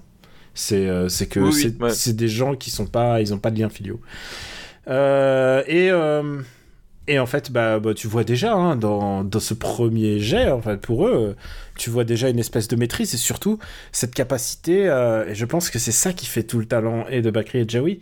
[0.54, 2.14] C'est, euh, c'est que Oui, oui, c'est, ouais.
[2.14, 4.00] des gens qui sont pas, ils ont pas de liens filiaux.
[4.88, 6.40] Euh, et euh,
[7.08, 10.62] et en fait, bah, bah, tu vois déjà hein, dans, dans ce premier jet, en
[10.62, 11.36] fait, pour eux,
[11.76, 13.58] tu vois déjà une espèce de maîtrise et surtout
[13.90, 14.84] cette capacité.
[15.28, 17.64] et je pense que c'est ça qui fait tout le talent et de Bakri et
[17.64, 18.00] de Jaoui.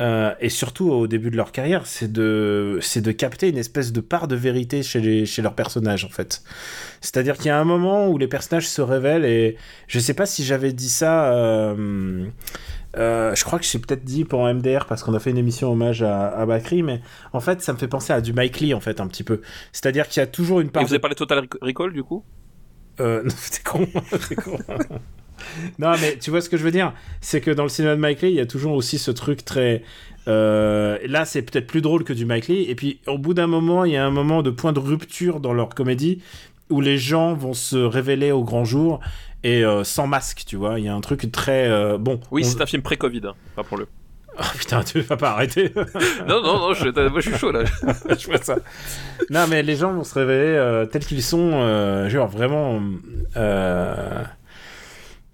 [0.00, 3.92] Euh, et surtout au début de leur carrière, c'est de, c'est de capter une espèce
[3.92, 6.42] de part de vérité chez, les, chez leurs personnages, en fait.
[7.02, 9.56] C'est-à-dire qu'il y a un moment où les personnages se révèlent, et
[9.88, 11.32] je sais pas si j'avais dit ça.
[11.34, 12.26] euh,
[12.96, 15.70] euh, je crois que j'ai peut-être dit pour MDR parce qu'on a fait une émission
[15.70, 17.00] hommage à, à Bakri, mais
[17.32, 19.42] en fait, ça me fait penser à du Mike Lee, en fait, un petit peu.
[19.72, 20.82] C'est-à-dire qu'il y a toujours une et part.
[20.82, 22.24] vous de- avez parlé de Total Rec- Recall du coup?
[23.00, 23.86] Euh, non, c'est con,
[24.28, 24.58] c'est con.
[25.78, 26.92] non, mais tu vois ce que je veux dire?
[27.20, 29.44] C'est que dans le cinéma de Mike Lee, il y a toujours aussi ce truc
[29.44, 29.82] très.
[30.28, 32.64] euh, là, c'est peut-être plus drôle que du Mike Lee.
[32.68, 35.40] Et puis, au bout d'un moment, il y a un moment de point de rupture
[35.40, 36.22] dans leur comédie
[36.68, 39.00] où les gens vont se révéler au grand jour
[39.42, 40.78] et euh, sans masque, tu vois?
[40.78, 41.68] Il y a un truc très.
[41.68, 42.20] euh, bon.
[42.30, 43.86] oui on- c'est un film pré-Covid hein, pas pour le
[44.38, 45.72] Oh putain, tu vas pas arrêter.
[46.28, 47.64] non non non je, moi, je suis chaud là
[48.16, 48.56] je vois ça.
[49.28, 51.50] Non, mais les gens vont se révéler euh, tels qu'ils sont,
[52.08, 52.80] genre vraiment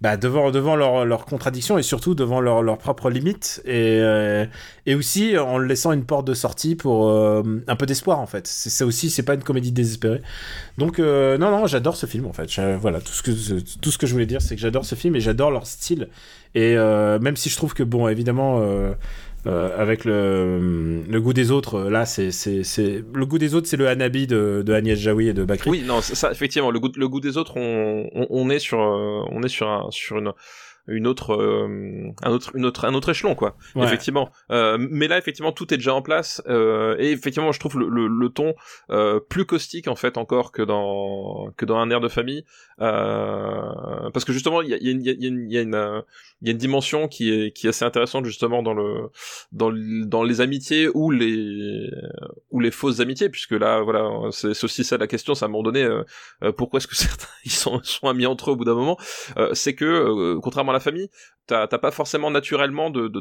[0.03, 4.45] bah, devant, devant leurs leur contradictions et surtout devant leurs leurs propres limites et, euh,
[4.85, 8.47] et aussi en laissant une porte de sortie pour euh, un peu d'espoir en fait.
[8.47, 10.21] C'est aussi, c'est pas une comédie désespérée.
[10.77, 12.61] Donc euh, non, non, j'adore ce film en fait.
[12.79, 13.31] Voilà, tout ce, que,
[13.81, 16.09] tout ce que je voulais dire, c'est que j'adore ce film et j'adore leur style.
[16.55, 18.63] Et même si je trouve que, bon, évidemment,
[19.47, 23.89] euh, avec le, le goût des autres, là, c'est, le goût des autres, c'est le
[23.89, 25.71] Hanabi de, de Agnès Jaoui et de Bakri.
[25.71, 28.81] Oui, non, ça, effectivement, le goût, le goût des autres, on, on, on est sur,
[28.81, 30.33] euh, on est sur un, sur une,
[30.89, 33.57] une autre, euh, un autre, une autre, un autre échelon, quoi.
[33.75, 33.85] Ouais.
[33.85, 34.31] Effectivement.
[34.53, 36.43] Euh, mais là, effectivement, tout est déjà en place.
[36.47, 38.55] Euh, et effectivement, je trouve le, le, le ton
[39.29, 42.45] plus caustique en fait encore que dans, que dans un air de famille,
[42.81, 47.09] euh, parce que justement, il y a, y a y a y a une, dimension
[47.09, 49.09] qui est, qui est assez intéressante justement dans le,
[49.53, 51.89] dans, le- dans les amitiés ou les,
[52.51, 55.51] ou les fausses amitiés, puisque là, voilà, c'est aussi ça la question, c'est à un
[55.51, 56.03] moment donné, euh,
[56.43, 58.99] euh, pourquoi est-ce que certains ils sont, sont amis entre eux au bout d'un moment,
[59.39, 61.09] euh, c'est que euh, contrairement à la famille,
[61.47, 63.21] t'as pas forcément naturellement de de,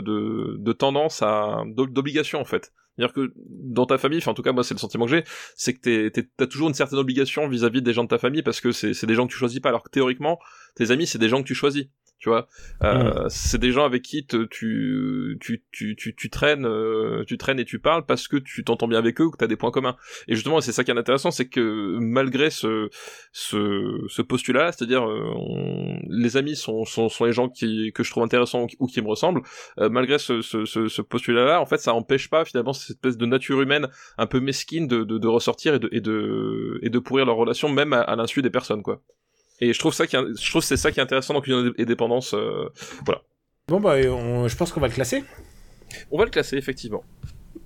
[0.00, 2.72] de, de tendance à d'obligation en fait.
[2.96, 5.24] C'est-à-dire que dans ta famille, enfin en tout cas moi c'est le sentiment que j'ai,
[5.54, 8.72] c'est que t'as toujours une certaine obligation vis-à-vis des gens de ta famille parce que
[8.72, 10.38] c'est, c'est des gens que tu choisis pas, alors que théoriquement
[10.74, 11.86] tes amis c'est des gens que tu choisis
[12.18, 12.48] tu vois.
[12.82, 13.28] Euh, mm.
[13.28, 15.38] c'est des gens avec qui tu, tu,
[15.70, 18.98] tu, tu, tu traînes euh, tu traînes et tu parles parce que tu t'entends bien
[18.98, 19.96] avec eux ou que tu as des points communs.
[20.28, 22.88] Et justement c'est ça qui est intéressant c'est que malgré ce
[23.32, 25.34] ce, ce postulat c'est-à-dire euh,
[26.08, 29.08] les amis sont, sont, sont les gens qui que je trouve intéressants ou qui me
[29.08, 29.42] ressemblent
[29.78, 33.16] euh, malgré ce, ce, ce, postulat là en fait ça empêche pas finalement cette espèce
[33.16, 33.88] de nature humaine
[34.18, 37.36] un peu mesquine de, de, de ressortir et de, et de et de pourrir leur
[37.36, 39.02] relation même à, à l'insu des personnes quoi
[39.60, 41.84] et je trouve ça qui, je trouve c'est ça qui est intéressant dans Cuisine et
[41.86, 42.34] dépendance.
[42.34, 42.68] Euh,
[43.04, 43.22] voilà.
[43.68, 45.24] Bon bah, je pense qu'on va le classer.
[46.10, 47.04] On va le classer effectivement.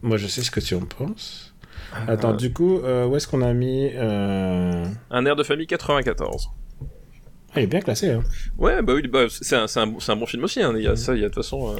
[0.02, 1.54] Moi, je sais ce que tu en penses.
[1.94, 6.50] Euh, Attends, du coup, euh, où est-ce qu'on a mis Un air de famille 94.
[7.52, 8.10] Ah, il est bien classé.
[8.10, 8.22] Hein.
[8.56, 10.62] Ouais, bah oui, bah, c'est un, un, un, bon film aussi.
[10.62, 10.72] Hein.
[10.76, 11.76] Il y a ça, il y a de toute façon.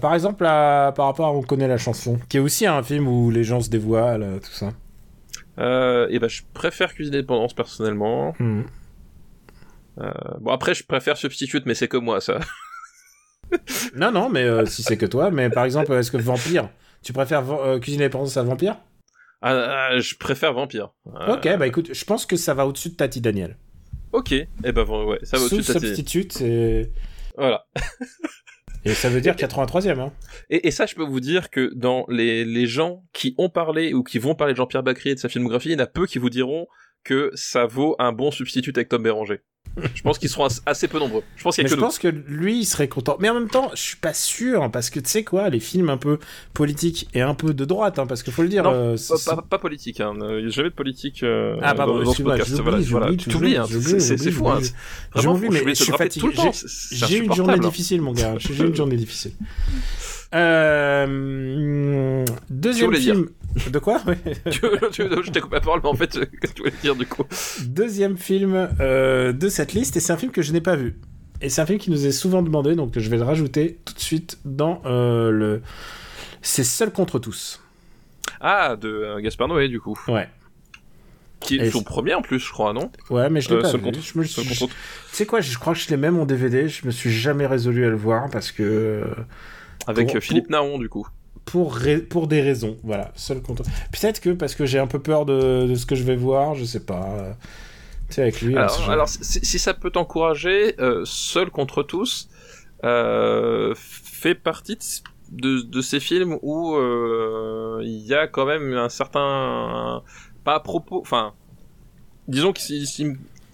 [0.00, 3.30] par exemple, par rapport à On connaît la chanson, qui est aussi un film où
[3.30, 4.68] les gens se dévoilent, tout ça.
[6.08, 8.34] et bah, je préfère Cuisine et dépendance personnellement.
[8.38, 8.62] Hmm.
[10.00, 12.38] Euh, bon après je préfère Substitute mais c'est que moi ça.
[13.94, 16.68] non non mais euh, si c'est que toi mais par exemple est-ce que Vampire
[17.02, 18.76] tu préfères euh, Cuisine et à Vampire?
[19.40, 20.90] Ah, ah, je préfère Vampire.
[21.28, 23.56] Ok bah écoute je pense que ça va au-dessus de Tati Daniel.
[24.12, 25.86] Ok et eh ben ouais ça va au-dessus de Tati.
[25.86, 26.92] Substitute c'est
[27.36, 27.66] voilà.
[28.84, 30.00] Et ça veut dire 83e.
[30.00, 30.12] Hein.
[30.50, 33.94] Et, et, ça, je peux vous dire que dans les, les gens qui ont parlé
[33.94, 35.86] ou qui vont parler de Jean-Pierre Bacry et de sa filmographie, il y en a
[35.86, 36.66] peu qui vous diront
[37.04, 39.40] que ça vaut un bon substitut avec Tom Béranger.
[39.94, 41.22] Je pense qu'ils seront assez peu nombreux.
[41.36, 43.16] Je pense qu'il y a que Je pense que lui, il serait content.
[43.20, 45.90] Mais en même temps, je suis pas sûr, parce que tu sais quoi, les films
[45.90, 46.18] un peu
[46.54, 48.64] politiques et un peu de droite, hein, parce qu'il faut le dire.
[48.64, 48.96] Non, euh,
[49.26, 50.14] pas, pas, politique, hein.
[50.20, 52.50] il n'y a jamais de politique euh, ah, pardon, dans, ce podcast.
[52.60, 53.14] Voilà, voilà.
[53.16, 53.66] Tu t'oublies, hein.
[53.98, 54.48] c'est fou.
[54.48, 54.60] Hein.
[55.14, 56.28] J'oublie, mais je suis fatigué.
[56.92, 58.34] J'ai une journée difficile, mon gars.
[58.38, 59.32] J'ai une journée difficile.
[60.34, 63.28] Euh, deuxième film.
[63.70, 64.00] De quoi
[64.46, 67.24] Je t'ai coupé la parole, mais en fait, qu'est-ce que tu voulais dire du coup
[67.64, 70.98] Deuxième film euh, de cette liste, et c'est un film que je n'ai pas vu.
[71.40, 73.94] Et c'est un film qui nous est souvent demandé, donc je vais le rajouter tout
[73.94, 75.62] de suite dans euh, le.
[76.42, 77.60] C'est Seul contre tous.
[78.40, 79.98] Ah, de euh, Gaspard Noé, du coup.
[80.08, 80.28] Ouais.
[81.40, 82.90] Qui est son premier en plus, je crois, non?
[83.10, 83.80] Ouais, mais je l'ai pas vu.
[83.80, 84.00] Contre...
[84.00, 84.42] Je me suis...
[84.42, 84.68] Tu
[85.12, 87.86] sais quoi, je crois que je l'ai même en DVD, je me suis jamais résolu
[87.86, 89.04] à le voir parce que.
[89.86, 91.06] Avec Philippe Naon, du coup
[91.50, 91.78] pour,
[92.10, 92.76] pour des raisons.
[92.84, 93.62] Voilà, seul contre.
[93.90, 96.54] Peut-être que parce que j'ai un peu peur de, de, ce que je vais voir,
[96.54, 97.36] je sais pas.
[98.08, 98.56] Tu sais, avec lui.
[98.56, 102.28] Alors, alors si, ça peut t'encourager, euh, seul contre tous
[102.84, 104.78] euh, fait partie
[105.30, 110.02] de, de, ces films où euh, il y a quand même un certain.
[110.44, 111.00] Pas à propos.
[111.00, 111.32] Enfin.
[112.28, 112.84] Disons qu'il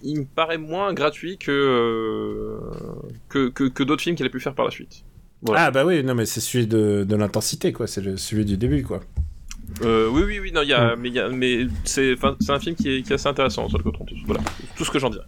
[0.03, 2.59] il me paraît moins gratuit que,
[3.29, 5.05] que, que, que d'autres films qu'il a pu faire par la suite.
[5.53, 8.83] Ah bah oui, non mais c'est celui de, de l'intensité quoi, c'est celui du début
[8.83, 9.01] quoi.
[9.81, 10.99] Euh, oui, oui, oui, non, y a, mm.
[10.99, 13.83] mais, y a, mais c'est, un film qui est, qui est, assez intéressant sur le
[13.83, 14.15] côté.
[14.25, 14.41] Voilà,
[14.77, 15.25] tout ce que j'en dirais.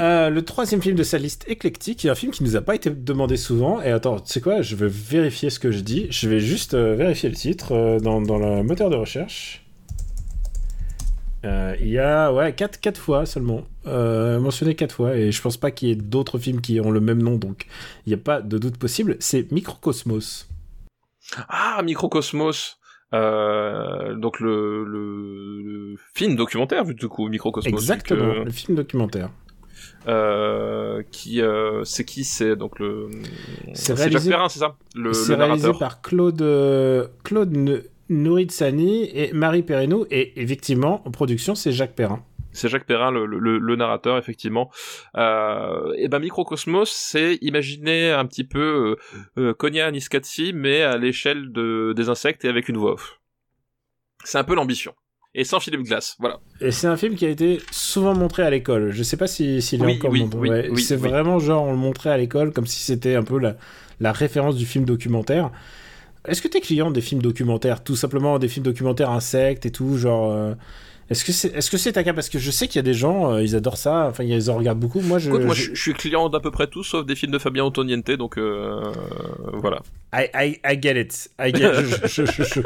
[0.00, 2.74] Euh, le troisième film de sa liste éclectique est un film qui nous a pas
[2.74, 3.80] été demandé souvent.
[3.82, 6.06] Et attends, tu sais quoi, je vais vérifier ce que je dis.
[6.10, 9.61] Je vais juste euh, vérifier le titre dans, dans le moteur de recherche.
[11.44, 13.62] Euh, il y a ouais, 4, 4 fois seulement.
[13.86, 15.16] Euh, mentionné 4 fois.
[15.16, 17.36] Et je pense pas qu'il y ait d'autres films qui ont le même nom.
[17.36, 17.66] Donc
[18.06, 19.16] il n'y a pas de doute possible.
[19.20, 20.48] C'est Microcosmos.
[21.48, 22.78] Ah, Microcosmos.
[23.14, 27.70] Euh, donc le, le, film documentaire, du coup, Microcosmos.
[27.70, 29.30] Exactement, le film documentaire.
[30.08, 31.42] Euh, qui
[31.84, 32.24] c'est qui?
[32.24, 33.10] C'est donc le
[33.74, 34.76] c'est Jacques Perrin c'est ça?
[34.94, 37.84] Le, c'est réalisé par Claude Claude
[38.50, 40.06] Sani et Marie Perrineau.
[40.10, 42.24] Et effectivement, en production, c'est Jacques Perrin.
[42.52, 44.70] C'est Jacques Perrin, le, le, narrateur, effectivement.
[45.16, 48.96] Euh, et ben Microcosmos, c'est imaginer un petit peu
[49.38, 53.20] euh, euh Konya Niskatsi, mais à l'échelle de, des insectes et avec une voix off.
[54.24, 54.94] C'est un peu l'ambition.
[55.34, 56.40] Et sans Philippe Glass, voilà.
[56.60, 58.90] Et c'est un film qui a été souvent montré à l'école.
[58.90, 60.70] Je sais pas s'il si, est encore montré.
[60.76, 63.56] c'est vraiment genre on le montrait à l'école comme si c'était un peu la,
[63.98, 65.50] la référence du film documentaire.
[66.26, 69.96] Est-ce que t'es client des films documentaires, tout simplement des films documentaires insectes et tout,
[69.96, 70.54] genre euh,
[71.10, 72.94] Est-ce que c'est que c'est ta cas parce que je sais qu'il y a des
[72.94, 75.00] gens euh, ils adorent ça, enfin ils en regardent beaucoup.
[75.00, 77.64] Moi je moi je, suis client d'à peu près tout sauf des films de Fabien
[77.64, 78.80] Antoniente donc euh,
[79.54, 79.82] voilà.
[80.14, 81.30] I, I, I, get it.
[81.40, 81.72] I get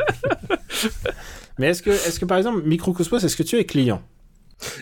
[1.58, 4.02] Mais est-ce que est-ce que par exemple Microcosmos est-ce que tu es client?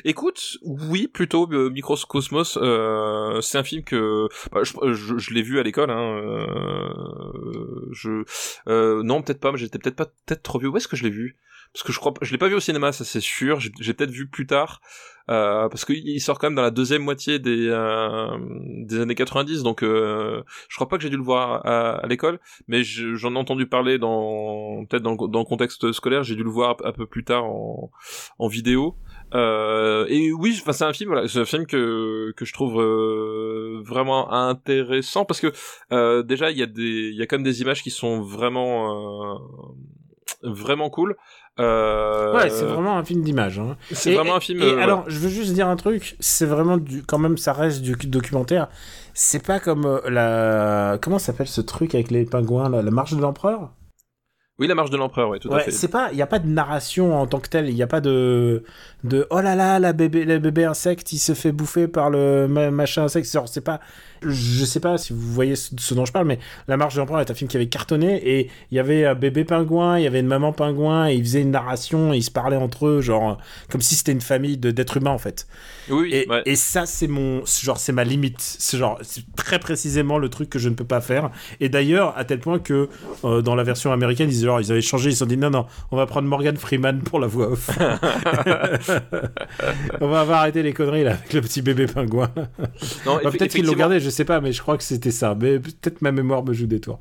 [0.04, 2.58] Écoute, oui, plutôt euh, Microcosmos.
[2.60, 4.72] Euh, c'est un film que bah, je,
[5.18, 5.90] je, l'ai vu à l'école.
[5.90, 8.24] Hein, euh, je
[8.68, 9.52] euh, non, peut-être pas.
[9.52, 10.68] mais J'étais peut-être pas peut-être trop vieux.
[10.68, 11.36] Où est-ce que je l'ai vu?
[11.72, 13.58] Parce que je crois, je l'ai pas vu au cinéma, ça c'est sûr.
[13.58, 14.80] J'ai peut-être vu plus tard.
[15.30, 18.28] Euh, parce qu'il sort quand même dans la deuxième moitié des euh,
[18.84, 20.42] des années 90, donc je
[20.74, 23.66] crois pas que j'ai dû le voir à, à l'école, mais je- j'en ai entendu
[23.66, 27.24] parler dans peut-être dans, dans le contexte scolaire, j'ai dû le voir un peu plus
[27.24, 27.90] tard en,
[28.38, 28.96] en vidéo.
[29.34, 32.80] Euh, et oui, enfin c'est un film, voilà, c'est un film que que je trouve
[32.80, 35.52] euh, vraiment intéressant parce que
[35.92, 38.20] euh, déjà il y a des, il y a quand même des images qui sont
[38.20, 39.38] vraiment euh,
[40.42, 41.16] vraiment cool.
[41.60, 43.58] Euh, Ouais, c'est vraiment un film d'image.
[43.60, 43.76] Hein.
[43.92, 44.60] c'est Et- vraiment un film.
[44.60, 47.52] Et euh, alors, je veux juste dire un truc, c'est vraiment du, quand même, ça
[47.52, 48.68] reste du documentaire.
[49.14, 53.70] C'est pas comme la, comment s'appelle ce truc avec les pingouins, la marche de l'empereur?
[54.60, 55.72] Oui, la marche de l'empereur, oui, tout à Ouais, fait.
[55.72, 57.68] c'est pas, il y a pas de narration en tant que telle.
[57.68, 58.62] Il y a pas de,
[59.02, 62.46] de, oh là là, la bébé, le bébé insecte, il se fait bouffer par le
[62.46, 63.26] ma- machin insecte.
[63.46, 63.80] C'est pas,
[64.22, 67.00] je sais pas si vous voyez ce, ce dont je parle, mais La Marche de
[67.00, 70.04] l'Empereur est un film qui avait cartonné et il y avait un bébé pingouin, il
[70.04, 72.86] y avait une maman pingouin, et ils faisaient une narration, et ils se parlaient entre
[72.86, 73.38] eux, genre,
[73.70, 75.48] comme si c'était une famille d'êtres humains en fait.
[75.90, 76.42] Oui, Et, ouais.
[76.46, 78.36] et ça, c'est mon, genre, c'est ma limite.
[78.40, 81.30] C'est genre, c'est très précisément le truc que je ne peux pas faire.
[81.60, 82.88] Et d'ailleurs, à tel point que
[83.24, 85.50] euh, dans la version américaine, ils, genre, ils avaient changé, ils se sont dit non,
[85.50, 87.70] non, on va prendre Morgan Freeman pour la voix off.
[90.00, 92.30] on va, arrêter les conneries là avec le petit bébé pingouin.
[93.06, 95.34] Non, Bah, peut-être qu'ils l'ont gardé, je sais pas, mais je crois que c'était ça.
[95.40, 96.98] Mais peut-être ma mémoire me joue des tours.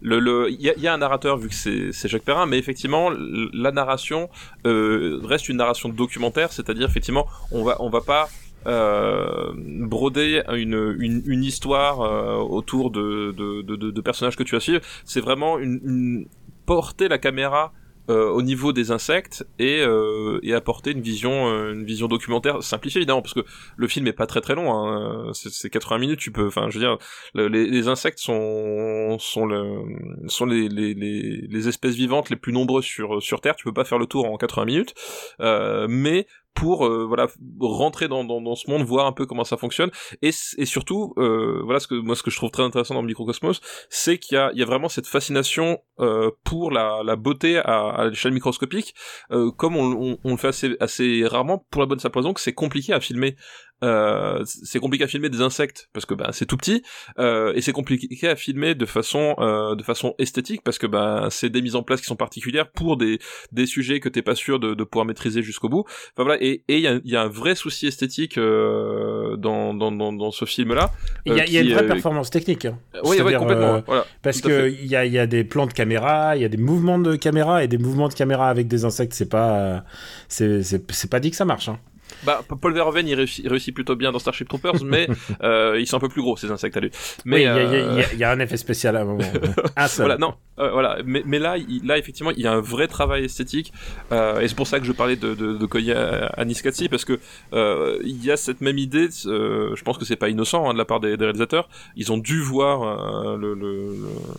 [0.00, 2.46] le le il y a, il y a un narrateur vu que c'est Jacques Perrin
[2.46, 3.10] mais effectivement
[3.52, 4.28] la narration
[4.66, 8.28] euh, reste une narration documentaire c'est-à-dire effectivement on va on va pas
[8.66, 14.42] euh, broder une, une, une histoire euh, autour de, de, de, de- de personnages que
[14.44, 16.26] tu as suivre c'est vraiment une
[16.68, 17.72] porter la caméra
[18.10, 22.62] euh, au niveau des insectes et, euh, et apporter une vision euh, une vision documentaire.
[22.62, 23.44] Simplifiée évidemment parce que
[23.76, 26.70] le film est pas très très long hein, c'est c'est 80 minutes tu peux enfin
[26.70, 26.96] je veux dire
[27.34, 29.82] le- les, les insectes sont sont le
[30.26, 33.56] sont les, les, les, les espèces vivantes les plus nombreuses sur sur Terre.
[33.56, 34.94] Tu peux pas faire le tour en 80 minutes,
[35.40, 36.26] euh, mais
[36.58, 37.28] pour euh, voilà
[37.60, 39.90] rentrer dans, dans, dans ce monde, voir un peu comment ça fonctionne
[40.22, 43.02] et, et surtout euh, voilà ce que moi ce que je trouve très intéressant dans
[43.02, 43.60] le microcosmos,
[43.90, 47.58] c'est qu'il y a il y a vraiment cette fascination euh, pour la, la beauté
[47.58, 48.94] à, à l'échelle microscopique,
[49.30, 52.54] euh, comme on, on, le fait assez assez rarement pour la bonne simple que c'est
[52.54, 53.36] compliqué à filmer.
[53.84, 56.82] Euh, c'est compliqué à filmer des insectes parce que bah, c'est tout petit
[57.20, 61.28] euh, et c'est compliqué à filmer de façon euh, de façon esthétique parce que bah,
[61.30, 63.20] c'est des mises en place qui sont particulières pour des
[63.52, 65.84] des sujets que t'es pas sûr de, de pouvoir maîtriser jusqu'au bout.
[65.86, 69.74] Enfin voilà et et il y a, y a un vrai souci esthétique euh, dans,
[69.74, 70.90] dans dans dans ce film là.
[71.24, 72.64] Il y, a- il y a une vraie euh, performance technique.
[72.64, 72.78] hein.
[73.04, 73.74] Oui, ouais, complètement.
[73.76, 74.06] euh, voilà.
[74.22, 76.48] Parce que il y a, il y a des plans de caméra, il y a
[76.48, 79.80] des mouvements de caméra et des mouvements de caméra avec des insectes, c'est pas, euh,
[80.28, 81.68] c'est, c'est pas dit que ça marche.
[81.68, 81.78] Hein.
[82.24, 85.08] Bah, Paul Verhoeven, il réussit, il réussit plutôt bien dans Starship Troopers, mais
[85.42, 86.90] euh, ils sont un peu plus gros ces insectes à lui.
[87.24, 89.02] Mais il y, y a- euh, y a- il y a un effet spécial à
[89.02, 89.24] un moment.
[89.76, 90.06] un seul.
[90.06, 90.98] Voilà, non, euh, voilà.
[91.04, 93.72] Mais, mais là, il, là, effectivement, il y a un vrai travail esthétique,
[94.12, 97.18] euh, et c'est pour ça que je parlais de, de, de Koya Aniskatsi, parce que
[97.52, 99.08] euh, il y a cette même idée.
[99.26, 101.68] euh, je pense que c'est pas innocent hein, de la part des, des réalisateurs.
[101.96, 103.86] Ils ont dû voir euh, le, le,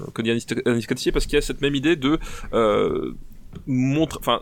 [0.06, 0.36] le Koya
[0.66, 2.20] Aniskatsi parce qu'il y a cette même idée de
[2.54, 3.14] euh,
[3.68, 4.41] montre, enfin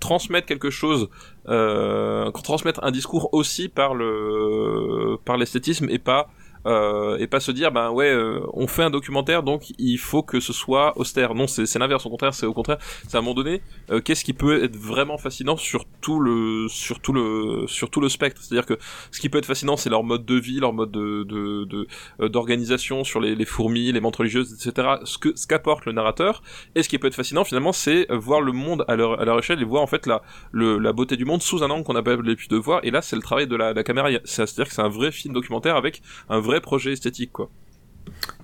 [0.00, 1.08] transmettre quelque chose,
[1.48, 6.28] euh, transmettre un discours aussi par le par l'esthétisme et pas
[6.66, 10.22] euh, et pas se dire ben ouais euh, on fait un documentaire donc il faut
[10.22, 11.34] que ce soit austère.
[11.34, 12.78] Non c'est l'inverse au contraire c'est au contraire.
[13.08, 16.66] C'est à un moment donné euh, qu'est-ce qui peut être vraiment fascinant sur tout le
[16.68, 18.40] sur tout le sur tout le spectre?
[18.42, 18.78] C'est à dire que
[19.10, 21.86] ce qui peut être fascinant c'est leur mode de vie leur mode de de de-
[22.20, 25.92] euh, d'organisation sur les, les fourmis les menthes religieuses etc ce que ce qu'apporte le
[25.92, 26.42] narrateur
[26.74, 29.24] et ce qui peut être fascinant finalement c'est euh, voir le monde à leur à
[29.24, 30.22] leur échelle et voir en fait la
[30.52, 32.80] le, la beauté du monde sous un angle qu'on n'a pas l'habitude de voir.
[32.82, 34.08] Et là c'est le travail de la, la caméra.
[34.24, 37.50] C'est à dire que c'est un vrai film documentaire avec un vrai projet esthétique quoi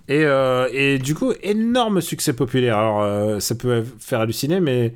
[0.09, 2.77] Et, euh, et du coup, énorme succès populaire.
[2.79, 4.95] Alors, euh, ça peut faire halluciner, mais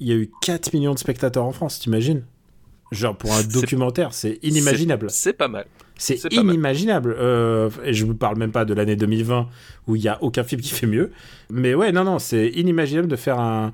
[0.00, 2.22] il y a eu 4 millions de spectateurs en France, t'imagines?
[2.90, 5.10] Genre, pour un documentaire, c'est inimaginable.
[5.10, 5.66] c'est pas mal
[5.98, 7.14] C'est inimaginable.
[7.18, 9.46] Euh, et je vous parle même pas de l'année 2020
[9.86, 11.12] où il y a aucun film qui fait mieux.
[11.50, 13.72] Mais ouais, non, non, c'est inimaginable de faire un.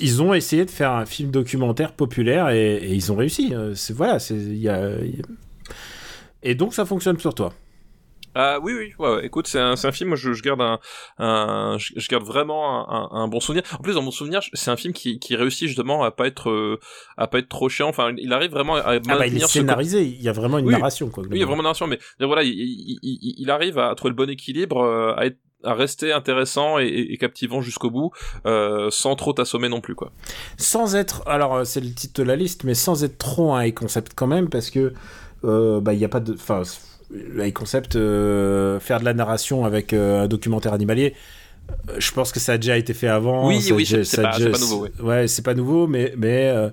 [0.00, 3.52] Ils ont essayé de faire un film documentaire populaire et, et ils ont réussi.
[3.76, 5.24] C'est voilà, c'est y a- y a-
[6.42, 7.52] Et donc ça fonctionne sur toi.
[8.34, 9.26] Ah oui oui ouais, ouais.
[9.26, 10.78] écoute c'est un, c'est un film moi je, je garde un,
[11.18, 14.70] un je, je garde vraiment un, un, bon souvenir en plus dans mon souvenir c'est
[14.70, 16.80] un film qui, qui réussit justement à pas être euh,
[17.16, 19.46] à pas être trop chiant enfin il arrive vraiment à Ah bah il est maintenir
[19.48, 20.02] ce scénarisé.
[20.04, 20.72] Il y a vraiment une Oui.
[20.72, 21.22] narration quoi.
[21.24, 23.94] Oui, il y a vraiment une narration, mais voilà, il, il, il- il arrive à
[23.94, 28.10] trouver le bon équilibre, euh, à être à rester intéressant et, et- captivant jusqu'au bout,
[28.46, 30.12] euh, sans trop t'assommer non plus, quoi.
[30.58, 33.70] Sans être, alors euh, c'est le titre de la liste, mais sans être trop un
[33.70, 34.92] concept quand même, parce que
[35.44, 36.62] euh, bah il y a pas de, enfin
[37.10, 41.14] le high concept, euh, faire de la narration avec euh, un documentaire animalier.
[41.90, 43.46] euh, Je pense que ça a déjà été fait avant.
[43.48, 44.90] Oui, oui, c'est- pas- nouveau, ouais.
[45.00, 46.70] Ouais, c'est pas nouveau, mais mais euh,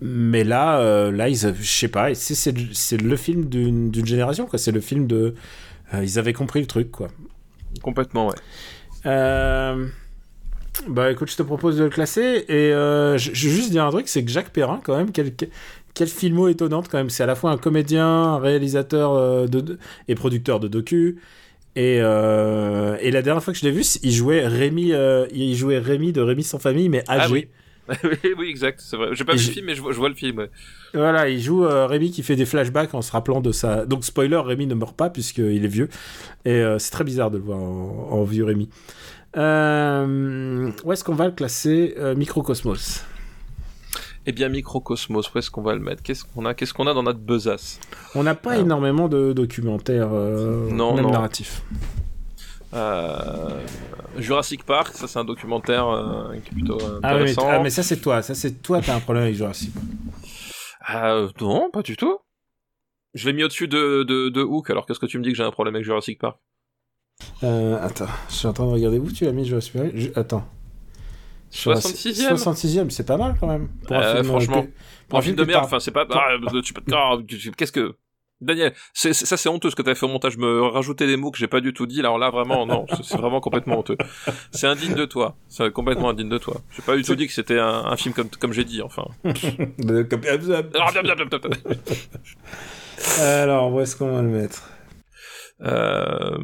[0.00, 4.58] mais là, là, ils, je sais pas, c'est c'est le- film d'une génération, quoi.
[4.58, 5.34] C'est le film de,
[6.02, 7.08] ils avaient compris le truc, quoi.
[7.82, 8.34] Complètement, ouais.
[9.06, 9.86] Euh,
[10.88, 13.84] Bah écoute, je te propose de le classer et euh, je, je veux juste dire
[13.84, 15.32] un truc, c'est que Jacques Perrin, quand même, quel,
[15.94, 17.10] quel filmo étonnante quand même.
[17.10, 19.78] C'est à la fois un comédien, un réalisateur euh, de,
[20.08, 21.20] et producteur de docu.
[21.74, 25.54] Et, euh, et la dernière fois que je l'ai vu, il jouait Rémi, euh, il
[25.56, 27.32] jouait Rémi de Rémi sans famille, mais Ah âgé.
[27.32, 27.48] oui.
[28.04, 29.08] oui, oui, exact, c'est vrai.
[29.12, 30.38] J'ai pas vu le film, mais je vois, je vois le film.
[30.38, 30.50] ouais.
[30.94, 33.86] Voilà, il joue euh, Rémi qui fait des flashbacks en se rappelant de sa.
[33.86, 35.88] Donc spoiler, Rémi ne meurt pas puisqu'il est vieux.
[36.44, 38.68] Et c'est très bizarre de le voir en, en vieux Rémi.
[39.34, 43.04] Où est-ce qu'on va le classer Microcosmos?
[44.24, 46.02] Eh bien, Microcosmos, où est-ce qu'on va le mettre?
[46.02, 46.54] Qu'est-ce qu'on a?
[46.54, 47.80] Qu'est-ce qu'on a dans notre besace?
[48.14, 51.10] On n'a pas énormément de documentaires, euh, Non, même non.
[51.12, 51.62] narratifs.
[52.74, 53.60] Euh,
[54.16, 57.48] Jurassic Park, ça c'est un documentaire euh, qui est plutôt Ah, mais, intéressant.
[57.50, 59.72] ah, mais ça c'est toi, ça c'est toi, t'as un problème avec Jurassic.
[60.94, 62.18] Euh, non, pas du tout.
[63.14, 65.36] Je l'ai mis au-dessus de, de, de Hook, alors qu'est-ce que tu me dis que
[65.36, 66.38] j'ai un problème avec Jurassic Park?
[67.42, 69.90] Euh, attends, je suis en train de regarder où tu l'as mis Jurassic Park?
[69.94, 70.44] Je- Attends.
[71.52, 73.68] 66e 66e, c'est pas mal quand même.
[73.86, 74.66] Pour un Euh, film, franchement,
[75.08, 76.06] Pour un film de merde, enfin c'est pas...
[76.10, 76.36] Ah,
[76.92, 77.16] ah,
[77.56, 77.94] qu'est-ce que...
[78.40, 81.30] Daniel, c'est, ça c'est honteux ce que t'as fait au montage, me rajouter des mots
[81.30, 83.96] que j'ai pas du tout dit, alors là vraiment, non, c'est, vraiment complètement honteux.
[84.50, 86.60] C'est indigne de toi, c'est complètement indigne de toi.
[86.74, 89.04] J'ai pas du tout dit que c'était un, un film comme, comme j'ai dit, enfin.
[93.20, 94.68] Alors, où est-ce qu'on va le mettre?
[95.62, 96.36] Euh...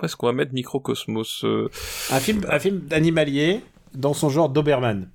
[0.00, 1.68] Où est-ce qu'on va mettre Microcosmos euh...
[2.10, 3.60] Un film, un film d'animalier
[3.94, 5.10] dans son genre Doberman.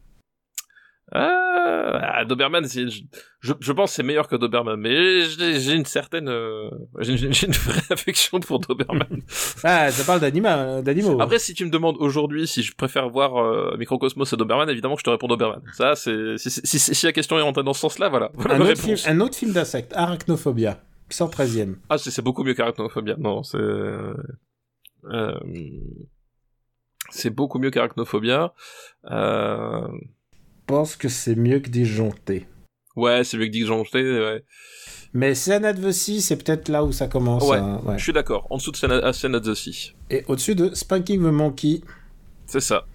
[1.11, 2.89] Ah, ah, Doberman, je,
[3.41, 6.69] je, je pense que c'est meilleur que Doberman, mais j'ai, une certaine, euh,
[6.99, 9.22] j'ai, une- vraie affection pour Doberman.
[9.64, 11.22] Ah, ça parle d'anima- d'animaux.
[11.22, 14.95] Après, si tu me demandes aujourd'hui si je préfère voir euh, Microcosmos à Doberman, évidemment
[14.95, 15.61] que je te réponds Doberman.
[15.73, 18.31] Ça, c'est, si, si, si, si la question est rentrée dans ce sens-là, voilà.
[18.34, 20.80] voilà un, autre film, un autre film d'insectes, Arachnophobia,
[21.11, 21.76] 113e.
[21.89, 23.15] Ah, c'est, c'est beaucoup mieux qu'Arachnophobia.
[23.19, 23.57] Non, c'est,
[25.11, 25.38] euh,
[27.09, 28.53] c'est beaucoup mieux qu'Arachnophobia.
[29.11, 32.47] Euh, Je pense que c'est mieux que Disjoncté.
[32.95, 34.43] ouais, c'est mieux que Johnson, ouais.
[35.13, 37.43] Mais Senate the Sea, c'est peut-être là où ça commence.
[37.47, 37.57] Ouais.
[37.57, 37.97] hein, ouais.
[37.97, 38.47] Je suis d'accord.
[38.49, 39.93] En dessous de Sen- Sen at the Sea.
[40.09, 41.81] Et au-dessus de Spanking the Monkey,
[42.47, 42.85] C'est ça.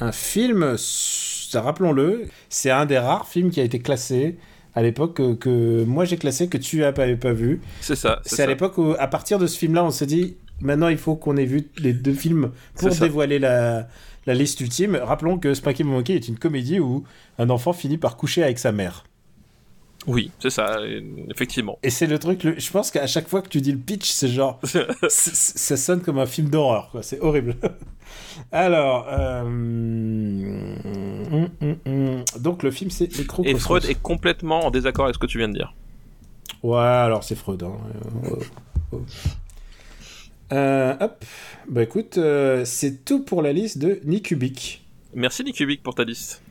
[0.00, 0.76] un film,
[1.54, 4.36] rappelons-le, c'est un des rares films qui a été classé
[4.74, 7.60] à l'époque que, que moi j'ai classé que tu n'avais pas vu.
[7.80, 8.20] C'est ça.
[8.26, 11.16] C'est à l'époque où, à partir de ce film-là, on s'est dit, maintenant il faut
[11.16, 13.88] qu'on ait vu les deux films pour dévoiler la,
[14.26, 14.96] la liste ultime.
[14.96, 17.04] Rappelons que the Monkey est une comédie où
[17.38, 19.04] un enfant finit par coucher avec sa mère.
[20.06, 21.00] Oui, c'est ça, euh,
[21.30, 21.78] effectivement.
[21.82, 24.10] Et c'est le truc, le- je pense qu'à chaque fois que tu dis le pitch,
[24.10, 24.60] c'est genre,
[25.08, 27.02] ça sonne comme un film d'horreur, quoi.
[27.02, 27.56] C'est horrible.
[28.52, 32.24] Alors, euh, hum, hum, hum.
[32.38, 33.08] donc le film c'est
[33.44, 35.74] Et Freud est complètement en désaccord avec ce que tu viens de dire.
[36.62, 37.62] Ouais, alors c'est Freud.
[37.62, 37.72] hein.
[40.52, 41.24] Euh, hop,
[41.68, 44.84] bah écoute, euh, c'est tout pour la liste de Nick Kubik.
[45.14, 46.42] Merci Nick Kubik pour ta liste.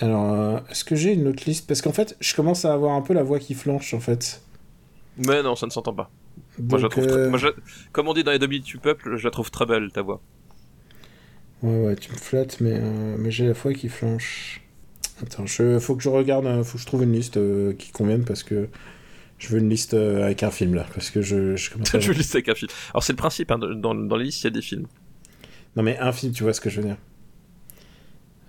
[0.00, 1.66] Alors, euh, est-ce que j'ai une autre liste?
[1.66, 4.42] Parce qu'en fait, je commence à avoir un peu la voix qui flanche, en fait.
[5.16, 6.10] Mais non, ça ne s'entend pas.
[6.58, 7.48] Moi, je la trouve très- moi, je
[7.92, 10.20] Comme on dit dans les demi du peuple, je la trouve très belle, ta voix.
[11.62, 14.62] Ouais, ouais, tu me flattes, mais, mais j'ai la foi qui flanche.
[15.22, 17.38] Attends, je, faut que je regarde, faut que je trouve une liste
[17.76, 18.68] qui convienne parce que
[19.40, 20.86] je veux une liste euh, avec un film là.
[20.94, 22.70] Parce que je, je commence à- je liste avec un film.
[22.94, 24.86] Alors, c'est le principe, hein, dans, dans les listes, il y a des films.
[25.76, 26.96] Non, mais un film, tu vois ce que je veux dire.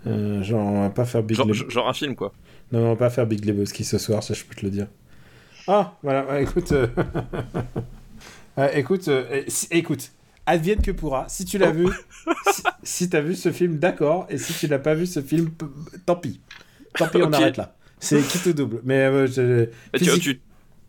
[0.07, 2.33] Euh, genre, on va pas faire Big Genre, Leb- genre un film, quoi.
[2.71, 4.87] Non, on va pas faire Big Lebowski ce soir, ça je peux te le dire.
[5.67, 6.71] Ah, voilà, écoute.
[6.71, 6.87] euh,
[8.73, 9.09] écoute,
[9.47, 10.11] si- écoute,
[10.45, 11.25] advienne que pourra.
[11.29, 11.73] Si tu l'as Oh.
[11.73, 11.87] vu,
[12.51, 14.25] si, si t'as vu ce film, d'accord.
[14.29, 15.51] Et si tu l'as pas vu ce film,
[16.05, 16.39] tant pis.
[16.97, 17.75] Tant pis, on arrête là.
[17.99, 18.81] C'est quitte ou double.
[18.83, 20.41] Mais je- Mais tu, physique- tu-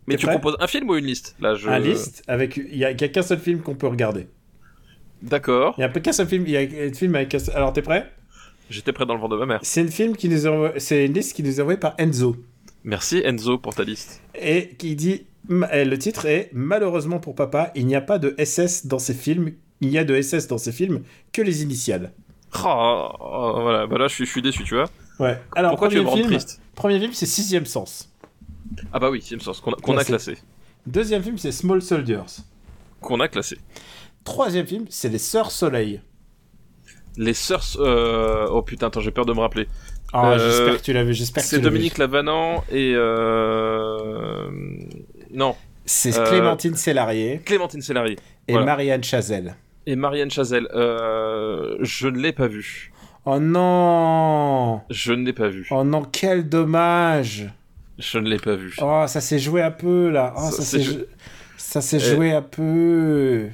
[0.07, 1.37] mais tu proposes un film ou une liste?
[1.41, 1.69] Là, je...
[1.69, 2.57] un liste avec.
[2.57, 4.27] Il y a, qu'un seul film qu'on peut regarder.
[5.23, 5.75] D'accord.
[5.79, 6.45] Il y a qu'un seul film.
[6.47, 7.35] Il y a un film avec.
[7.55, 8.11] Alors, t'es prêt?
[8.71, 9.61] J'étais prêt dans le vent de ma mère.
[9.63, 12.37] C'est une film qui nous envo- C'est une liste qui nous est envoyée par Enzo.
[12.85, 14.21] Merci Enzo pour ta liste.
[14.35, 18.87] et qui dit le titre est malheureusement pour papa il n'y a pas de SS
[18.87, 21.03] dans ces films il n'y a de SS dans ces films
[21.33, 22.13] que les initiales
[22.65, 24.85] Oh, oh, voilà, bah là, je suis, je suis déçu, tu vois.
[25.21, 26.61] ouais alors Pourquoi tu premier rendre film triste?
[26.75, 28.12] premier film c'est Sixième Sens
[28.93, 30.37] Ah bah oui, Simpsons, qu'on a, qu'on a Classé.
[30.87, 32.43] deuxième film c'est Small Soldiers
[33.01, 33.59] qu'on a classé.
[34.25, 36.01] Troisième film, c'est Les Sœurs Soleil.
[37.17, 37.65] Les sœurs.
[37.81, 39.67] euh, Oh putain, attends, j'ai peur de me rappeler.
[40.13, 41.75] Ah, Euh, j'espère que tu l'as vu, j'espère que C'est tu l'as vu.
[41.77, 42.93] Dominique Lavanant et.
[42.95, 44.49] Euh...
[45.33, 48.17] Non, C'est Euh, Clémentine Célarier Clémentine Célari
[48.47, 48.67] et voilà.
[48.67, 49.57] Marianne Chazelle.
[49.87, 50.69] et Marianne Chazelle.
[50.75, 51.77] Euh...
[51.81, 52.93] Je ne l'ai pas vu.
[53.25, 55.67] Oh non Je ne l'ai pas vu.
[55.73, 57.49] Oh non, quel dommage
[57.99, 58.75] Je ne l'ai pas vu.
[58.81, 60.33] Oh, ça s'est joué un peu là.
[60.37, 61.05] Oh, Ça ça s'est s'est jou- jou-
[61.57, 62.15] ça s'est Euh.
[62.15, 63.49] joué un peu.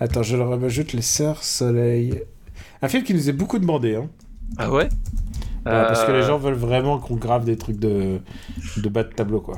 [0.00, 2.22] Attends, je le rajoute Les Sœurs Soleil.
[2.82, 4.08] Un film qui nous est beaucoup demandé, hein.
[4.58, 4.84] Ah ouais?
[4.84, 4.88] Ouais,
[5.64, 8.20] Parce que Euh, les gens veulent vraiment qu'on grave des trucs de,
[8.76, 9.56] de bas de tableau, quoi.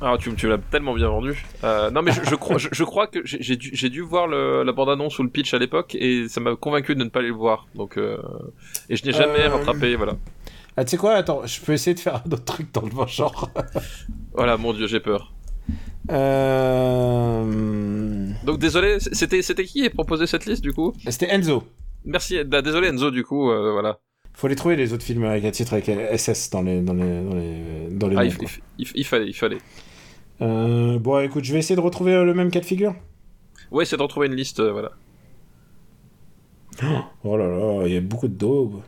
[0.00, 1.42] Ah, tu, tu l'as tellement bien vendu.
[1.64, 4.00] Euh, non, mais je, je crois, je, je crois que j'ai j'ai dû, j'ai dû
[4.02, 7.08] voir le, la bande-annonce ou le pitch à l'époque et ça m'a convaincu de ne
[7.08, 7.66] pas aller le voir.
[7.74, 8.18] Donc, euh,
[8.90, 10.12] et je n'ai jamais Euh, rattrapé, voilà.
[10.76, 12.92] Ah, tu sais quoi Attends, je peux essayer de faire un autre truc dans le
[12.92, 13.50] même genre.
[14.34, 15.32] Voilà, mon dieu, j'ai peur.
[16.10, 17.44] Euh...
[18.44, 20.92] Donc, désolé, c'était, c'était qui qui a proposé cette liste du coup?
[21.08, 21.64] C'était Enzo.
[22.04, 23.98] Merci, bah, désolé Enzo, du coup, euh, voilà.
[24.34, 27.24] Faut les trouver les autres films avec un titre avec SS dans les dans les
[27.24, 28.30] dans les dans les Ah, noms,
[28.78, 29.58] il, fallait, il fallait.
[30.42, 32.94] Euh, bon, écoute, je vais essayer de retrouver euh, le même cas de figure.
[33.70, 34.92] Ouais, c'est de retrouver une liste, voilà.
[37.24, 38.82] Oh là là, il y a beaucoup de daubes.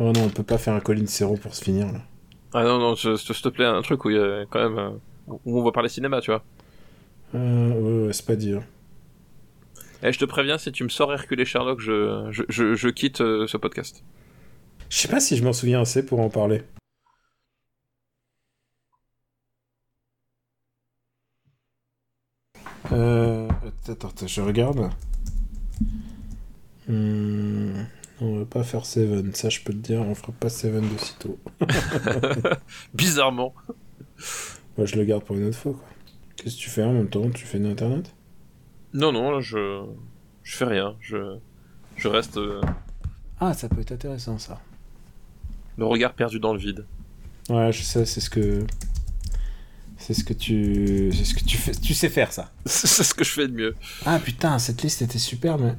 [0.00, 2.00] Oh non, on peut pas faire un Colin Serrault pour se finir là.
[2.54, 4.78] Ah non, non, je- s'il te plaît, un truc où il y a quand même.
[4.78, 4.90] euh,
[5.44, 6.42] où on va parler cinéma, tu vois.
[7.34, 8.62] Euh, ouais, ouais, c'est pas dur.
[10.02, 12.88] Et je te préviens, si tu me sors Hercule et Sherlock, je, je, je, je
[12.88, 14.02] quitte euh, ce podcast.
[14.90, 16.62] Je sais pas si je m'en souviens assez pour en parler.
[22.92, 23.48] Euh,
[23.88, 24.90] attends, attends, je regarde.
[26.88, 27.84] Hmm,
[28.22, 30.98] on va pas faire Seven, ça je peux te dire, on fera pas Seven de
[30.98, 31.38] sitôt.
[32.94, 33.54] Bizarrement.
[34.76, 35.84] Moi je le garde pour une autre fois quoi.
[36.36, 37.28] Qu'est-ce que tu fais en même temps?
[37.30, 38.12] Tu fais de l'internet
[38.92, 39.84] Non, non, là, je.
[40.42, 40.96] Je fais rien.
[41.00, 41.36] Je.
[41.96, 42.60] Je reste euh,
[43.38, 44.60] Ah, ça peut être intéressant ça.
[45.76, 46.84] le regard perdu dans le vide.
[47.48, 48.64] Ouais, je sais, c'est ce que.
[49.98, 51.12] C'est ce que tu.
[51.14, 51.72] C'est ce que tu fais.
[51.72, 52.50] Tu sais faire ça.
[52.66, 53.76] C'est ce que je fais de mieux.
[54.04, 55.74] Ah putain, cette liste était super, mais.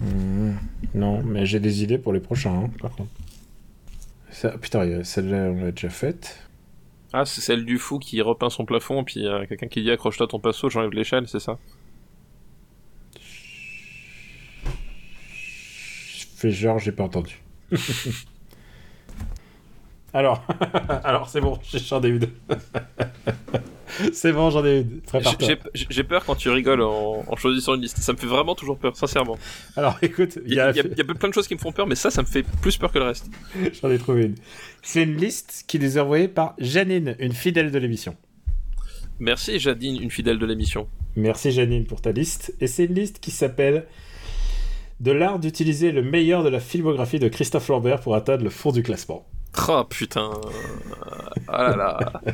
[0.00, 0.52] Hmm,
[0.94, 3.10] non, mais j'ai des idées pour les prochains, hein, par contre.
[4.30, 6.40] Ça, putain, celle-là, on l'a déjà faite.
[7.12, 9.82] Ah, c'est celle du fou qui repeint son plafond, puis il y a quelqu'un qui
[9.82, 11.58] dit accroche-toi ton pinceau, j'enlève l'échelle, c'est ça?
[16.16, 17.40] Je fais genre, j'ai pas entendu.
[20.14, 20.46] Alors,
[21.04, 22.28] alors c'est bon, j'en ai une.
[24.12, 25.00] c'est bon, j'en ai une.
[25.74, 27.98] J'ai- peur quand tu rigoles en, en choisissant une liste.
[27.98, 29.36] Ça me fait vraiment toujours peur, sincèrement.
[29.76, 31.58] Alors écoute, Il y, a- y a- il y a plein de choses qui me
[31.60, 33.28] font peur, mais ça, ça me fait plus peur que le reste.
[33.82, 34.34] J'en ai trouvé une.
[34.82, 38.16] C'est une liste qui nous est envoyée par Janine, une fidèle de l'émission.
[39.18, 40.88] Merci, Jadine, une fidèle de l'émission.
[41.16, 42.54] Merci Janine pour ta liste.
[42.60, 43.86] Et c'est une liste qui s'appelle
[45.00, 48.72] De l'art d'utiliser le meilleur de la filmographie de Christophe Lambert pour atteindre le fond
[48.72, 49.24] du classement.
[49.68, 50.30] Oh putain.
[51.48, 51.98] Ah là là.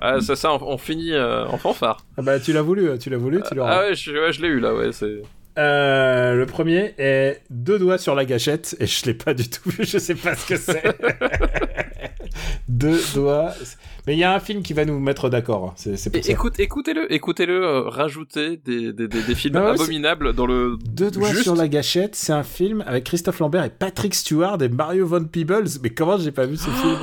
[0.00, 2.04] Ah, ça, ça, on, on finit euh, en fanfare.
[2.16, 3.76] Ah bah tu l'as voulu, tu l'as voulu, tu l'auras.
[3.76, 4.92] Ah ouais, je, ouais, je l'ai eu là, ouais.
[4.92, 5.22] C'est...
[5.58, 9.70] Euh, le premier est deux doigts sur la gâchette et je l'ai pas du tout
[9.70, 10.82] vu, je sais pas ce que c'est.
[12.68, 13.52] deux doigts.
[14.06, 15.64] Mais il y a un film qui va nous mettre d'accord.
[15.70, 16.32] hein, C'est c'est pour Et- ça.
[16.32, 20.76] écoute, écoutez-le, écoutez-le euh, rajouter des, des, des, des films abominables dans le.
[20.84, 24.62] Deux doigts Juste- sur la gâchette, c'est un film avec Christophe Lambert et Patrick Stewart
[24.62, 25.68] et Mario Von Peebles.
[25.82, 26.98] Mais comment j'ai pas vu ce film?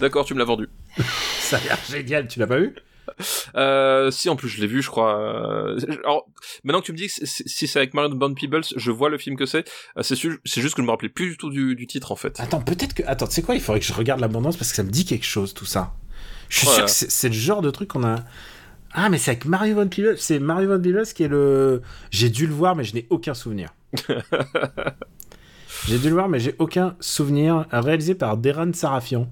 [0.00, 0.68] D'accord, tu me l'as vendu.
[1.40, 2.74] Ça a l'air génial, tu l'as pas vu?
[3.56, 5.18] Euh, si, en plus, je l'ai vu, je crois.
[5.18, 6.26] Euh, Alors,
[6.64, 9.18] maintenant que tu me dis que si c'est avec Marion Bond Peebles, je vois le
[9.18, 9.68] film que c'est.
[9.98, 12.38] Euh, C'est juste que je me rappelais plus du tout du, du titre, en fait.
[12.40, 13.02] Attends, peut-être que.
[13.06, 15.04] Attends, tu sais quoi Il faudrait que je regarde l'abondance parce que ça me dit
[15.04, 15.94] quelque chose, tout ça.
[16.48, 16.74] Je suis Ouais.
[16.74, 18.20] sûr que c'est c'est le genre de truc qu'on a.
[18.94, 20.16] Ah, mais c'est avec Mario Von Peebles.
[20.18, 21.82] C'est Mario Von Peebles qui est le.
[22.10, 23.70] J'ai dû le voir, mais je n'ai aucun souvenir.
[25.88, 27.66] j'ai dû le voir, mais j'ai aucun souvenir.
[27.72, 29.28] Réalisé par Deran Sarafian,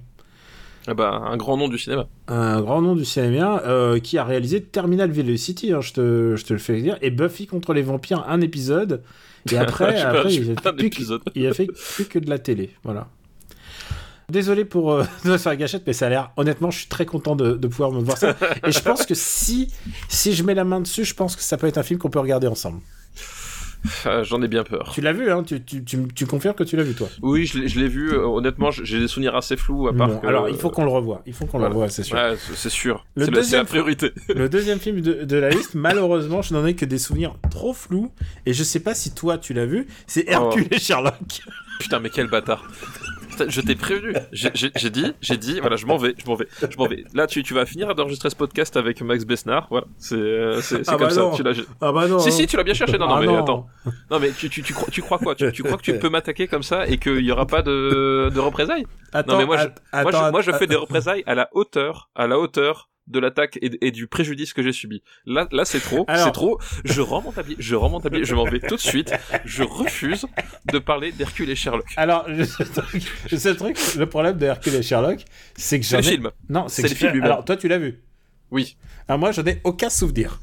[0.86, 2.06] Ah bah, un grand nom du cinéma.
[2.28, 6.44] un grand nom du cinéma, euh, qui a réalisé Terminal Velocity, hein, je, te, je
[6.44, 9.02] te le fais dire, et Buffy contre les vampires, un épisode.
[9.52, 12.38] Et après, pas, il, a fait plus que- il a fait plus que de la
[12.38, 12.70] télé.
[12.82, 13.08] Voilà.
[14.30, 16.30] Désolé pour euh, faire la gâchette, mais ça a l'air.
[16.36, 18.36] Honnêtement, je suis très content de, de pouvoir me voir ça.
[18.66, 19.72] Et je pense que si,
[20.08, 22.10] si je mets la main dessus, je pense que ça peut être un film qu'on
[22.10, 22.80] peut regarder ensemble.
[24.04, 24.90] Ah, J'en ai bien peur.
[24.94, 27.46] Tu l'as vu, hein tu, tu, tu, tu confirmes que tu l'as vu, toi Oui,
[27.46, 28.12] je l'ai- vu.
[28.12, 30.84] euh, honnêtement, j'ai des souvenirs assez flous, à part Bon, que- Alors, il faut qu'on
[30.84, 31.22] le revoie.
[31.26, 31.68] Il faut qu'on Voilà.
[31.68, 32.16] le revoie, c'est sûr.
[32.16, 33.04] Ouais, c'est- sûr.
[33.16, 34.12] C'est la- priorité.
[34.34, 37.72] Le deuxième film de, de la liste, malheureusement, je n'en ai que des souvenirs trop
[37.72, 38.12] flous.
[38.46, 39.86] Et je sais pas si toi, tu l'as vu.
[40.06, 41.40] C'est Hercule et Sherlock.
[41.80, 42.64] Putain, mais quel bâtard.
[43.48, 44.14] je t'ai prévenu.
[44.32, 47.04] J'ai dit, j'ai dit, voilà, je m'en vais, je m'en vais, je m'en vais.
[47.14, 49.66] Là, tu, tu vas finir d'enregistrer ce podcast avec Max Besnard.
[49.70, 51.20] Voilà, c'est euh, Ah comme bah ça.
[51.20, 51.30] non.
[51.34, 51.42] Tu.
[51.80, 52.18] Ah bah non.
[52.18, 52.98] Si si, tu l'as bien cherché.
[52.98, 53.38] Non non, Ah mais non.
[53.42, 53.66] attends.
[54.10, 55.34] Non mais tu tu tu crois, tu crois quoi?
[55.34, 58.30] Tu, tu crois que tu peux m'attaquer comme ça et qu'il y aura pas de
[58.32, 58.86] de représailles?
[59.12, 61.48] Attends, Non mais moi je, moi, je, attends, moi, je fais des représailles à la
[61.52, 65.02] hauteur, à la hauteur de l'attaque et, et du préjudice que j'ai subi.
[65.26, 66.58] Là, là, c'est trop, Alors- c'est trop.
[66.84, 69.12] Je rends mon tablier, je rends mon tablier, je m'en vais tout de suite.
[69.44, 70.26] Je refuse
[70.72, 71.86] de parler d'Hercule et Sherlock.
[71.96, 73.02] Alors, le seul truc,
[73.32, 75.24] le truc, le problème de Hercule et Sherlock,
[75.56, 76.16] c'est que C'est j'en le ai...
[76.16, 76.30] film.
[76.48, 77.22] Non, c'est le film.
[77.24, 78.00] Alors, toi, tu l'as vu.
[78.50, 78.76] Oui.
[79.08, 80.40] Alors, moi, j'en ai aucun souvenir.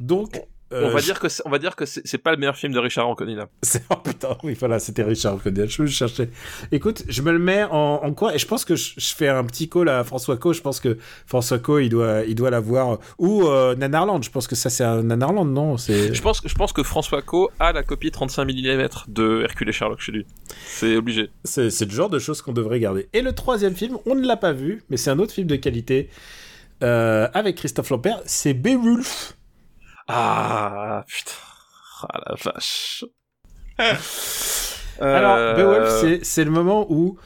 [0.00, 0.40] Donc,
[0.72, 2.72] euh, on va je- dire que on va dire que c'est pas le meilleur film
[2.72, 3.48] de Richard Anconi là.
[3.62, 5.68] C'est oh putain, oui voilà, c'était Richard Codiel.
[5.70, 6.28] Je cherchais.
[6.72, 8.34] Écoute, je me le mets en, en quoi?
[8.34, 10.52] Et je pense que je, je fais un petit call à François Co.
[10.52, 11.78] Je pense que François Co.
[11.78, 12.98] il doit, il doit l'avoir.
[13.18, 14.22] Ou euh, Nanarland.
[14.22, 15.76] Je pense que ça c'est un Nanarland, non?
[15.78, 19.68] Je pense, que- je pense que François Co a la copie 35 mm de Hercule
[19.68, 20.26] et Sherlock chez lui.
[20.66, 21.30] C'est obligé.
[21.44, 23.08] C'est c'est le genre de choses qu'on devrait garder.
[23.14, 25.56] Et le troisième film, on ne l'a pas vu, mais c'est un autre film de
[25.56, 26.10] qualité
[26.82, 28.20] euh, avec Christophe Lambert.
[28.26, 29.34] C'est Beowulf.
[30.08, 31.32] Ah putain.
[32.08, 33.04] Ah la vache.
[35.00, 37.18] Alors, Euh, Beowulf, c'est- c'est le moment où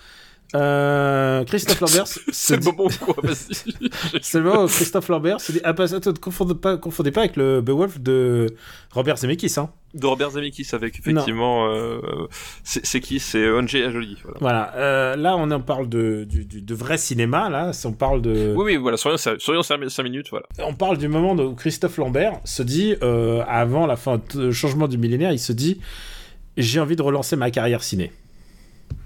[0.55, 3.15] euh, Christophe Lambert C'est le moment quoi.
[4.23, 7.11] C'est le moment où Christophe Lambert se dit Ah, bah, attends, ne confondez pas, confondez
[7.11, 8.47] pas avec le Beowulf de
[8.91, 9.55] Robert Zemeckis.
[9.59, 9.71] Hein.
[9.95, 12.01] de Robert Zemeckis avec effectivement euh,
[12.65, 13.19] c'est qui?
[13.19, 14.39] C'est Onjay Ajoli voilà.
[14.41, 18.21] Voilà, euh, là on en parle de, du, du- de vrai cinéma, là, on parle
[18.23, 18.53] de...
[18.57, 21.97] oui oui voilà soyons sérieux soyons 5 minutes voilà On parle du moment où Christophe
[21.97, 22.95] Lambert se dit,
[23.47, 25.81] avant la fin du changement du millénaire, il se dit
[26.57, 28.13] J'ai envie de relancer ma carrière ciné.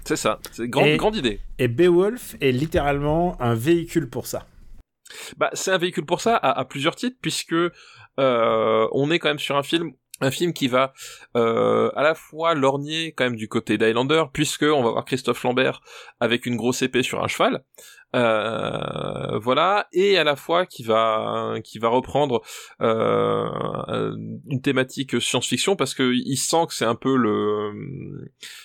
[0.05, 4.47] C'est ça c'est grande Et- grande idée Et Beowulf est littéralement un véhicule pour ça.
[5.37, 7.53] bah c'est un véhicule pour ça à, à plusieurs titres puisque
[8.19, 10.93] euh, on est quand même sur un film un film qui va
[11.35, 15.43] euh, à la fois lorgner quand même du côté d'Highlander puisque on va voir Christophe
[15.43, 15.81] Lambert
[16.19, 17.63] avec une grosse épée sur un cheval
[18.15, 22.41] euh, voilà et à la fois qui va qui va reprendre
[22.81, 24.15] euh,
[24.49, 27.71] une thématique science-fiction parce que il sent que c'est un peu le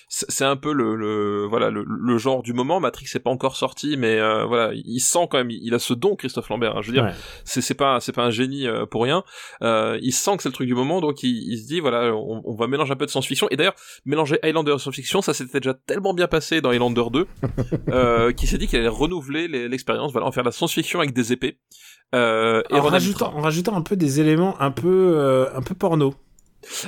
[0.07, 3.55] c'est un peu le, le voilà le, le genre du moment Matrix n'est pas encore
[3.57, 6.81] sorti mais euh, voilà il sent quand même il a ce don Christophe Lambert hein.
[6.81, 7.11] je veux dire Ouais.
[7.43, 9.23] c'est c'est pas c'est pas un génie euh, pour rien
[9.61, 12.41] il sent que c'est le truc du moment donc il, il se dit voilà on,
[12.45, 13.75] on va mélanger un peu de science-fiction et d'ailleurs
[14.05, 17.27] mélanger Highlander et science-fiction ça s'était déjà tellement bien passé dans Highlander 2
[17.89, 21.13] euh, qu'il s'est dit qu'il allait renouveler l'expérience voilà en faire de la science-fiction avec
[21.13, 21.59] des épées
[22.13, 26.13] euh, et rajoutant, en rajoutant un peu des éléments un peu, euh, un peu porno.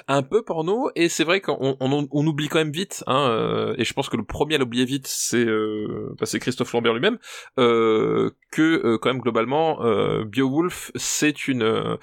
[0.07, 3.75] Un peu porno et c'est vrai qu'on on, on oublie quand même vite hein, euh,
[3.77, 6.93] et je pense que le premier à l'oublier vite c'est euh, bah, c'est Christophe Lambert
[6.93, 7.17] lui-même
[7.59, 9.79] euh, que quand même globalement
[10.25, 11.97] Beowulf c'est une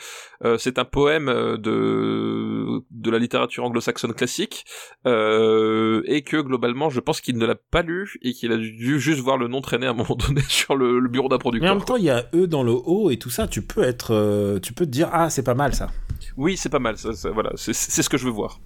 [0.58, 4.64] c'est un poème de de la littérature anglo-saxonne classique
[5.06, 9.20] et que globalement je pense qu'il ne l'a pas lu et qu'il a dû juste
[9.20, 11.40] voir le nom traîner à un moment donné sur le, le bureau d'un Mais en
[11.40, 13.46] producteur même temps, il y a eux dans le haut et tout ça.
[13.48, 15.88] Tu peux être, tu peux te dire ah c'est pas mal ça.
[16.36, 18.60] oui c'est pas mal ça, ça- voilà c'est ce que je veux voir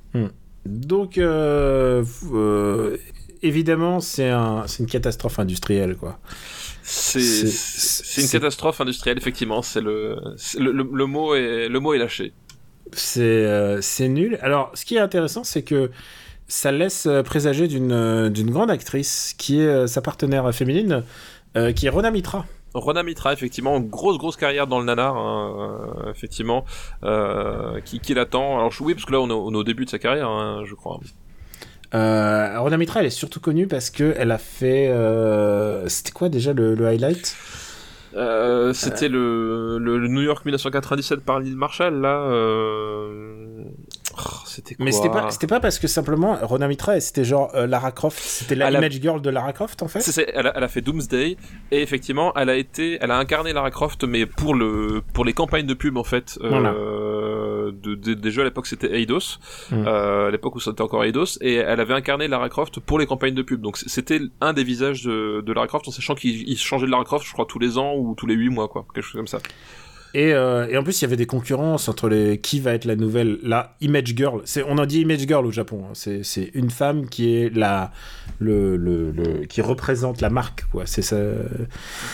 [0.64, 2.97] Donc euh, euh,
[3.43, 6.18] évidemment c'est un, c'est une catastrophe industrielle quoi.
[6.82, 9.60] C'est une catastrophe industrielle effectivement.
[9.62, 12.32] C'est le, c'est le, le, le mot est le mot est lâché.
[12.93, 14.39] C'est euh, c'est nul.
[14.40, 15.90] Alors, ce qui est intéressant, c'est que
[16.47, 21.02] ça laisse présager d'une grande actrice qui est sa partenaire féminine,
[21.74, 22.47] qui est Rona Mitra.
[22.78, 25.54] Rona Mitra effectivement grosse grosse carrière dans le nanar hein,
[26.06, 26.64] euh, effectivement
[27.04, 28.58] euh, qui qui l'attend.
[28.58, 30.28] Alors oui parce que là on est, au- on est au début de sa carrière
[30.28, 30.98] hein, je crois.
[31.94, 34.88] Euh, Rona Mitra, elle est surtout connue parce que elle a fait.
[34.88, 37.36] euh, C'était quoi déjà le, le highlight?
[38.16, 42.26] Euh, C'était le, le, le New York 1997 par Neil Marshall là.
[44.16, 47.50] Oh, c'était quoi Mais c'était pas, c'était pas parce que simplement Rona Mitra, c'était genre
[47.54, 48.18] euh, Lara Croft.
[48.20, 50.00] C'était la Elle a- image girl de Lara Croft en fait.
[50.00, 51.36] C'est- c'est- elle, a, elle a fait Doomsday
[51.72, 55.32] et effectivement elle a été elle a incarné Lara Croft mais pour le pour les
[55.32, 56.72] campagnes de pub en fait euh, Voilà.
[56.72, 59.38] de, de- des jeux à l'époque c'était Eidos
[59.70, 59.84] Mm.
[59.86, 63.06] euh, à l'époque où c'était encore Eidos et elle avait incarné Lara Croft pour les
[63.06, 66.48] campagnes de pub donc c'était un des visages de, de Lara Croft en sachant qu'il
[66.48, 68.68] il changeait de Lara Croft je crois tous les ans ou tous les huit mois
[68.68, 69.38] quoi quelque chose comme ça
[70.14, 72.84] Et, euh, et en plus, il y avait des concurrences entre les qui va être
[72.86, 74.40] la nouvelle la image girl.
[74.44, 75.84] C'est on en dit image girl au Japon.
[75.86, 75.90] hein.
[75.94, 77.92] C'est c'est une femme qui est la
[78.38, 80.84] le, le, le- qui représente la marque quoi.
[80.86, 81.16] C'est ça.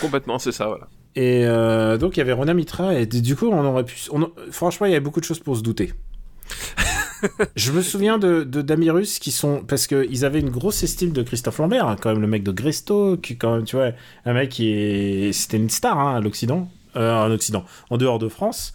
[0.01, 3.47] complètement c'est ça voilà Et euh, donc il y avait Rona Mitra et du coup
[3.47, 3.95] on aurait pu.
[4.11, 5.93] on- franchement, il y avait beaucoup de choses pour se douter.
[7.55, 11.11] Je me souviens de, de d'Amirus qui sont parce que ils avaient une grosse estime
[11.13, 13.91] de Christophe Lambert, hein, quand même le mec de Gresto, qui quand même tu vois
[14.25, 18.29] un mec qui est c'était une star hein, à l'Occident, en Occident, en dehors de
[18.29, 18.73] France.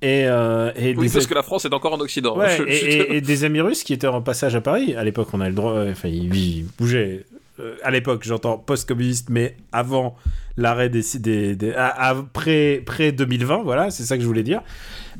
[0.00, 2.36] Et, euh, et Oui, des- parce que la France est encore en Occident.
[2.36, 4.94] Ouais, Je- et, je- et- et des amis russes qui étaient en passage à Paris.
[4.96, 5.74] À l'époque, on a le droit.
[5.74, 7.24] euh, Enfin, ils, bougeaient.
[7.60, 10.16] Euh, à l'époque, j'entends post-communiste, mais avant
[10.56, 11.02] l'arrêt des.
[11.20, 14.62] des, des- après, près 2020, voilà, c'est ça que je voulais dire.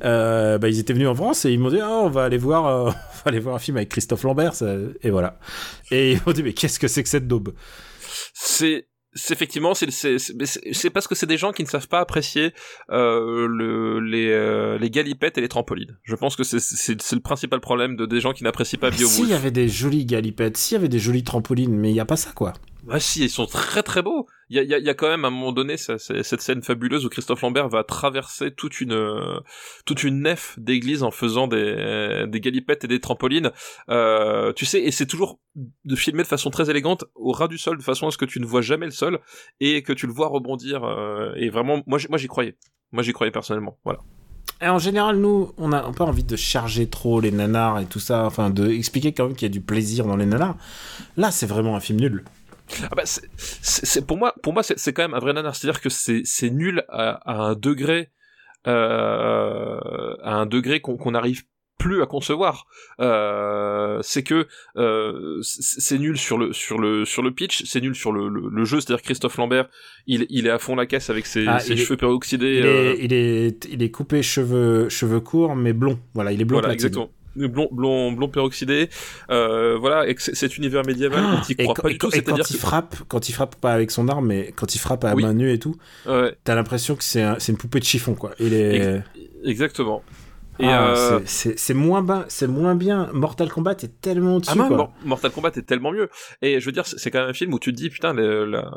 [0.04, 2.38] Euh, bah, ils étaient venus en France et ils m'ont dit Ah, on va aller
[2.38, 2.96] voir, euh, on va
[3.26, 4.54] aller voir un film avec Christophe Lambert.
[4.54, 5.38] ça- Et voilà.
[5.92, 7.52] Et ils m'ont dit Mais qu'est-ce que c'est que cette daube?
[8.34, 12.52] C'est c'est effectivement c'est parce que c'est des gens qui ne savent pas apprécier
[12.90, 15.98] euh, le les euh, les galipettes et les trampolines.
[16.05, 19.26] Je pense que c'est le principal problème de des gens qui n'apprécient pas S'il y
[19.28, 19.32] Beowulf.
[19.32, 22.16] avait des jolies galipettes, s'il y avait des jolies trampolines, mais il n'y a pas
[22.16, 22.52] ça, quoi.
[22.90, 24.26] Ah si, ils sont très très beaux.
[24.48, 27.68] Il y a, quand même à un moment donné cette scène fabuleuse où Christophe Lambert
[27.68, 29.40] va traverser toute une euh,
[29.86, 33.50] toute une nef d'église en faisant des galipettes et des trampolines.
[33.88, 37.56] Euh, tu sais, et c'est toujours de filmer de façon très élégante au ras du
[37.56, 39.20] sol de façon à ce que tu ne vois jamais le sol
[39.60, 40.84] et que tu le vois rebondir.
[40.84, 42.56] euh, et vraiment, moi j'y- croyais.
[42.90, 43.78] Moi j'y croyais personnellement.
[43.84, 44.00] Voilà.
[44.60, 47.86] Et en général, nous, on a un peu envie de charger trop les nanars et
[47.86, 48.70] tout ça, enfin, de
[49.10, 50.56] quand même qu'il y a du plaisir dans les nanars.
[51.16, 52.24] Là, c'est vraiment un film nul.
[52.84, 55.55] Ah bah, c'est- pour moi, pour moi, c'est quand même un vrai nanar.
[55.55, 58.10] C'est-à-dire que c'est nul à, à un degré,
[58.66, 61.43] euh, à un degré qu'on n'arrive
[61.78, 62.66] plus à concevoir.
[63.01, 67.94] Euh, c'est que euh, c'est nul sur le sur le sur le pitch, c'est nul
[67.97, 68.80] sur le, le, le jeu.
[68.80, 69.68] C'est-à-dire Christophe Lambert,
[70.06, 72.59] il il est à fond la caisse avec ses, Ah, ses il est- cheveux peroxydés.
[72.59, 75.98] Il, est, il, est, il est coupé cheveux, cheveux courts, mais blond.
[76.14, 76.59] Voilà, il est blond.
[76.60, 77.10] voilà, exactement.
[77.34, 78.90] Blond, blond, blond peroxydé,
[79.30, 82.22] euh, voilà, et cet univers médiéval, Et, croit quand- pas et du tout, quand- et
[82.22, 85.04] quand c'est-à-dire il frappe, quand il frappe pas avec son arme, mais quand il frappe
[85.04, 85.22] à Oui.
[85.22, 85.74] main nue et tout,
[86.06, 88.32] ouais, t'as l'impression que c'est un- c'est une poupée de chiffon, quoi.
[88.38, 89.02] Il est.
[89.44, 90.02] exactement.
[90.60, 93.09] Et Ah, euh, c'est- moins, bas- c'est moins bien.
[93.14, 94.68] Mortal Kombat est tellement au-dessus, Ah
[95.06, 96.10] Mortal Kombat est tellement mieux.
[96.42, 98.44] Et je veux dire, c'est quand même un film où tu te dis, putain, le,
[98.44, 98.70] la-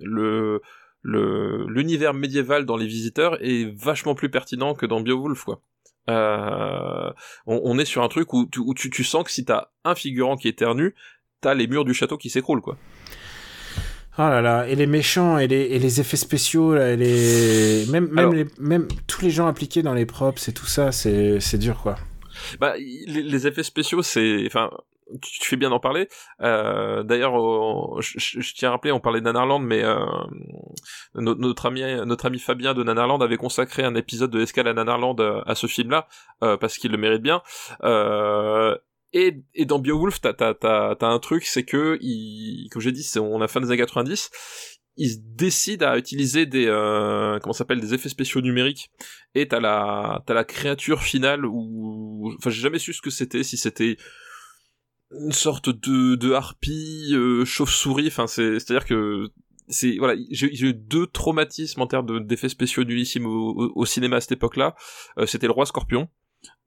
[0.00, 0.60] le,
[1.02, 5.60] le, l'univers médiéval dans Les Visiteurs est vachement plus pertinent que dans Beowulf, quoi.
[6.10, 7.10] Euh,
[7.46, 9.68] on, on est sur un truc où, tu, où tu, tu sens que si t'as
[9.84, 10.90] un figurant qui éternue,
[11.40, 12.76] t'as les murs du château qui s'écroulent, quoi.
[14.18, 17.86] Oh là là, et les méchants et les, et les effets spéciaux, là, et les...
[17.88, 20.92] Même, même, Alors- les, même tous les gens impliqués dans les props et tout ça,
[20.92, 21.96] c'est dur, quoi.
[22.60, 24.70] Bah, les, les effets spéciaux, c'est, enfin,
[25.20, 26.08] tu, tu fais bien d'en parler.
[26.40, 27.32] Euh, D'ailleurs,
[28.00, 29.96] je, tiens à rappeler, on parlait de Nanarland, mais euh,
[31.14, 34.74] no- notre ami, notre ami Fabien de Nanarland avait consacré un épisode de Escale à
[34.74, 36.06] Nanarland euh, à ce film-là
[36.42, 37.42] euh, parce qu'il le mérite bien.
[37.84, 38.76] Euh,
[39.12, 42.92] et, et dans Beowulf, t'as t'as t'as t'as un truc, c'est que, il, comme j'ai
[42.92, 44.30] dit, on a fin des années 90
[44.98, 48.90] ils décident à utiliser des euh, comment s'appelle des effets spéciaux numériques
[49.34, 53.42] et t'as la t'as la créature finale où enfin j'ai jamais su ce que c'était
[53.42, 53.96] si c'était
[55.20, 59.28] une sorte de de harpie euh, chauve-souris enfin c'est c'est à dire que
[59.68, 63.84] c'est voilà j'ai eu deux traumatismes en termes de- d'effets spéciaux nullissimes au, au, au
[63.86, 64.74] cinéma à cette époque-là.
[65.18, 66.08] Euh, c'était le roi scorpion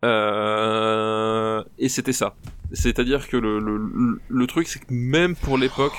[0.04, 2.36] euh, et c'était ça.
[2.72, 5.94] C'est-à-dire que le, le, le, le truc c'est que même pour l'époque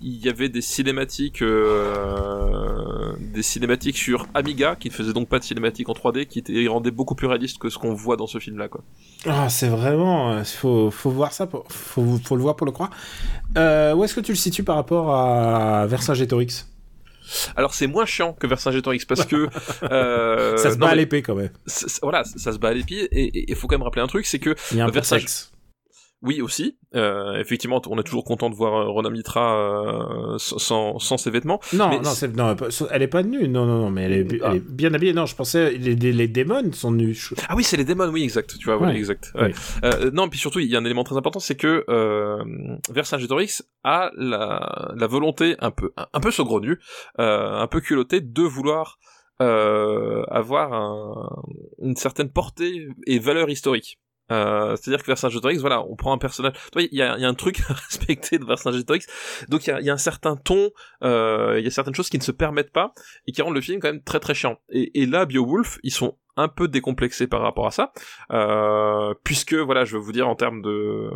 [0.00, 5.38] il y avait des cinématiques euh, des cinématiques sur Amiga qui ne faisaient donc pas
[5.38, 8.26] de cinématiques en 3D qui étaient rendaient beaucoup plus réalistes que ce qu'on voit dans
[8.26, 8.82] ce film là quoi.
[9.26, 10.32] Ah, c'est vraiment...
[10.32, 12.90] euh, Faut, faut voir ça, pour, faut, faut le voir pour le croire.
[13.56, 16.66] Euh, où est-ce que tu le situes par rapport à Vercingétorix
[17.56, 19.48] Alors c'est moins chiant que Vercingétorix parce que
[19.84, 21.50] euh, Ça se non, bat à l'épée, quand même.
[22.02, 24.38] voilà ça se bat à l'épied et il faut quand même rappeler un truc c'est
[24.38, 24.90] que Il y a un.
[26.22, 30.98] Oui aussi euh, effectivement on est toujours content de voir euh, Ronan Mitra euh, sans,
[30.98, 32.56] sans ses vêtements Non, Mais non,
[32.90, 33.48] elle est pas nue.
[33.48, 34.54] Non, non, non, mais elle est, elle Ah.
[34.54, 35.12] est bien habillée.
[35.12, 37.30] Non, je pensais les, les, les démons sont nus.
[37.48, 38.56] Ah oui, c'est les démons, oui, exact.
[38.58, 38.98] Tu vois, voilà, Ouais.
[38.98, 39.32] exact.
[39.34, 39.46] Ouais.
[39.46, 39.52] Oui.
[39.84, 42.42] Euh, non, puis surtout, il y a un élément très important, c'est que euh,
[42.90, 46.78] Vercingétorix a la, la volonté un peu, un, un peu saugrenue,
[47.18, 48.98] euh, un peu culottée, de vouloir
[49.40, 51.42] euh, avoir un-
[51.80, 53.98] une certaine portée et valeur historique.
[54.32, 56.54] Euh, c'est-à-dire que Vercingétorix, voilà, on prend un personnage.
[56.76, 59.06] Il y a, un truc à respecter de Vercingétorix.
[59.48, 60.70] Donc il y a, il y a un certain ton,
[61.02, 62.94] euh, il y a certaines choses qui ne se permettent pas
[63.26, 64.58] et qui rendent le film quand même très très chiant.
[64.70, 67.92] Et, et là, Beowulf, ils sont un peu décomplexés par rapport à ça,
[68.32, 71.10] euh, puisque voilà, je veux vous dire en termes de,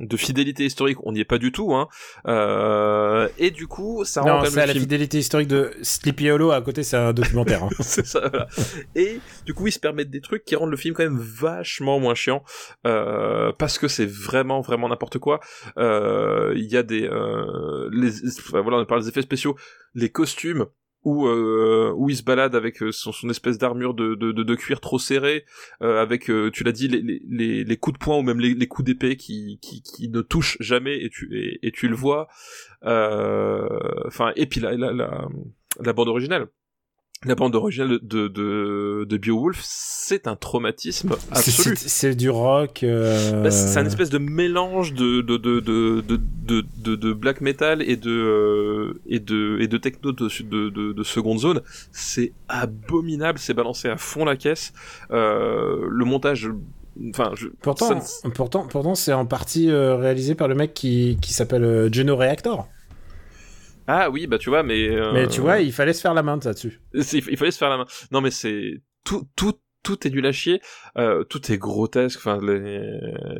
[0.00, 1.88] de fidélité historique, on n'y est pas du tout, hein.
[2.26, 5.72] Euh, et du coup, ça rend Non, quand même c'est la film fidélité historique de
[5.82, 6.50] Sleepy Hollow.
[6.52, 7.64] À côté, c'est un documentaire.
[7.64, 7.68] hein.
[7.80, 8.46] c'est ça, voilà.
[8.94, 12.00] Et du coup, ils se permettent des trucs qui rendent le film quand même vachement
[12.00, 12.42] moins chiant,
[12.86, 15.40] euh, parce que c'est vraiment, vraiment n'importe quoi.
[15.78, 18.10] Euh, Il y a des, euh, les,
[18.52, 19.56] voilà, on parle des effets spéciaux,
[19.94, 20.66] les costumes.
[21.04, 25.44] Où, euh, où il se balade avec euh, son, espèce d'armure de, cuir trop serré,
[25.82, 28.86] euh, avec, euh, tu l'as dit, les, les, coups de poing ou même les, coups
[28.86, 32.28] d'épée qui, qui, qui ne touchent jamais et tu, et, tu le vois.
[32.84, 33.68] Euh,
[34.06, 35.28] Enfin, et puis la, la,
[35.80, 36.48] la bande originale
[37.24, 41.76] la bande originale de, de, de Beowulf, c'est un traumatisme absolu.
[41.76, 42.82] C'est du rock.
[42.82, 46.02] euh, Bah, c'est un espèce de mélange de de de de
[46.82, 50.92] de, de, black metal et de euh, et de et de techno de de, de,
[50.92, 51.60] de seconde zone.
[51.92, 54.72] C'est abominable, c'est balancé à fond la caisse.
[55.10, 56.50] Euh, le montage,
[57.10, 61.18] enfin, je, Pourtant, ne- pourtant, pourtant c'est en partie euh, réalisé par le mec qui,
[61.22, 62.68] qui s'appelle euh, Geno Reactor.
[63.86, 66.22] Ah oui, bah tu vois, mais euh, Mais tu vois, il fallait se faire la
[66.22, 66.80] main de là-dessus.
[66.94, 67.86] il fallait se faire la main.
[68.10, 70.60] Non, mais c'est tout tout tout est nul à chier,
[70.96, 72.60] euh, tout est grotesque, enfin les,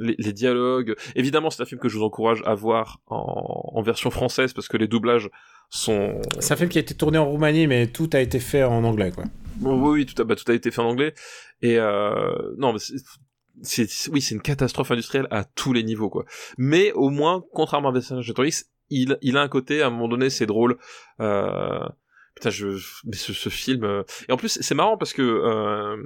[0.00, 0.96] les, les dialogues.
[1.14, 4.66] Évidemment, c'est un film que je vous encourage à voir en, en version française parce
[4.66, 5.30] que les doublages
[5.70, 8.64] sont C'est un film qui a été tourné en Roumanie, mais tout a été fait
[8.64, 9.22] en anglais, quoi.
[9.58, 11.14] Bon, oui, oui, tout a, bah, tout a été fait en anglais.
[11.60, 16.10] Et euh, non, mais c'est, c'est- oui, c'est une catastrophe industrielle à tous les niveaux,
[16.10, 16.24] quoi.
[16.58, 20.30] Mais au moins, contrairement à Vercingétorix, il, il a un côté, à un moment donné,
[20.30, 20.76] c'est drôle.
[21.20, 21.86] Euh,
[22.34, 22.68] putain, je,
[23.04, 23.84] mais ce, ce film.
[23.84, 25.96] euh, Et en plus, c'est marrant parce que euh,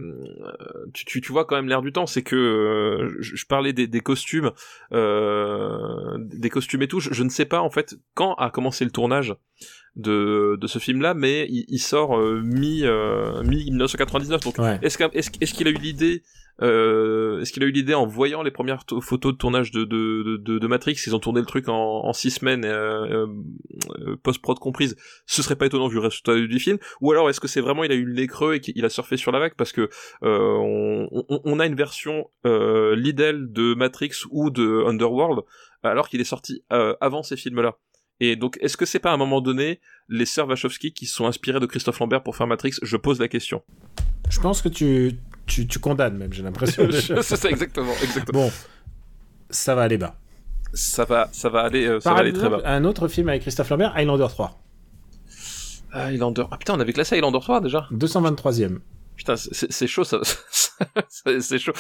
[0.94, 2.06] tu, tu, tu vois quand même l'air du temps.
[2.06, 4.50] C'est que euh, je, je parlais des, des costumes,
[4.92, 7.00] euh, des costumes et tout.
[7.00, 9.34] Je, je ne sais pas en fait quand a commencé le tournage
[9.94, 12.82] de, de ce film-là, mais il, il sort mi
[13.44, 14.40] mi 1999.
[14.42, 14.78] Donc Ouais.
[14.82, 16.22] est-ce qu'il a eu l'idée
[16.62, 20.66] euh, est-ce qu'il a eu l'idée en voyant les premières to- photos de tournage de,
[20.66, 23.26] Matrix, ils ont tourné le truc en, en six semaines, euh,
[23.98, 24.96] euh, post-prod comprise,
[25.26, 27.84] ce serait pas étonnant vu le résultat du film, ou alors est-ce que c'est vraiment
[27.84, 29.54] il a eu le nez creux et qu'il a surfé sur la vague?
[29.56, 29.88] Parce que
[30.22, 35.40] on, a une version euh, Lidl de Matrix ou de Underworld
[35.82, 36.64] alors qu'il est sorti
[37.00, 37.78] avant ces films-là.
[38.18, 41.26] Et donc, est-ce que c'est pas à un moment donné les sœurs Wachowski qui sont
[41.26, 42.72] inspirées de Christophe Lambert pour faire Matrix?
[42.82, 43.62] Je pose la question.
[44.30, 45.12] Je pense que tu,
[45.46, 46.88] tu, tu condamnes même, j'ai l'impression.
[47.22, 48.44] c'est ça exactement, exactement.
[48.46, 48.52] bon,
[49.50, 50.16] ça va aller bas.
[50.74, 52.60] Ça va, ça va aller, euh, ça Par va aller très bas.
[52.64, 54.60] un autre film avec Christophe Lambert, Highlander 3.
[55.92, 56.44] Highlander.
[56.50, 57.86] Ah putain, on avait classé Highlander 3 déjà.
[57.92, 58.78] 223e.
[59.16, 60.18] Putain, c'est- chaud ça.
[61.40, 61.72] c'est chaud.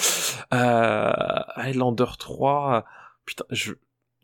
[0.54, 1.12] Euh,
[1.56, 2.84] Highlander 3.
[3.26, 3.72] Putain, je,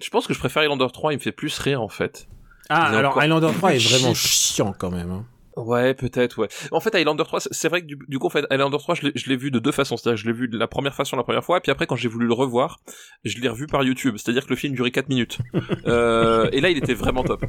[0.00, 1.12] je pense que je préfère Highlander 3.
[1.12, 2.26] Il me fait plus rire en fait.
[2.70, 5.10] Ah, alors encore Highlander 3 est vraiment chiant quand même.
[5.10, 5.26] hein.
[5.56, 6.48] Ouais, peut-être, ouais.
[6.70, 9.28] En fait, Highlander 3, c'est- vrai que du, du coup, en fait, Highlander 3, je
[9.28, 9.96] l'ai- vu de deux façons.
[9.96, 11.86] C'est-à-dire que je l'ai vu de la première façon la première fois, et puis après,
[11.86, 12.80] quand j'ai voulu le revoir,
[13.24, 14.16] je l'ai revu par YouTube.
[14.18, 15.38] C'est-à-dire que le film durait 4 minutes.
[15.86, 17.44] euh, et là, il était vraiment top.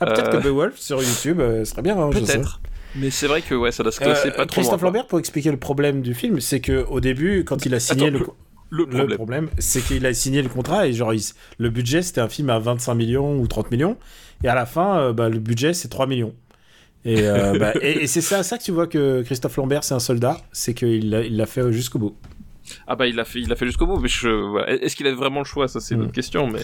[0.00, 1.98] Ah, peut-être Euh, que Beowulf sur YouTube euh, serait bien.
[1.98, 2.10] hein.
[2.10, 2.60] Peut-être.
[2.96, 4.88] Mais c'est vrai que, ouais, ça doit se Euh, classer pas trop Christophe loin.
[4.88, 8.08] Lambert, pour expliquer le problème du film, c'est que au début, quand il a signé
[8.08, 8.26] Attends, le,
[8.70, 9.14] Le le problème.
[9.16, 11.22] problème, c'est qu'il a signé le contrat et genre il-
[11.58, 13.96] le budget c'était un film à 25 millions ou 30 millions
[14.44, 16.34] et à la fin euh, bah, le budget c'est 3 millions.
[17.08, 19.94] Et, euh, bah, et, et c'est ça, ça que tu vois que Christophe Lambert c'est
[19.94, 22.16] un soldat, c'est qu'il l'a il fait jusqu'au bout.
[22.86, 24.70] Ah bah, il l'a fait, il l'a fait jusqu'au bout, mais je, voilà.
[24.70, 25.68] Est-ce qu'il avait vraiment le choix?
[25.68, 26.60] Ça, c'est une autre question, mais.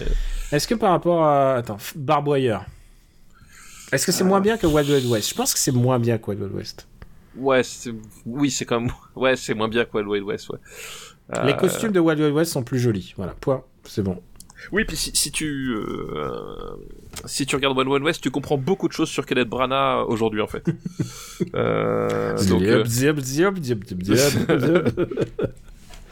[0.51, 2.63] Est-ce que par rapport à attends Barbwire,
[3.91, 5.29] est-ce que c'est moins bien que Wild Wild West?
[5.29, 6.87] Je pense que c'est moins bien que Wild Wild West.
[7.37, 7.61] Ouais,
[8.27, 10.59] oui, c'est quand même, ouais, c'est moins bien que Wild Wild West, ouais.
[11.43, 13.13] Les Euh, costumes de Wild Wild West sont plus jolis.
[13.17, 14.21] Voilà, point, c'est bon.
[14.71, 16.31] Oui, puis si, si tu euh,
[17.25, 20.41] si tu regardes Wild Wild West, tu comprends beaucoup de choses sur Kenneth Branagh aujourd'hui
[20.41, 20.63] en fait.
[21.55, 22.83] euh, donc, euh,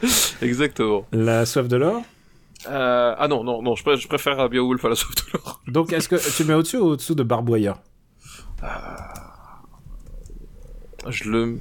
[0.42, 1.06] exactement.
[1.12, 2.02] La soif de l'or.
[2.70, 5.62] Euh, ah non non non, je, pré- je préfère Beowulf à la sauve de l'or.
[5.68, 7.76] Donc, est-ce que tu le mets au-dessus ou au-dessous de Barbwire
[11.08, 11.58] Je le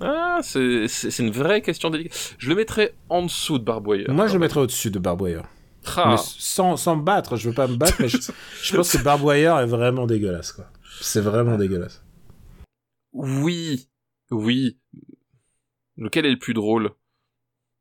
[0.00, 2.36] ah, c'est une vraie question délicate.
[2.38, 4.06] Je le mettrais en dessous de Barbwire.
[4.10, 5.42] Moi, je le mettrais au-dessus de Barbwire.
[5.96, 6.10] Ah.
[6.10, 8.18] Mais sans, sans me battre, je veux pas me battre, mais je,
[8.62, 10.66] je pense que Barbwire est vraiment dégueulasse, quoi.
[11.00, 12.02] C'est vraiment dégueulasse.
[13.12, 13.88] Oui,
[14.30, 14.78] oui.
[15.96, 16.90] Lequel est le plus drôle?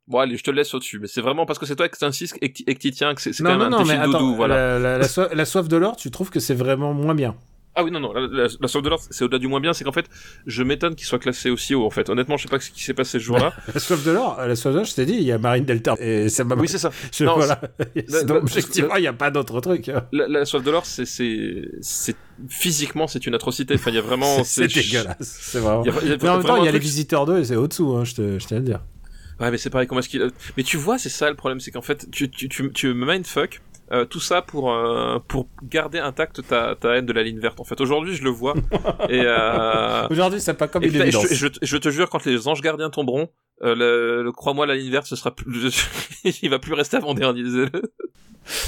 [0.07, 2.37] Bon allez, je te laisse au-dessus, mais c'est vraiment parce que c'est toi qui t'insistes
[2.41, 4.55] et que t'y tiens que c'est quand Non, même non, un non, mais attends, voilà.
[4.55, 7.35] la, la- la soif, la soif de l'or, tu trouves que c'est vraiment moins bien?
[7.79, 9.71] Ah oui, non, non, la, la, la sauve de l'or, c'est au-delà du moins bien,
[9.71, 10.07] c'est qu'en fait,
[10.47, 12.09] je m'étonne qu'il soit classé aussi haut, en fait.
[12.09, 13.53] Honnêtement, je sais pas ce qui s'est passé ce jour-là.
[13.73, 15.63] La soif de l'or, la soif de l'or, je t'ai dit, il y a Marine
[15.63, 15.95] Delta.
[15.99, 16.55] Et ça m'a.
[16.55, 16.89] oui, c'est ça.
[17.13, 17.61] je- non, voilà.
[18.07, 19.89] la- Donc, objectivement, il n'y a pas d'autre truc.
[19.89, 20.05] hein.
[20.11, 22.15] La, soif de l'or, c'est, c'est, c'est,
[22.49, 23.75] physiququement, c'est une atrocité.
[23.75, 25.15] Enfin, il y a vraiment, C'est dégueulasse.
[25.21, 25.83] C'est vraiment.
[25.83, 27.25] Il y a, il y a Mais en même temps, il y a les visiteurs
[27.25, 28.79] 2 et c'est au-dessous, hein, je, te, je tiens à le dire.
[29.39, 30.27] Ouais, mais c'est pareil, comment est-ce qu'il...
[30.57, 33.05] Mais tu vois, c'est ça le problème, c'est qu'en fait, tu, tu, tu, tu me
[33.05, 37.39] mindfuck, euh, tout ça pour, euh, pour garder intacte ta, ta haine de la ligne
[37.39, 37.59] verte.
[37.59, 38.53] En fait, aujourd'hui, je le vois.
[39.09, 40.07] et, euh...
[40.09, 41.27] Aujourd'hui, c'est pas comme et une je, évidence.
[41.33, 43.29] je, je te jure, quand les anges gardiens tomberont,
[43.61, 45.89] le, le- crois-moi, la ligne verte, ce sera plus...
[46.41, 47.43] il va plus rester avant dernier.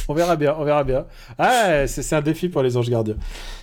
[0.08, 1.06] On verra bien, on verra bien.
[1.38, 3.16] Ah, c'est un défi pour les anges gardiens.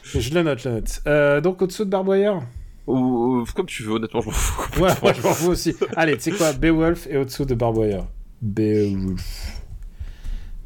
[0.05, 1.43] Je le note, je le note.
[1.43, 2.41] Donc, au-dessous de Barbwire
[2.87, 4.81] Ou, comme tu veux, honnêtement, je m'en fous.
[4.83, 5.75] Ouais, moi je m'en fous aussi.
[5.97, 6.53] Allez, tu sais quoi?
[6.53, 8.05] Beowulf et au-dessous de Barbwire.
[8.41, 9.23] Beowulf.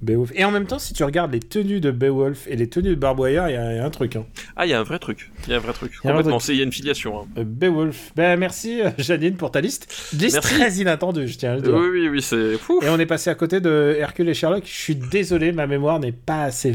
[0.02, 0.30] Beowulf.
[0.34, 2.94] Et en même temps, si tu regardes les tenues de Beowulf et les tenues de
[2.94, 4.16] Barbwire, il y, a- il y a un truc.
[4.16, 4.24] Hein.
[4.56, 5.30] Ah, il y a un vrai truc.
[5.46, 5.92] Il y a un vrai truc.
[6.02, 7.20] Il y a une filiation.
[7.20, 7.26] hein.
[7.38, 8.12] Euh, Beowulf.
[8.16, 9.92] Ben, merci euh, Janine pour ta liste.
[10.18, 10.54] Liste Merci.
[10.54, 11.74] très inattendue, je tiens à le dire.
[11.74, 12.80] Oui, oui, oui, c'est fou.
[12.82, 14.62] Et on est passé à côté de Hercule et Sherlock.
[14.64, 16.74] Je suis désolé, ma mémoire n'est pas assez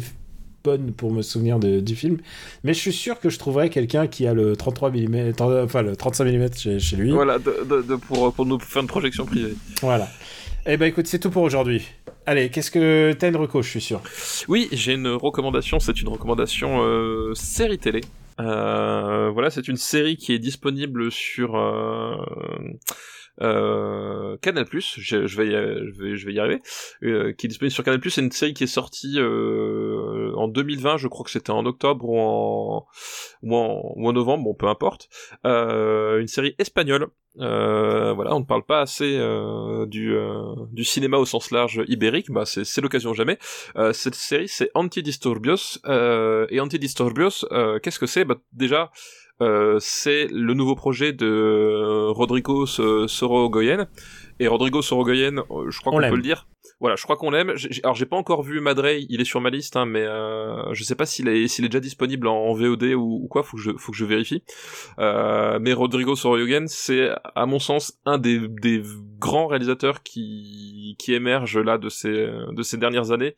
[0.64, 2.18] bonne pour me souvenir de- du film.
[2.64, 5.34] Mais je suis sûr que je trouverai quelqu'un qui a le 33 mm,
[5.64, 7.12] enfin le 35 mm chez, chez lui.
[7.12, 9.54] Voilà, de, de- de- pour, pour nous faire une projection privée.
[9.82, 10.08] Voilà.
[10.68, 11.88] Eh ben écoute, c'est tout pour aujourd'hui.
[12.26, 14.02] Allez, qu'est-ce que t'as une reco, je suis sûr?
[14.48, 18.02] Oui, j'ai une recommandation, c'est une recommandation euh, série télé.
[18.40, 22.16] Euh, voilà, c'est une série qui est disponible sur euh,
[23.42, 24.66] euh, Canal+.
[24.72, 26.62] Je, je vais, y, je vais, y arriver.
[27.04, 28.00] Euh, qui est disponible sur Canal+.
[28.10, 30.98] C'est une série qui est sortie euh, en 2020.
[30.98, 32.86] Je crois que c'était en octobre ou en
[33.42, 34.44] ou en, ou en novembre.
[34.44, 35.10] Bon, peu importe.
[35.46, 37.08] Euh, une série espagnole.
[37.40, 40.16] Euh, voilà, on ne parle pas assez euh, du,
[40.72, 42.32] du cinéma au sens large ibérique.
[42.32, 43.38] Bah, c'est l'occasion jamais.
[43.94, 45.80] Cette série, c'est Antidisturbios.
[46.50, 47.46] Et Antidisturbios,
[47.82, 48.26] qu'est-ce que c'est?
[48.26, 48.92] Bah, Déjà,
[49.80, 53.88] c'est le nouveau projet de euh, Rodrigo So- Sorogoyen.
[54.40, 56.48] Et Rodrigo Sorogoyen, euh, je crois On qu'on peut le dire.
[56.82, 57.54] Voilà, je crois qu'on l'aime.
[57.84, 60.84] Alors, j'ai pas encore vu Madrey, il est sur ma liste, hein, mais euh, je
[60.84, 63.44] sais pas s'il est, s'il est déjà disponible en, en VOD ou, ou quoi.
[63.44, 64.44] Faut que je, faut que je vérifie.
[65.00, 68.82] Euh, mais Rodrigo Sorogoyen, c'est à mon sens un des, des
[69.20, 73.36] grands réalisateurs qui, qui émergent là de ces, de ces dernières années.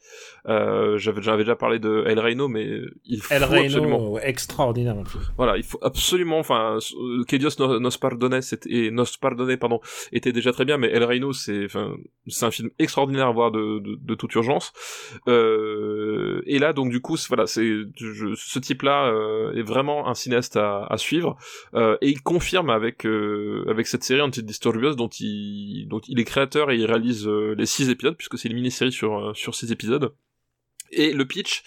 [0.47, 3.97] Euh, j'avais, j'avais déjà parlé de El Reino, mais il faut El absolument.
[3.97, 4.95] Reino, ouais, extraordinaire.
[5.37, 6.79] Voilà, il faut absolument, enfin,
[7.27, 9.03] Que Dios no- nos pardone, c'était- et nos
[9.59, 9.79] pardon,
[10.11, 11.95] était déjà très bien, mais El Reino, c'est, enfin,
[12.27, 14.73] c'est un film extraordinaire à voir de, de, de toute urgence.
[15.27, 20.57] Euh, et là, donc, du coup, voilà, c'est, ce type-là euh, est vraiment un cinéaste
[20.57, 21.37] à, à suivre,
[21.73, 26.25] euh, et il confirme avec euh, avec cette série Antidisturbios dont il dont il est
[26.25, 29.55] créateur et il réalise euh, les six épisodes puisque c'est une mini-série sur euh, sur
[29.55, 30.13] six épisodes.
[30.91, 31.63] Et le pitch,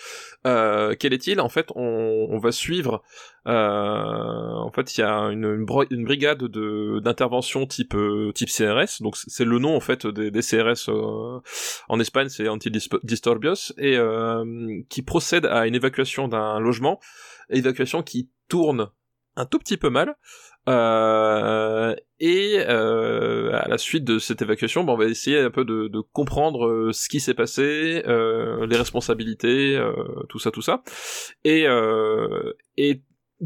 [0.47, 1.41] euh, quel est-il?
[1.41, 3.03] En fait, on, on va suivre.
[3.47, 8.49] euh, en fait, il y a une, une, une brigade de d'intervention type euh, type
[8.51, 9.01] CRS.
[9.03, 11.41] Donc c'est le nom en fait des, des CRS euh,
[11.89, 17.01] en Espagne, c'est Antidisturbios et euh, qui procède à une évacuation d'un logement,
[17.51, 18.89] évacuation qui tourne
[19.37, 20.17] un tout petit peu mal.
[20.69, 25.65] Euh, et euh, à la suite de cette évacuation, ben, on va essayer un peu
[25.65, 29.93] de, de comprendre euh, ce qui s'est passé, euh, les responsabilités, euh,
[30.29, 30.83] tout ça, tout ça.
[31.45, 31.67] Et,
[32.77, 33.03] et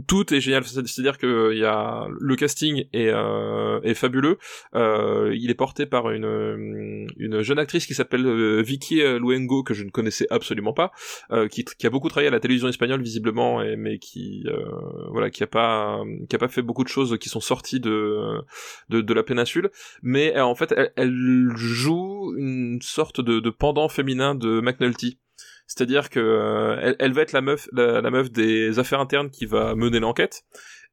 [0.08, 4.38] tout est génial, C'est- c'est-à-dire que il y a le casting est, euh, est fabuleux.
[4.74, 9.74] Euh, il est porté par une une jeune actrice qui s'appelle euh, Vicky Luengo que
[9.74, 10.90] je ne connaissais absolument pas,
[11.30, 14.64] euh, qui, qui a beaucoup travaillé à la télévision espagnole visiblement, et, mais qui euh,
[15.10, 18.40] voilà qui a pas qui a pas fait beaucoup de choses qui sont sorties de
[18.88, 19.70] de, de la péninsule.
[20.02, 25.18] Mais euh, en fait, elle, elle joue une sorte de, de pendant féminin de McNulty.
[25.66, 29.30] C'est-à-dire que euh, elle, elle va être la meuf, la, la meuf des affaires internes
[29.30, 30.44] qui va mener l'enquête,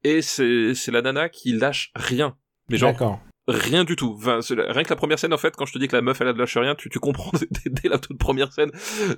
[0.04, 2.36] et c'est la nana qui lâche rien.
[2.70, 3.22] Mais genre.
[3.48, 4.18] Rien du tout.
[4.18, 6.34] Rien que la première scène, en fait, quand je te dis que la meuf elle
[6.34, 7.32] de lâche rien, tu, tu comprends
[7.66, 8.72] dès, la toute première scène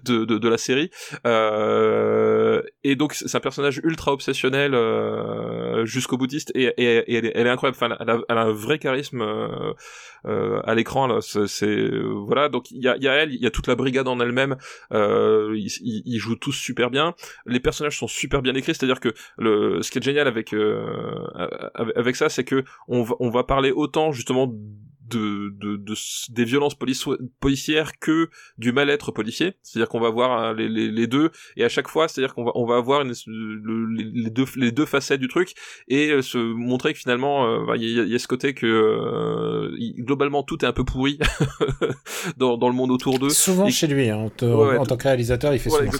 [0.03, 0.89] de, de, de la série.
[1.27, 7.25] Euh, et donc c'est un personnage ultra obsessionnel euh, jusqu'au boutiste et, et, et elle,
[7.25, 7.77] est, elle incroyable.
[7.79, 9.73] Enfin, elle a, elle a un vrai charisme euh,
[10.25, 11.19] euh, à l'écran.
[11.21, 11.89] C'est
[12.25, 12.47] voilà.
[12.47, 14.55] Donc il y a, y a elle, il y a toute la brigade en elle-même.
[14.93, 17.13] Euh, ils, jouent tous super bien.
[17.45, 18.73] Les personnages sont super bien écrits.
[18.73, 20.85] C'est-à-dire que le ce qui est génial avec euh,
[21.95, 24.47] avec ça, c'est que on va, on va parler autant justement
[25.09, 25.93] de, de, de
[26.29, 26.75] des violences
[27.39, 29.53] policières que du mal-être policier.
[29.61, 32.45] C'est-à-dire qu'on va voir hein, les, les, les deux et à chaque fois, c'est-à-dire qu'on
[32.45, 33.85] va on va avoir une, le-
[34.23, 35.53] les deux les deux facettes du truc
[35.87, 38.27] et euh, se montrer que finalement euh, bah, il y, a, il y a ce
[38.27, 41.19] côté que euh, globalement tout est un peu pourri
[42.37, 43.29] dans, dans le monde autour d'eux.
[43.29, 45.69] Souvent Et- chez lui, hein, en, te- Ouais, ouais, en tant que réalisateur, il fait
[45.69, 45.97] souvent ça.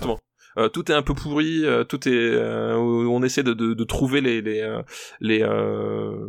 [0.58, 4.42] Euh, tout est un peu pourri, euh, tout est, euh, on essaie de, trouver les
[4.42, 4.64] les
[5.20, 5.40] les,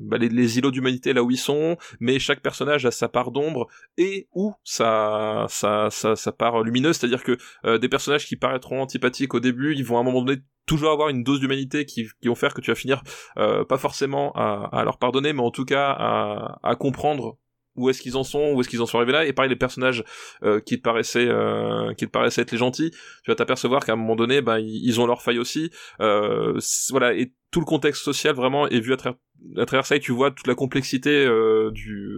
[0.03, 3.31] bah, les, les îlots d'humanité là où ils sont, mais chaque personnage a sa part
[3.31, 7.39] d'ombre et ou sa sa sa, sa part lumineuse, c'est-à-dire que
[7.77, 11.11] des personnages qui paraîtront antipathiques au début, ils vont à un moment donné toujours avoir
[11.11, 13.03] une dose d'humanité qui, qui vont faire que tu vas finir
[13.37, 17.39] pas forcément à, à leur pardonner, mais en tout cas à, à comprendre
[17.77, 19.57] où est-ce qu'ils en sont, où est-ce qu'ils en sont arrivés là, et pareil les
[19.57, 20.05] personnages
[20.43, 23.93] euh, qui te paraissaient euh, qui te paraissaient être les gentils, tu vas t'apercevoir qu'à
[23.93, 25.71] un moment donné, ben ils ont leurs failles aussi,
[26.01, 26.59] euh,
[26.91, 29.19] voilà, et tout le contexte social vraiment est vu à travers
[29.59, 29.97] à travers ça.
[29.97, 32.09] Et tu vois toute la complexité euh, du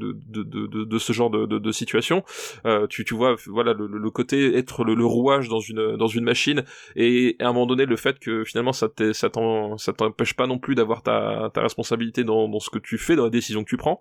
[0.00, 2.22] de, de, de, de, ce genre de, de, de situation.
[2.64, 6.06] Euh, tu, tu vois voilà le, le côté être le, le rouage dans une dans
[6.06, 6.64] une machine.
[6.94, 10.74] Et à un moment donné le fait que finalement ça ça t'empêche pas non plus
[10.74, 13.76] d'avoir ta, ta responsabilité dans, dans ce que tu fais dans la décision que tu
[13.76, 14.00] prends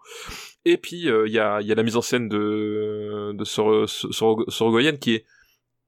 [0.65, 4.43] et puis il y a y a la mise en scène de de Sor- Sor-
[4.47, 5.25] Sorogoyen qui est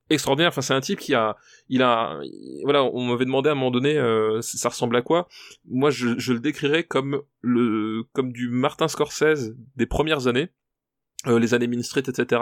[0.10, 0.50] extraordinaire.
[0.50, 1.36] Enfin, c'est un type qui a,
[1.68, 2.20] il a,
[2.64, 5.28] voilà, on m'avait demandé à un moment donné, euh, ça ressemble à quoi
[5.68, 10.48] Moi, je, je le décrirais comme le, comme du Martin Scorsese des premières années.
[11.26, 12.42] Euh, les années Street, etc.,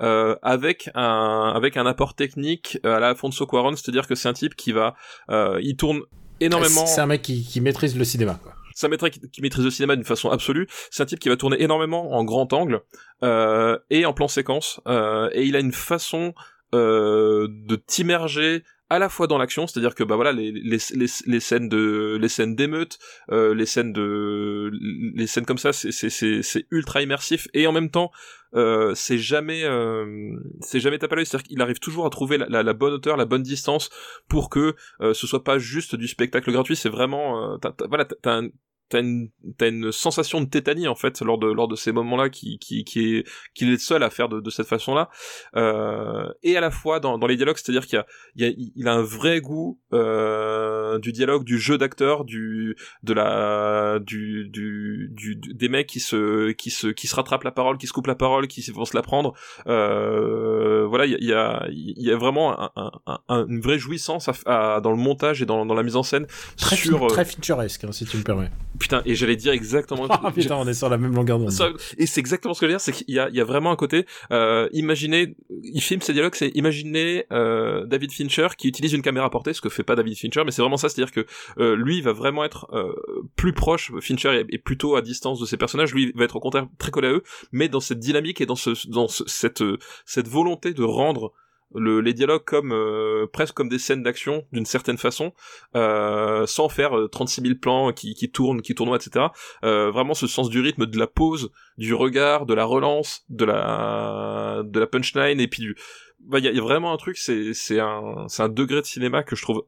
[0.00, 4.34] euh, avec un avec un apport technique à la Alfonso Cuarón, c'est-à-dire que c'est un
[4.34, 4.94] type qui va,
[5.30, 6.02] euh, il tourne
[6.38, 6.84] énormément.
[6.86, 8.38] C'est un mec qui, qui maîtrise le cinéma.
[8.42, 8.52] Quoi.
[8.80, 10.66] C'est un mec qui, maîtrise le cinéma d'une façon absolue.
[10.90, 12.80] C'est un type qui va tourner énormément en grand angle
[13.22, 14.80] euh, et en plan séquence.
[14.88, 16.32] Euh, et il a une façon
[16.74, 21.06] euh, de t'immerger à la fois dans l'action, c'est-à-dire que bah voilà les, les, les,
[21.26, 22.98] les scènes de les scènes d'émeute,
[23.30, 24.70] euh, les scènes de
[25.14, 28.10] les scènes comme ça, c'est c'est ultra immersif et en même temps
[28.54, 32.36] euh, c'est jamais euh, c'est jamais tape à l'œil, c'est-à-dire qu'il arrive toujours à trouver
[32.36, 33.90] la, la, bonne hauteur, la bonne distance
[34.28, 37.58] pour que euh, ce soit pas juste du spectacle gratuit, c'est vraiment euh,
[37.88, 38.48] voilà t'as un
[38.90, 42.28] t'as une, t'as une sensation de tétanie en fait lors de lors de ces moments-là
[42.28, 45.08] qui qui qui est qu'il est seul à faire de, de cette façon-là.
[45.56, 48.06] Euh, et à la fois dans, dans les dialogues c'est-à-dire qu'il y a,
[48.36, 52.76] il, y a, il a un vrai goût euh, du dialogue du jeu d'acteur du
[53.02, 57.52] de la du, du du des mecs qui se qui se qui se rattrapent la
[57.52, 59.32] parole qui se coupent la parole qui vont se la prendre.
[59.66, 62.70] Euh, voilà il y a il y a vraiment un,
[63.06, 64.34] un, un, une vraie jouissance à,
[64.74, 66.26] à, dans le montage et dans, dans la mise en scène
[66.56, 68.50] très sur très featuresque hein, si tu me permets
[68.80, 70.08] Putain, et j'allais dire exactement.
[70.22, 71.52] Ah putain, on est sur la même longueur d'onde.
[71.96, 73.44] Et c'est exactement ce que je veux dire, c'est qu'il y a, il y a
[73.44, 74.06] vraiment un côté.
[74.32, 79.30] Euh, imaginez, il filme ses dialogues, c'est imaginer euh, David Fincher qui utilise une caméra
[79.30, 81.26] portée, ce que fait pas David Fincher, mais c'est vraiment ça, c'est-à-dire que
[81.58, 82.92] euh, lui il va vraiment être euh,
[83.36, 83.92] plus proche.
[84.00, 85.94] Fincher est, est, plutôt à distance de ses personnages.
[85.94, 88.46] Lui il va être au contraire très collé à eux, mais dans cette dynamique et
[88.46, 89.62] dans ce, dans ce, cette,
[90.06, 91.32] cette volonté de rendre
[91.74, 95.32] le, les dialogues comme euh, presque comme des scènes d'action d'une certaine façon,
[95.76, 99.26] euh, sans faire 36 000 plans qui, qui tournent, qui tournoient, etc.
[99.64, 103.44] Euh, vraiment ce sens du rythme, de la pause, du regard, de la relance, de
[103.44, 105.74] la de la punchline et puis
[106.20, 108.86] bah il y, y, a vraiment un truc, c'est c'est un c'est un degré de
[108.86, 109.64] cinéma que je trouve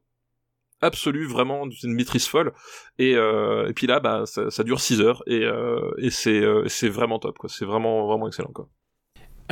[0.82, 2.52] absolu, vraiment une maîtrise folle.
[2.98, 6.40] Et, euh, et puis là, bah ça, ça dure 6 heures et, euh, et c'est
[6.42, 7.48] euh, vraiment top quoi.
[7.48, 8.68] C'est vraiment vraiment excellent quoi.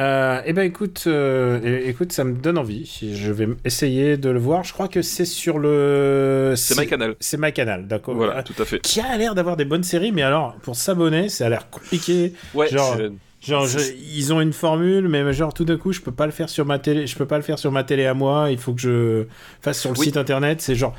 [0.00, 3.00] Euh, eh ben écoute, euh, écoute, ça me donne envie.
[3.14, 4.64] Je vais essayer de le voir.
[4.64, 6.54] Je crois que c'est sur le.
[6.56, 7.16] C'est MyCanal.
[7.20, 8.14] C'est MyCanal, d'accord.
[8.14, 8.80] Voilà, tout à fait.
[8.80, 12.32] Qui a l'air d'avoir des bonnes séries, mais alors pour s'abonner, ça a l'air compliqué.
[12.54, 12.68] Ouais.
[12.68, 12.96] Genre,
[13.42, 13.78] genre je,
[14.14, 16.64] ils ont une formule, mais genre tout d'un coup, je peux pas le faire sur
[16.64, 17.06] ma télé.
[17.06, 18.50] Je peux pas le faire sur ma télé à moi.
[18.50, 19.26] Il faut que je
[19.60, 20.06] fasse sur le Oui.
[20.06, 20.62] site internet.
[20.62, 20.94] C'est genre,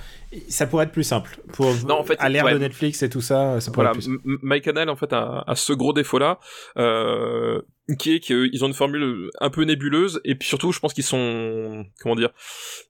[0.48, 1.40] ça pourrait être plus simple.
[1.54, 2.54] Pour Non, en fait, à l'ère ouais.
[2.54, 4.38] de Netflix et tout ça, ça pourrait Voilà, être plus.
[4.44, 6.40] MyCanal en fait a, a ce gros défaut là,
[6.78, 7.62] euh,
[7.98, 11.04] qui est qu'ils ont une formule un peu nébuleuse et puis surtout je pense qu'ils
[11.04, 12.30] sont comment dire,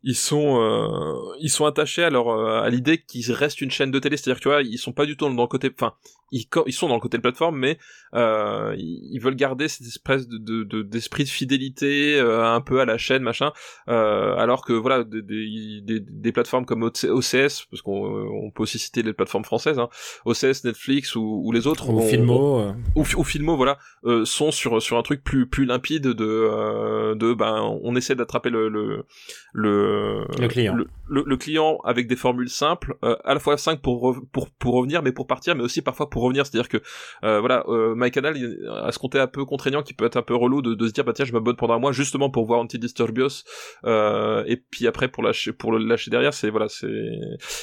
[0.03, 3.91] ils sont euh, ils sont attachés à leur euh, à l'idée qu'ils restent une chaîne
[3.91, 5.93] de télé, c'est-à-dire que tu vois ils sont pas du tout dans le côté, enfin
[6.31, 7.77] ils sont dans le côté de plateforme mais
[8.13, 12.79] euh, ils veulent garder cette espèce de de- de- d'esprit de, fidélité euh, un peu
[12.81, 13.51] à la chaîne machin,
[13.89, 18.05] euh, alors que voilà des, des, des, des plateformes comme OCS parce qu'on
[18.45, 19.89] on peut aussi citer les plateformes françaises hein,
[20.25, 22.71] OCS, Netflix ou, ou les autres, Ou on- Filmo.
[22.95, 23.77] ou, ou Filmo, voilà,
[24.25, 28.69] sont sur sur un truc plus plus limpide de de ben on essaie d'attraper le
[28.69, 29.05] le
[29.53, 30.75] le Le client.
[31.07, 35.01] le, client avec des formules simples, à la fois simples pour re- pour pour revenir,
[35.03, 36.45] mais pour partir, mais aussi parfois pour revenir.
[36.45, 36.77] C'est-à-dire que
[37.23, 38.35] euh, voilà, euh, MyCanal
[38.83, 41.03] a ce côté un peu contraignant qui peut être un peu relou de, se dire
[41.03, 43.43] bah tiens je m'abonne pendant un mois justement pour voir Antidisturbios
[43.85, 46.87] euh, et puis après pour lâcher pour le lâcher derrière c'est voilà c'est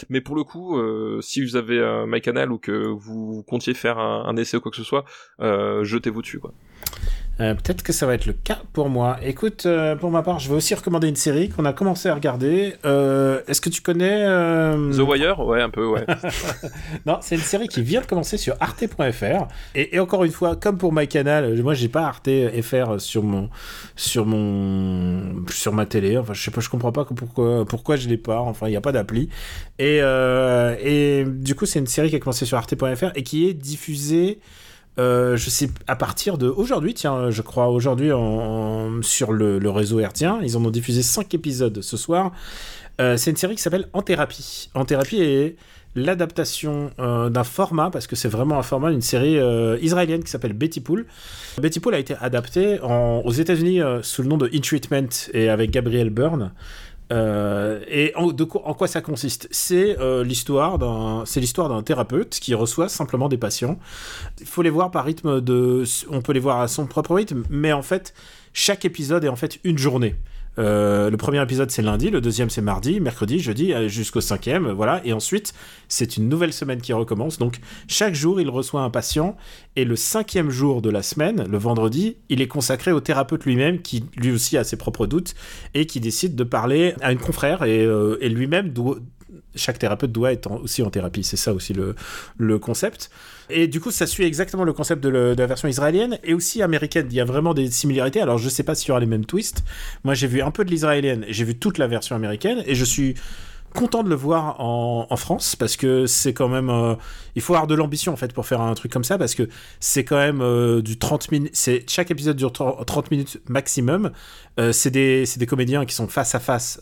[0.08, 4.24] mais pour le coup euh, si vous avez MyCanal ou que vous comptiez faire un,
[4.26, 5.04] un essai ou quoi que ce soit
[5.38, 6.52] jetez-vous dessus quoi.
[7.40, 9.18] Euh, Peut-être que ça va être le cas pour moi.
[9.22, 12.14] Écoute, euh, pour ma part, je vais aussi recommander une série qu'on a commencé à
[12.14, 12.74] regarder.
[12.84, 15.38] Euh, Est-ce que tu connais The Wire?
[15.40, 16.04] Ouais un peu ouais
[17.06, 19.46] Non, c'est une série qui vient de commencer sur arte.fr.
[19.74, 22.28] Et, et encore une fois, comme pour MyCanal, moi j'ai pas Arte
[22.62, 23.48] FR sur mon
[23.94, 26.18] sur mon sur ma télé.
[26.18, 28.40] Enfin, je sais pas, je comprends pas pourquoi pourquoi je l'ai pas.
[28.40, 29.28] Enfin, il y a pas d'appli.
[29.78, 33.54] Et et du coup, c'est une série qui a commencé sur arte.fr et qui est
[33.54, 34.40] diffusée.
[34.98, 38.10] Euh, je sais à partir de aujourd'hui, tiens, je crois aujourd'hui
[39.02, 42.32] sur le, réseau hertzien, ils en ont diffusé 5 épisodes ce soir.
[43.00, 44.70] Euh, c'est une série qui s'appelle En thérapie.
[44.74, 45.56] En thérapie est
[45.94, 50.30] l'adaptation euh, d'un format, parce que c'est vraiment un format d'une série euh, israélienne qui
[50.30, 51.06] s'appelle Betty Pool.
[51.60, 55.48] Betty Pool a été adaptée aux États-Unis euh, sous le nom de In Treatment et
[55.48, 56.52] avec Gabriel Byrne.
[57.10, 58.32] Euh, et en,
[58.74, 59.48] quoi ça consiste?
[59.50, 63.78] C'est euh, l'histoire d'un, c'est l'histoire d'un thérapeute qui reçoit simplement des patients.
[64.40, 67.44] Il faut les voir par rythme de, on peut les voir à son propre rythme,
[67.50, 68.14] mais en fait,
[68.52, 70.16] chaque épisode est en fait une journée.
[70.58, 74.70] Euh, le premier épisode c'est lundi, le deuxième c'est mardi, mercredi, jeudi, euh, jusqu'au cinquième,
[74.70, 75.00] voilà.
[75.04, 75.54] Et ensuite
[75.88, 77.38] c'est une nouvelle semaine qui recommence.
[77.38, 79.36] Donc chaque jour il reçoit un patient
[79.76, 83.80] et le cinquième jour de la semaine, le vendredi, il est consacré au thérapeute lui-même
[83.80, 85.34] qui lui aussi a ses propres doutes
[85.74, 88.98] et qui décide de parler à une confrère et, euh, et lui-même doit
[89.54, 91.24] chaque thérapeute doit être aussi en thérapie.
[91.24, 93.10] C'est ça aussi le, concept.
[93.50, 97.06] Et du coup, ça suit exactement le concept de, la version israélienne et aussi américaine.
[97.10, 98.20] Il y a vraiment des similarités.
[98.20, 99.64] Alors, je sais pas s'il y aura les mêmes twists.
[100.04, 102.74] Moi, j'ai vu un peu de l'israélienne et j'ai vu toute la version américaine et
[102.74, 103.14] je suis
[103.74, 106.94] content de le voir en, France parce que c'est quand même euh,
[107.34, 109.48] il faut avoir de l'ambition en fait pour faire un truc comme ça parce que
[109.80, 114.10] c'est quand même euh, du 30 minutes c'est chaque épisode dure 30 30 minutes maximum.
[114.58, 116.80] Euh, c'est des des comédiens qui sont face à face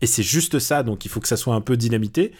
[0.00, 2.32] et c'est juste ça donc il faut que ça soit un peu dynamité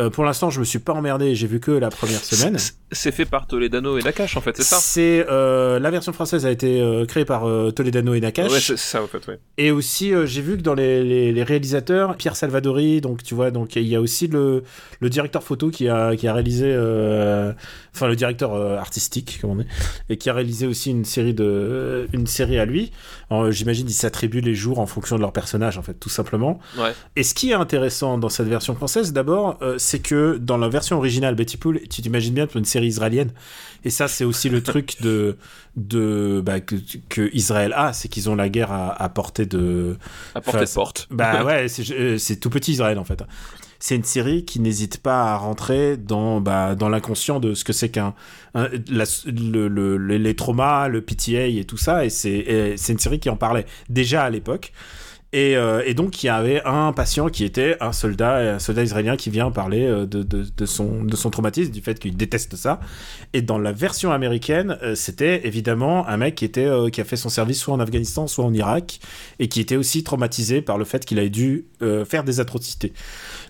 [0.00, 2.58] Euh, pour l'instant je me suis pas emmerdé j'ai vu que la première semaine
[2.90, 6.44] C'est- fait par Toledano et Nakash en fait, c'est ça c'est euh, la version française
[6.46, 7.42] a été euh, créée par
[7.74, 9.38] Toledano et Nakash Ouais, c'est ça en fait, ouais.
[9.56, 13.52] et aussi, j'ai vu que dans les, les- les réalisateurs, Pierre Salvadori, donc tu vois,
[13.52, 14.64] donc il y a aussi le,
[15.00, 16.72] le directeur photo qui a, qui a réalisé,
[17.94, 19.66] enfin le directeur artistique, comme on dit,
[20.08, 22.90] et qui a réalisé aussi une série de, une série à lui.
[23.30, 26.58] Alors, J'imagine ils s'attribuent les jours en fonction de leur personnage, en fait, tout simplement.
[26.78, 26.92] Ouais.
[27.16, 30.68] Et ce qui est intéressant dans cette version française, d'abord, euh, c'est que dans la
[30.68, 33.32] version originale, Betty Pool, tu t'imagines bien pour une série israélienne.
[33.84, 35.36] Et ça, c'est aussi le truc de,
[35.76, 36.76] de bah, que,
[37.08, 39.96] que Israël a, c'est qu'ils ont la guerre à, à portée de.
[40.34, 41.06] À portée de porte.
[41.10, 43.22] Bah ouais, euh, c'est tout petit Israël en fait.
[43.86, 47.74] C'est une série qui n'hésite pas à rentrer dans, bah, dans l'inconscient de ce que
[47.74, 48.14] c'est qu'un
[48.54, 52.02] le, le- le- les traumas, le PTA et tout ça.
[52.06, 54.72] Et c'est une série qui en parlait déjà à l'époque.
[55.34, 58.84] Et, euh, et donc, il y avait un patient qui était un soldat, un soldat
[58.84, 62.78] israélien qui vient parler euh, de, son, traumatisme, du fait qu'il déteste ça.
[63.32, 67.16] Et dans la version américaine, euh, c'était évidemment un mec qui, était, qui a fait
[67.16, 69.00] son service soit en Afghanistan, soit en Irak,
[69.40, 71.66] et qui était aussi traumatisé par le fait qu'il avait dû
[72.06, 72.92] faire des atrocités.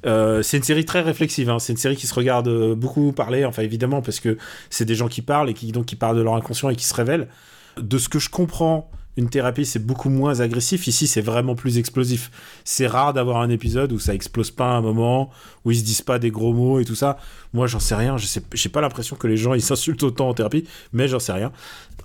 [0.04, 1.58] C'est une série très réflexive, hein.
[1.58, 4.38] c'est une série qui se regarde beaucoup parler, enfin évidemment, parce que
[4.70, 6.86] c'est des gens qui parlent et qui, donc, qui parlent de leur inconscient et qui
[6.86, 7.28] se révèlent.
[7.76, 10.86] De ce que je comprends, une thérapie c'est beaucoup moins agressif.
[10.86, 12.30] Ici, c'est vraiment plus explosif.
[12.64, 15.30] C'est rare d'avoir un épisode où ça explose pas à un moment,
[15.64, 17.18] où ils se disent pas des gros mots et tout ça.
[17.52, 18.16] Moi, j'en sais rien.
[18.16, 21.20] Je sais, j'ai pas l'impression que les gens ils s'insultent autant en thérapie, mais j'en
[21.20, 21.52] sais rien.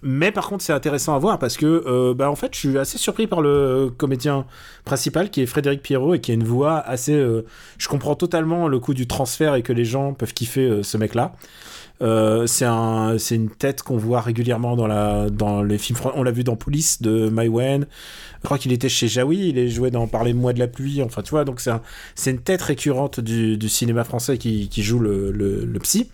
[0.01, 2.77] Mais par contre, c'est intéressant à voir parce que, euh, bah, en fait, je suis
[2.77, 4.45] assez surpris par le comédien
[4.85, 7.13] principal qui est Frédéric Pierrot et qui a une voix assez.
[7.13, 7.45] euh,
[7.77, 10.97] je comprends totalement le coup du transfert et que les gens peuvent kiffer euh, ce
[10.97, 11.33] mec-là.
[12.01, 15.99] Euh, c'est un, c'est une tête qu'on voit régulièrement dans la, dans les films.
[16.15, 17.87] On l'a vu dans Police de Mai Wen.
[18.41, 19.49] Je crois qu'il était chez Jaoui.
[19.49, 21.01] Il est joué dans Parlez-moi de la pluie.
[21.03, 21.81] Enfin, tu vois, donc c'est un,
[22.15, 26.09] c'est une tête récurrente du, du cinéma français qui, qui joue le, le, le psy.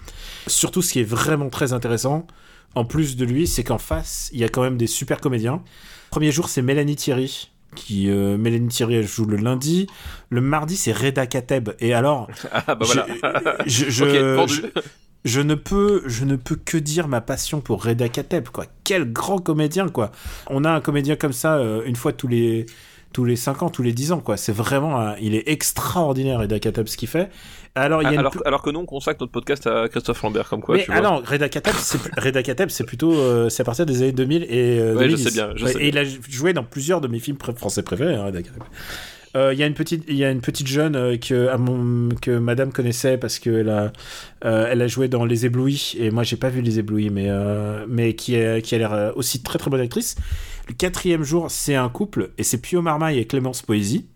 [0.47, 2.25] Surtout, ce qui est vraiment très intéressant,
[2.73, 5.61] en plus de lui, c'est qu'en face, il y a quand même des super comédiens.
[6.09, 7.51] Premier jour, c'est Mélanie Thierry.
[7.75, 9.87] Qui, euh, Mélanie Thierry, elle joue le lundi.
[10.29, 11.71] Le mardi, c'est Reda Kateb.
[11.79, 13.05] Et alors, Ah bah voilà.
[13.65, 14.05] je, je,
[14.35, 14.61] vendu.
[15.25, 18.65] Je, ne peux, je ne peux que dire ma passion pour Reda Kateb, quoi.
[18.85, 20.11] Quel grand comédien, quoi.
[20.49, 22.65] On a un comédien comme ça euh, une fois tous les
[23.11, 24.35] tous les 5 ans, tous les 10 ans, quoi.
[24.35, 27.29] C'est vraiment, un- il est extraordinaire, Reda Kateb, ce qu'il fait.
[27.73, 30.21] Alors, il y a une alors, alors que nous, on consacre notre podcast à Christophe
[30.21, 31.09] Lambert, comme quoi, mais tu ah vois.
[31.11, 34.43] non, Reda Kateb, c'est Reda Kateb, c'est plutôt euh, c'est à partir des années 2000
[34.49, 35.23] et euh, Ouais, je 2010.
[35.23, 37.83] sais bien, je Ouais, sais et il a joué dans plusieurs de mes films français
[37.83, 38.63] préférés, hein, Reda Kateb.
[39.35, 41.49] Euh, Il y a une petite, y a une petite jeune euh, que
[42.21, 43.91] que Madame connaissait parce qu'elle a,
[44.45, 47.29] euh, elle a joué dans Les Éblouis et moi j'ai pas vu Les Éblouis, mais
[47.87, 50.15] mais qui qui a l'air aussi très très bonne actrice.
[50.67, 54.07] Le quatrième jour, c'est un couple et c'est Pio Marmaille et Clémence Poésie.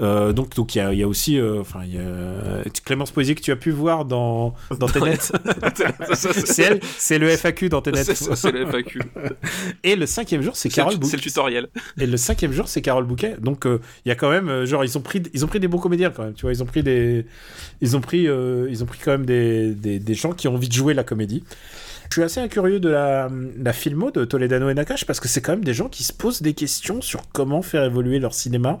[0.00, 2.62] Euh, donc donc il y a, il y a aussi euh, enfin il y a
[2.84, 5.18] Clémence Poésie que tu as pu voir dans dans Tenet.
[6.14, 8.04] c'est elle, c'est le FAQ dans Tenet.
[8.04, 9.00] C'est le FAQ.
[9.84, 11.16] Et le cinquième jour, c'est Carole le, c'est Bouquet.
[11.16, 11.68] le tutoriel.
[11.98, 13.36] Et le cinquième jour, c'est Carole Bouquet.
[13.40, 15.68] Donc euh, il y a quand même, genre ils ont pris, ils ont pris des
[15.68, 16.34] bons comédiens quand même.
[16.34, 17.26] Tu vois, ils ont pris des,
[17.80, 20.68] ils ont pris, ils ont pris quand même des, des, des gens qui ont envie
[20.68, 21.44] de jouer la comédie.
[22.12, 25.40] Je suis assez curieux de la, la filmo de Toledano et Nakash parce que c'est
[25.40, 28.76] quand même des gens qui se posent des questions sur comment faire évoluer leur cinéma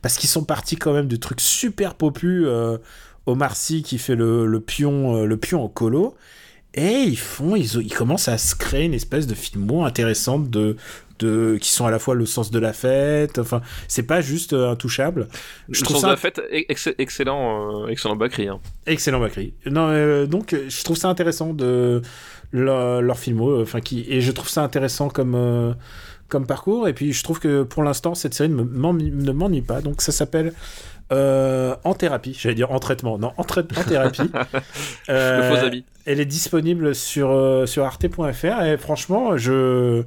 [0.00, 2.44] parce qu'ils sont partis quand même de trucs super popus.
[2.46, 2.78] Euh,
[3.26, 6.14] Omar Sy qui fait le, le pion, euh, le pion en colo.
[6.72, 10.76] Et ils font, ils, ils commencent à se créer une espèce de filmo intéressante de,
[11.18, 13.38] de, qui sont à la fois le sens de la fête.
[13.38, 15.28] Enfin, c'est pas juste euh, intouchable.
[15.68, 18.48] Je Le trouve sens ça de la fête, ex- excellent, euh, excellent Bakri.
[18.48, 18.58] Hein.
[18.86, 19.52] excellent, Bakri.
[19.66, 22.00] Non, euh, donc je trouve ça intéressant de
[22.52, 23.60] leur, leur filmo.
[23.62, 25.72] Enfin, qui et je trouve ça intéressant comme euh,
[26.28, 26.88] comme parcours.
[26.88, 29.80] Et puis je trouve que pour l'instant cette série ne me- m'ennuie- pas.
[29.80, 30.52] Donc ça s'appelle
[31.12, 32.36] euh, En thérapie.
[32.38, 33.18] J'allais dire en traitement.
[33.18, 34.30] Non, en, trai- en thérapie.
[35.08, 35.66] Euh, faux
[36.06, 40.02] elle est disponible sur, euh, sur arte.fr et franchement, je,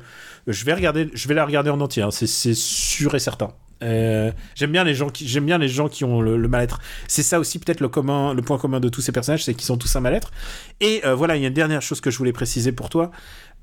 [0.48, 2.26] je, vais regarder, je vais la regarder en entier, hein, c'est
[2.56, 3.52] sûr et certain.
[3.84, 6.80] Euh, j'aime bien les gens qui j'aime bien les gens qui ont le, le mal-être.
[7.08, 9.66] C'est ça aussi peut-être le commun, le point commun de tous ces personnages, c'est qu'ils
[9.66, 10.32] sont tous un mal-être.
[10.80, 13.12] Et euh, voilà, il y a une dernière chose que je voulais préciser pour toi.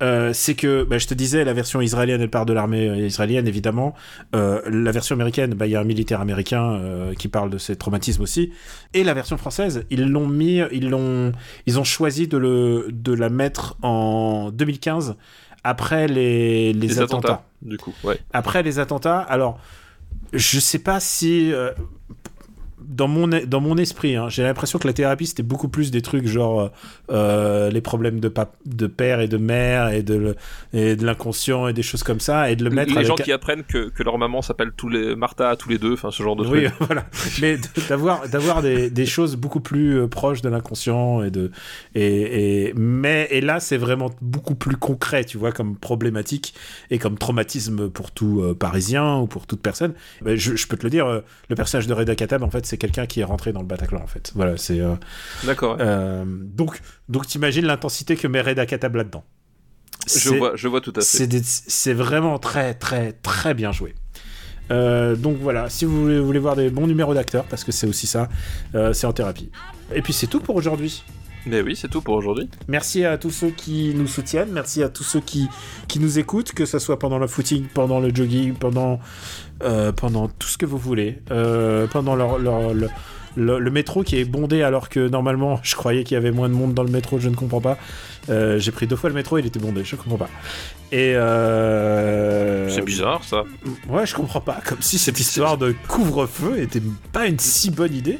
[0.02, 3.46] Euh, c'est que bah, je te disais la version israélienne elle part de l'armée israélienne
[3.46, 3.94] évidemment
[4.32, 6.80] la version américaine bah, il y a un militaire américain
[7.18, 8.50] qui parle de ces traumatismes aussi
[8.94, 11.32] et la version française ils l'ont mis ils l'ont
[11.66, 15.16] ils ont choisi de le de la mettre en 2015
[15.64, 17.16] après les, les, Les attentats.
[17.28, 18.18] attentats, du coup, ouais.
[18.32, 19.58] Après les attentats, alors
[20.32, 21.72] je sais pas si euh,
[22.86, 26.02] dans mon dans mon esprit, hein, j'ai l'impression que la thérapie c'était beaucoup plus des
[26.02, 26.70] trucs genre
[27.10, 28.32] euh, les problèmes de
[28.66, 30.36] de père et de mère et de
[30.72, 33.32] et l'inconscient et des choses comme ça et de le mettre les avec gens qui
[33.32, 36.36] apprennent que, que leur maman s'appelle tous les Martha tous les deux, enfin ce genre
[36.36, 37.06] de oui, voilà.
[37.40, 37.58] Mais
[37.88, 41.50] d'avoir d'avoir des, des choses beaucoup plus euh, proches de l'inconscient et de
[41.94, 46.54] et, et mais et là c'est vraiment beaucoup plus concret, tu vois, comme problématique
[46.90, 49.94] et comme traumatisme pour tout euh, Parisien ou pour toute personne.
[50.24, 52.78] Je, je peux te le dire, euh, le personnage de Reda Katab en fait c'est
[52.78, 54.30] quelqu'un qui est rentré dans le Bataclan en fait.
[54.36, 54.94] Voilà, c'est euh,
[55.44, 55.76] D'accord.
[55.80, 59.24] euh, donc donc t'imagines l'intensité que met Reda Katab là-dedans.
[60.06, 61.28] Je vois, je vois tout à fait.
[61.42, 63.94] c'est vraiment très très très bien joué.
[64.70, 67.72] Euh, donc voilà, si vous voulez, vous voulez voir des bons numéros d'acteurs, parce que
[67.72, 68.28] c'est aussi ça,
[68.92, 69.50] c'est en thérapie.
[69.92, 71.02] Et puis c'est tout pour aujourd'hui.
[71.46, 72.48] Mais oui, c'est tout pour aujourd'hui.
[72.68, 75.48] Merci à tous ceux qui nous soutiennent, merci à tous ceux qui,
[75.88, 79.00] qui nous écoutent, que ce soit pendant le footing, pendant le jogging, pendant,
[79.62, 82.88] euh, pendant tout ce que vous voulez, euh, pendant leur, leur- le,
[83.36, 86.48] le- le métro qui est bondé alors que normalement je croyais qu'il y avait moins
[86.48, 87.78] de monde dans le métro, je ne comprends pas.
[88.28, 90.28] Euh, J'ai pris deux fois le métro, il était bondé, je comprends pas.
[90.92, 93.44] Et euh, C'est bizarre ça.
[93.88, 94.60] Ouais, je comprends pas.
[94.66, 96.82] Comme si cette histoire de couvre-feu était
[97.12, 98.18] pas une si bonne idée.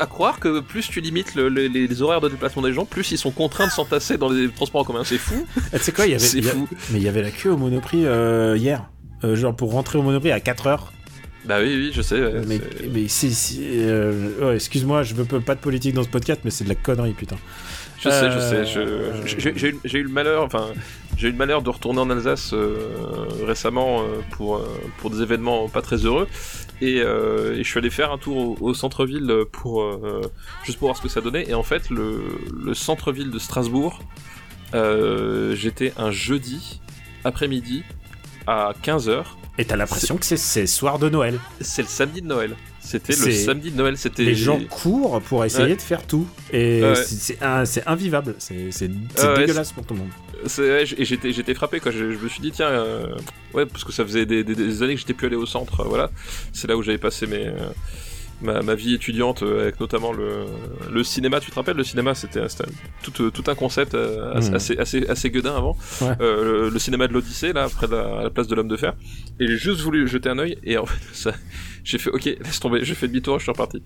[0.00, 2.84] À croire que plus tu limites le- le- les, les horaires de déplacement des gens,
[2.84, 5.02] plus ils sont contraints de s'entasser dans les transports en commun.
[5.04, 5.44] C'est fou.
[5.72, 6.68] Tu sais quoi, il y avait, C'est il y a- fou.
[6.92, 8.84] mais il y avait la queue au Monoprix euh, hier.
[9.24, 10.92] Euh, genre pour rentrer au Monoprix à 4 heures.
[11.44, 12.20] Bah oui, oui, je sais.
[12.20, 12.60] ouais, mais
[12.92, 16.50] mais si, si, euh, ouais, excuse-moi, je veux pas de politique dans ce podcast, mais
[16.50, 17.36] c'est de la connerie, putain.
[17.98, 18.78] Je sais, je sais.
[18.78, 19.50] Euh, je-
[19.84, 20.66] J'ai eu, le malheur, enfin,
[21.16, 22.52] j'ai eu le malheur de retourner en Alsace
[23.44, 24.60] récemment pour
[24.98, 26.26] pour des événements pas très heureux,
[26.80, 30.20] et, euh, et je suis allé faire un tour au, au centre-ville pour euh,
[30.64, 31.48] juste pour voir ce que ça donnait.
[31.48, 32.22] Et en fait, le,
[32.64, 34.00] le centre-ville de Strasbourg,
[34.74, 36.80] euh, j'étais un jeudi
[37.24, 37.84] après-midi
[38.46, 39.24] à 15h.
[39.58, 41.38] Et t'as l'impression que c'est- soir de Noël.
[41.60, 42.56] C'est le samedi de Noël.
[42.80, 43.96] C'était le samedi de Noël.
[43.98, 45.76] C'était Les gens courent pour essayer Ouais.
[45.76, 46.26] de faire tout.
[46.52, 46.94] Et Ouais.
[46.96, 47.38] c'est-
[47.86, 48.34] invivable.
[48.38, 50.10] C'est Ouais, dégueulasse pour tout le monde.
[50.98, 51.92] Et j'étais j'étais frappé quoi.
[51.92, 53.14] Je, je me suis dit tiens euh,
[53.54, 55.80] ouais parce que ça faisait des, des- des années que j'étais plus allé au centre.
[55.82, 56.10] euh, voilà,
[56.52, 57.52] c'est là où j'avais passé mes euh,
[58.42, 60.44] ma, ma vie étudiante euh, avec notamment le,
[60.90, 61.40] le cinéma.
[61.40, 62.40] Tu te rappelles le cinéma c'était
[63.02, 64.54] tout, euh, tout un concept euh, assez, Mhm.
[64.56, 65.76] assez assez assez gueudin avant.
[66.00, 66.08] Ouais.
[66.20, 68.68] Euh, le, le cinéma de l'Odyssée là près de la, à la place de l'homme
[68.68, 68.94] de fer.
[69.40, 71.32] Et j'ai juste voulu jeter un œil et en fait ça
[71.84, 72.84] j'ai fait ok laisse tomber.
[72.84, 73.82] J'ai fait demi-tour je suis reparti.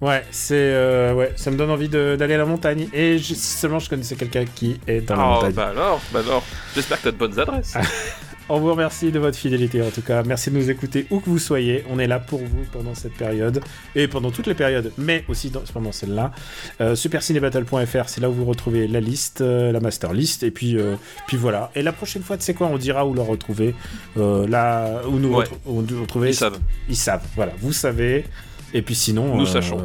[0.00, 2.88] Ouais, c'est euh, ouais, ça me donne envie d'aller à la montagne.
[2.92, 5.52] Et je- seulement je connaissais quelqu'un qui est dans la Oh montagne.
[5.54, 6.44] bah alors bah alors
[6.74, 7.74] j'espère que t'as de bonnes adresses.
[8.50, 10.22] On vous remercie de votre fidélité en tout cas.
[10.22, 11.84] Merci de nous écouter où que vous soyez.
[11.90, 13.60] On est là pour vous pendant cette période
[13.94, 16.32] et pendant toutes les périodes, mais aussi dans, pendant celle-là.
[16.80, 20.78] Euh, Supercinébattle.fr, c'est là où vous retrouvez la liste, euh, la master list, et puis
[20.78, 20.94] euh,
[21.26, 21.70] puis voilà.
[21.74, 23.74] Et la prochaine fois, tu sais quoi, on dira où le retrouver.
[24.16, 25.44] Euh, là où nous Ouais.
[25.66, 26.30] retrouver.
[26.30, 26.58] Ils savent.
[26.88, 27.22] Ils savent.
[27.36, 28.24] Voilà, vous savez.
[28.72, 29.82] Et puis sinon, Nous sachons.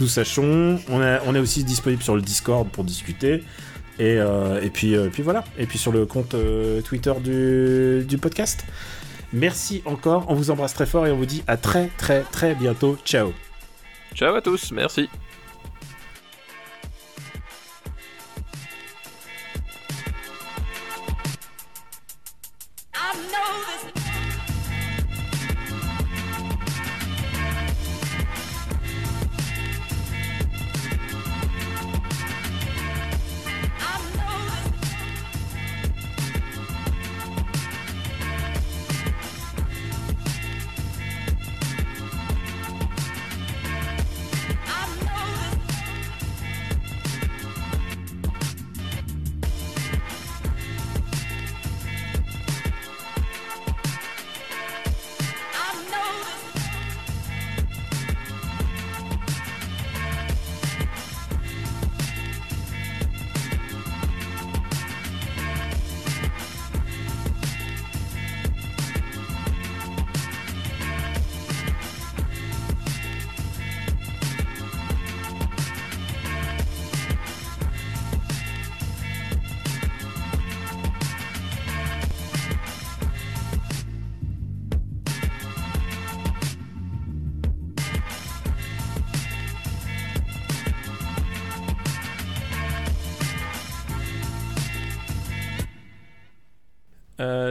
[0.00, 0.78] Nous sachons.
[0.90, 3.42] On, a- on est aussi disponible sur le Discord pour discuter.
[3.98, 5.44] Et, euh, euh, puis voilà.
[5.58, 8.64] Et puis sur le compte euh, Twitter du, du podcast.
[9.32, 10.26] Merci encore.
[10.28, 12.96] On vous embrasse très fort et on vous dit à très très très bientôt.
[13.04, 13.32] Ciao.
[14.14, 15.08] Ciao à tous merci.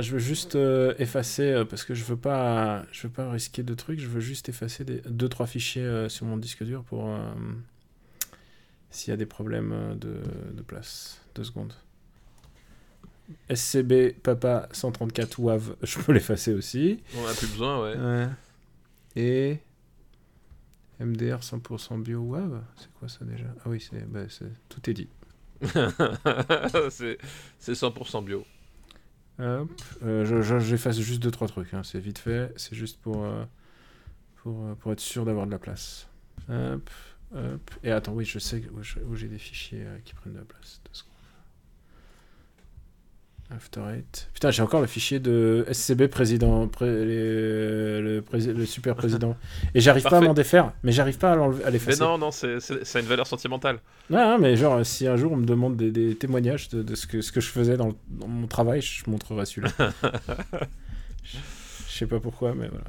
[0.04, 3.64] Je veux juste euh, effacer euh, parce que je veux pas, je veux pas risquer
[3.64, 4.00] de trucs.
[4.00, 7.10] Je veux juste effacer des deux trois fichiers euh, sur mon disque dur pour
[8.90, 10.22] s'il y a des problèmes de,
[10.54, 11.22] de place.
[11.36, 11.74] Deux secondes.
[13.50, 17.02] SCB Papa 134 WAV, je peux l'effacer aussi.
[17.18, 17.98] On a plus besoin, ouais.
[17.98, 18.28] Ouais.
[19.16, 19.60] Et
[21.00, 23.46] MDR 100% bio WAV, c'est quoi ça déjà?
[23.66, 25.08] Ah oui, c'est, bah, c'est- tout est dit.
[27.60, 28.46] c'est 100% bio.
[29.40, 29.70] Hop,
[30.04, 33.26] euh, je- je- j'efface juste deux trois trucs, hein, c'est vite fait, c'est juste pour,
[33.26, 33.44] euh,
[34.38, 36.08] pour, euh, pour être sûr d'avoir de la place.
[36.50, 36.90] Hop,
[37.36, 37.72] hop.
[37.84, 38.64] Et attends, oui, je sais
[39.08, 40.82] où, j'ai des fichiers euh, qui prennent de la place.
[43.52, 44.30] After Eight.
[44.34, 49.38] Putain, j'ai encore le fichier de SCB président, pré- le, pré- le super président.
[49.76, 52.00] Et j'arrive pas à m'en défaire, mais j'arrive pas à, à Mais l'effacer.
[52.02, 53.80] non, non, c'est a une valeur sentimentale.
[54.12, 56.96] Hein, mais genre, euh, si un jour on me demande des, des témoignages de, de
[56.96, 59.72] ce, que, ce que je faisais dans, le- dans mon travail, je montrerai celui-là.
[61.24, 61.38] je,
[61.90, 62.86] je sais pas pourquoi, mais voilà.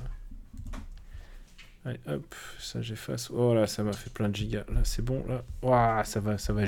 [1.85, 3.29] Allez, hop, ça j'efface.
[3.31, 4.65] Oh là, ça m'a fait plein de gigas.
[4.73, 5.45] Là, c'est bon, là.
[5.63, 6.63] Ouah, ça va, ça va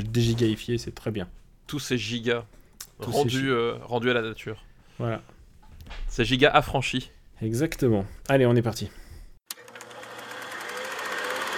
[0.76, 1.26] c'est très bien.
[1.66, 2.44] Tous ces gigas
[3.00, 4.64] Euh, rendus à la nature.
[4.98, 5.20] Voilà,
[6.08, 7.10] Ces gigas affranchis.
[7.42, 8.04] exactement.
[8.28, 8.90] Allez, on est parti.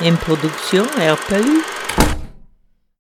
[0.01, 1.63] Une production RPU.